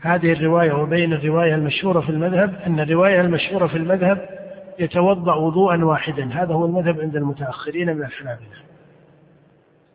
هذه 0.00 0.32
الرواية 0.32 0.72
وبين 0.72 1.12
الرواية 1.12 1.54
المشهورة 1.54 2.00
في 2.00 2.10
المذهب 2.10 2.54
أن 2.66 2.80
الرواية 2.80 3.20
المشهورة 3.20 3.66
في 3.66 3.76
المذهب 3.76 4.28
يتوضأ 4.78 5.34
وضوءا 5.34 5.84
واحدا. 5.84 6.32
هذا 6.32 6.54
هو 6.54 6.64
المذهب 6.64 7.00
عند 7.00 7.16
المتأخرين 7.16 7.96
من 7.96 8.04
الحنابلة 8.04 8.64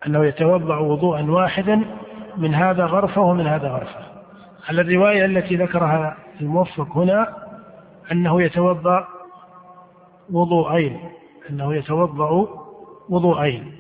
أنه 0.08 0.26
يتوضأ 0.26 0.78
وضوءا 0.78 1.32
واحدا 1.32 1.86
من 2.38 2.54
هذا 2.54 2.86
غرفة 2.86 3.22
ومن 3.22 3.48
هذا 3.48 3.68
غرفة. 3.68 4.10
على 4.70 4.82
الرواية 4.82 5.26
التي 5.26 5.56
ذكرها 5.56 6.18
الموفق 6.42 6.98
هنا 6.98 7.34
أنه 8.12 8.42
يتوضأ 8.42 9.08
وضوءين 10.32 11.00
أنه 11.50 11.76
يتوضأ 11.76 12.48
وضوءين. 13.10 13.76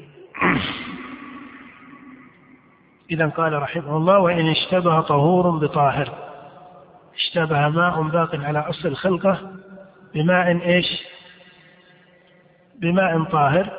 إذا 3.12 3.28
قال 3.28 3.62
رحمه 3.62 3.98
الله 3.98 4.20
وإن 4.20 4.48
اشتبه 4.48 5.02
طهور 5.02 5.50
بطاهر. 5.50 6.10
اشتبه 7.16 7.70
ماء 7.70 8.02
باق 8.02 8.36
على 8.36 8.60
أصل 8.60 8.88
الخلقة 8.88 9.52
بماء 10.14 10.62
إيش؟ 10.62 11.04
بماء 12.80 13.24
طاهر. 13.24 13.70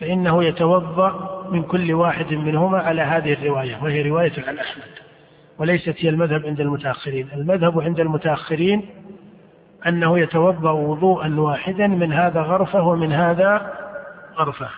فإنه 0.00 0.44
يتوضأ 0.44 1.42
من 1.50 1.62
كل 1.62 1.92
واحد 1.92 2.34
منهما 2.34 2.78
على 2.78 3.02
هذه 3.02 3.32
الرواية 3.32 3.82
وهي 3.82 4.02
رواية 4.02 4.32
عن 4.46 4.58
أحمد 4.58 4.92
وليست 5.58 5.94
هي 5.98 6.08
المذهب 6.08 6.46
عند 6.46 6.60
المتأخرين. 6.60 7.28
المذهب 7.32 7.80
عند 7.80 8.00
المتأخرين 8.00 8.88
أنه 9.86 10.18
يتوضأ 10.18 10.70
وضوءا 10.70 11.40
واحدا 11.40 11.86
من 11.86 12.12
هذا 12.12 12.40
غرفة 12.40 12.82
ومن 12.82 13.12
هذا 13.12 13.72
غرفة. 14.36 14.68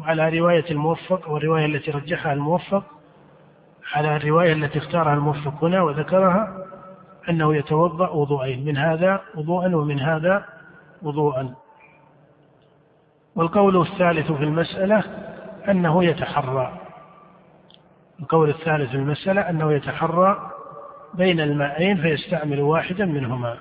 وعلى 0.00 0.38
رواية 0.38 0.70
الموفق 0.70 1.30
والرواية 1.30 1.66
التي 1.66 1.90
رجحها 1.90 2.32
الموفق 2.32 2.84
على 3.94 4.16
الرواية 4.16 4.52
التي 4.52 4.78
اختارها 4.78 5.14
الموفق 5.14 5.64
هنا 5.64 5.82
وذكرها 5.82 6.66
أنه 7.28 7.56
يتوضأ 7.56 8.08
وضوءين 8.08 8.64
من 8.64 8.76
هذا 8.76 9.20
وضوءا 9.34 9.76
ومن 9.76 10.00
هذا 10.00 10.44
وضوءا. 11.02 11.54
والقول 13.36 13.80
الثالث 13.80 14.32
في 14.32 14.44
المسألة 14.44 15.04
أنه 15.68 16.04
يتحرى. 16.04 16.80
القول 18.20 18.48
الثالث 18.50 18.90
في 18.90 18.96
المسألة 18.96 19.40
أنه 19.40 19.72
يتحرى 19.72 20.50
بين 21.14 21.40
الماءين 21.40 21.96
فيستعمل 21.96 22.60
واحدا 22.60 23.04
منهما. 23.04 23.56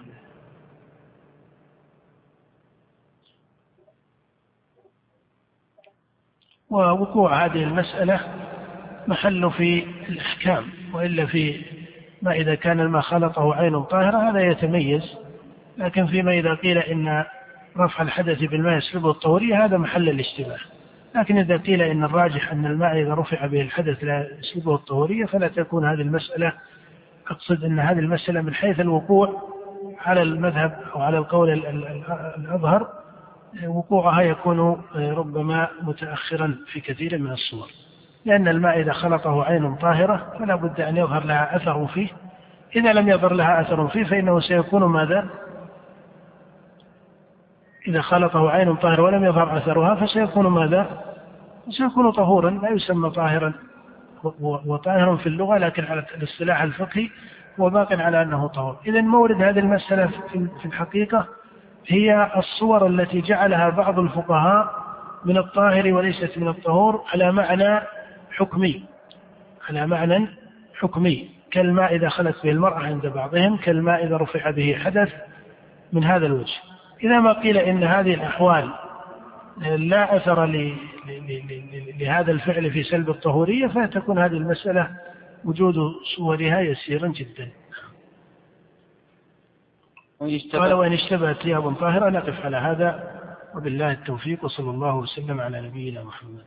ووقوع 6.70 7.46
هذه 7.46 7.64
المسألة 7.64 8.20
محل 9.08 9.52
في 9.52 9.86
الإحكام 10.10 10.64
وإلا 10.94 11.26
في 11.26 11.62
ما 12.22 12.32
إذا 12.32 12.56
كان 12.56 12.80
الماء 12.80 13.02
خلطه 13.02 13.56
عين 13.56 13.84
طاهرة 13.84 14.30
هذا 14.30 14.40
يتميز. 14.40 15.16
لكن 15.78 16.06
فيما 16.06 16.32
إذا 16.32 16.54
قيل 16.54 16.78
إن 16.78 17.26
رفع 17.78 18.04
الحدث 18.04 18.44
بالماء 18.44 18.78
يسلبه 18.78 19.12
الطهورية 19.12 19.66
هذا 19.66 19.78
محل 19.78 20.10
الاشتباه. 20.10 20.60
لكن 21.16 21.38
إذا 21.38 21.58
قيل 21.58 21.82
إن 21.82 22.04
الراجح 22.04 22.52
أن 22.52 22.66
الماء 22.66 23.02
إذا 23.02 23.14
رفع 23.14 23.46
به 23.46 23.62
الحدث 23.62 24.04
لا 24.04 24.28
يسلبه 24.40 24.76
الطهورية 24.76 25.26
فلا 25.26 25.48
تكون 25.48 25.86
هذه 25.86 26.02
المسألة 26.02 26.54
أقصد 27.28 27.64
أن 27.64 27.80
هذه 27.80 28.00
المسألة 28.00 28.42
من 28.42 28.54
حيث 28.54 28.80
الوقوع 28.80 29.44
على 30.00 30.22
المذهب 30.22 30.80
أو 30.96 31.02
على 31.02 31.18
القول 31.18 31.52
الأظهر 32.38 32.88
وقوعها 33.68 34.22
يكون 34.22 34.82
ربما 34.96 35.68
متأخرا 35.82 36.58
في 36.72 36.80
كثير 36.80 37.18
من 37.18 37.32
الصور. 37.32 37.68
لأن 38.26 38.48
الماء 38.48 38.80
إذا 38.80 38.94
خلطه 38.94 39.44
عين 39.44 39.76
طاهرة 39.76 40.34
فلا 40.40 40.56
بد 40.56 40.82
أن 40.82 40.98
يظهر 40.98 41.24
لها 41.24 41.56
أثر 41.56 41.88
فيه. 41.88 42.10
إذا 42.76 42.94
لم 42.94 43.10
يظهر 43.10 43.34
لها 43.34 43.62
أثر 43.62 43.88
فيه 43.88 44.04
فإنه 44.04 44.40
سيكون 44.40 44.84
ماذا؟ 44.84 45.30
إذا 47.88 48.02
خلطه 48.02 48.50
عين 48.50 48.76
طاهرة 48.76 49.02
ولم 49.04 49.24
يظهر 49.24 49.58
أثرها 49.58 49.96
فسيكون 49.96 50.48
ماذا؟ 50.48 51.04
سيكون 51.70 52.12
طهورا 52.12 52.50
لا 52.50 52.70
يسمى 52.70 53.10
طاهرا. 53.10 53.54
وطاهر 54.42 55.18
في 55.18 55.28
اللغة 55.30 55.58
لكن 55.58 55.86
على 55.86 56.06
الاصطلاح 56.18 56.62
الفقهي 56.62 57.10
هو 57.60 57.70
باق 57.70 57.94
على 57.94 58.22
أنه 58.22 58.48
طهور. 58.48 58.78
إذا 58.88 59.02
مورد 59.02 59.42
هذه 59.42 59.60
المسألة 59.60 60.08
في 60.32 60.66
الحقيقة؟ 60.66 61.28
هي 61.90 62.32
الصور 62.38 62.88
التي 62.88 63.22
جعلها 63.22 63.70
بعض 63.70 64.00
الفقهاء 64.00 64.90
من 65.26 65.38
الطاهر 65.38 65.94
وليست 65.94 66.38
من 66.38 66.48
الطهور 66.48 67.04
على 67.14 67.32
معنى 67.32 67.80
حكمي 68.32 68.84
على 69.70 69.88
معنى 69.88 70.28
حكمي. 70.80 71.30
كالماء 71.52 71.96
إذا 71.96 72.10
خلت 72.10 72.44
به 72.44 72.52
المرأة 72.52 72.80
عند 72.80 73.06
بعضهم 73.08 73.58
كالماء 73.58 74.06
إذا 74.06 74.18
رفع 74.18 74.50
به 74.50 74.78
حدث 74.84 75.14
من 75.94 76.04
هذا 76.04 76.26
الوجه. 76.26 76.54
إذا 77.04 77.20
ما 77.20 77.34
قيل 77.34 77.58
إن 77.58 77.84
هذه 77.84 78.14
الأحوال 78.14 78.70
لا 79.78 80.18
أثر 80.18 80.46
لهذا 82.00 82.32
الفعل 82.32 82.72
في 82.72 82.84
سلب 82.84 83.10
الطهورية 83.10 83.68
فتكون 83.68 84.20
هذه 84.20 84.34
المسألة 84.34 84.90
وجود 85.46 85.76
صورها 86.18 86.60
يسيرا 86.60 87.08
جدا. 87.08 87.50
قال 90.20 90.74
وإن 90.74 90.94
اشتبهت 90.94 91.42
ثياب 91.44 91.76
طاهرة 91.76 92.10
نقف 92.10 92.46
على 92.46 92.58
هذا 92.58 93.20
وبالله 93.56 93.92
التوفيق 93.92 94.46
وصلى 94.46 94.70
الله 94.70 94.96
وسلم 94.96 95.42
على 95.42 95.62
نبينا 95.62 96.04
محمد. 96.04 96.46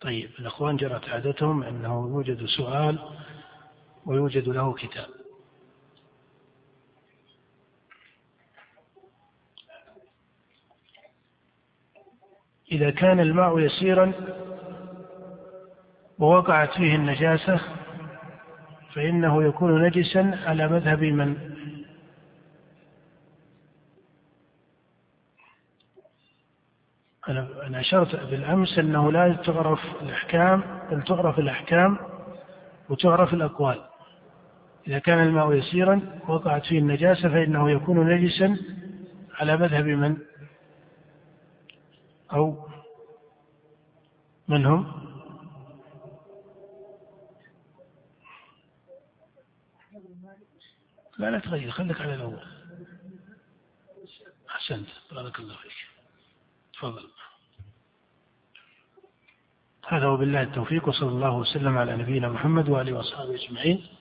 طيب 0.00 0.30
الأخوان 0.38 0.76
جرت 0.76 1.08
عادتهم 1.08 1.62
أنه 1.62 2.08
يوجد 2.08 2.46
سؤال 2.46 2.98
ويوجد 4.06 4.48
له 4.48 4.74
كتاب. 4.74 5.25
إذا 12.72 12.90
كان 12.90 13.20
الماء 13.20 13.58
يسيرا 13.58 14.12
ووقعت 16.18 16.70
فيه 16.70 16.94
النجاسة 16.94 17.60
فإنه 18.94 19.44
يكون 19.44 19.82
نجسا 19.82 20.38
على 20.46 20.68
مذهب 20.68 21.02
من 21.02 21.36
أنا 27.66 27.80
أشرت 27.80 28.16
بالأمس 28.16 28.78
أنه 28.78 29.12
لا 29.12 29.32
تعرف 29.32 29.80
الأحكام 30.02 30.62
بل 30.90 31.02
تعرف 31.02 31.38
الأحكام 31.38 31.98
وتعرف 32.88 33.34
الأقوال 33.34 33.80
إذا 34.88 34.98
كان 34.98 35.18
الماء 35.18 35.52
يسيرا 35.52 36.00
وقعت 36.28 36.66
فيه 36.66 36.78
النجاسة 36.78 37.28
فإنه 37.28 37.70
يكون 37.70 38.08
نجسا 38.08 38.56
على 39.40 39.56
مذهب 39.56 39.84
من؟ 39.84 40.16
أو 42.32 42.68
من 44.48 44.66
هم؟ 44.66 45.06
لا 51.18 51.30
لا 51.30 51.38
تغير 51.38 51.70
خليك 51.70 52.00
على 52.00 52.14
الأول. 52.14 52.42
أحسنت 54.50 54.88
بارك 55.12 55.40
الله 55.40 55.56
فيك. 55.56 55.72
تفضل. 56.72 57.10
هذا 59.88 60.06
وبالله 60.06 60.42
التوفيق 60.42 60.88
وصلى 60.88 61.08
الله 61.08 61.36
وسلم 61.36 61.78
على 61.78 61.96
نبينا 61.96 62.28
محمد 62.28 62.68
وآله 62.68 62.92
وأصحابه 62.92 63.34
أجمعين. 63.34 63.95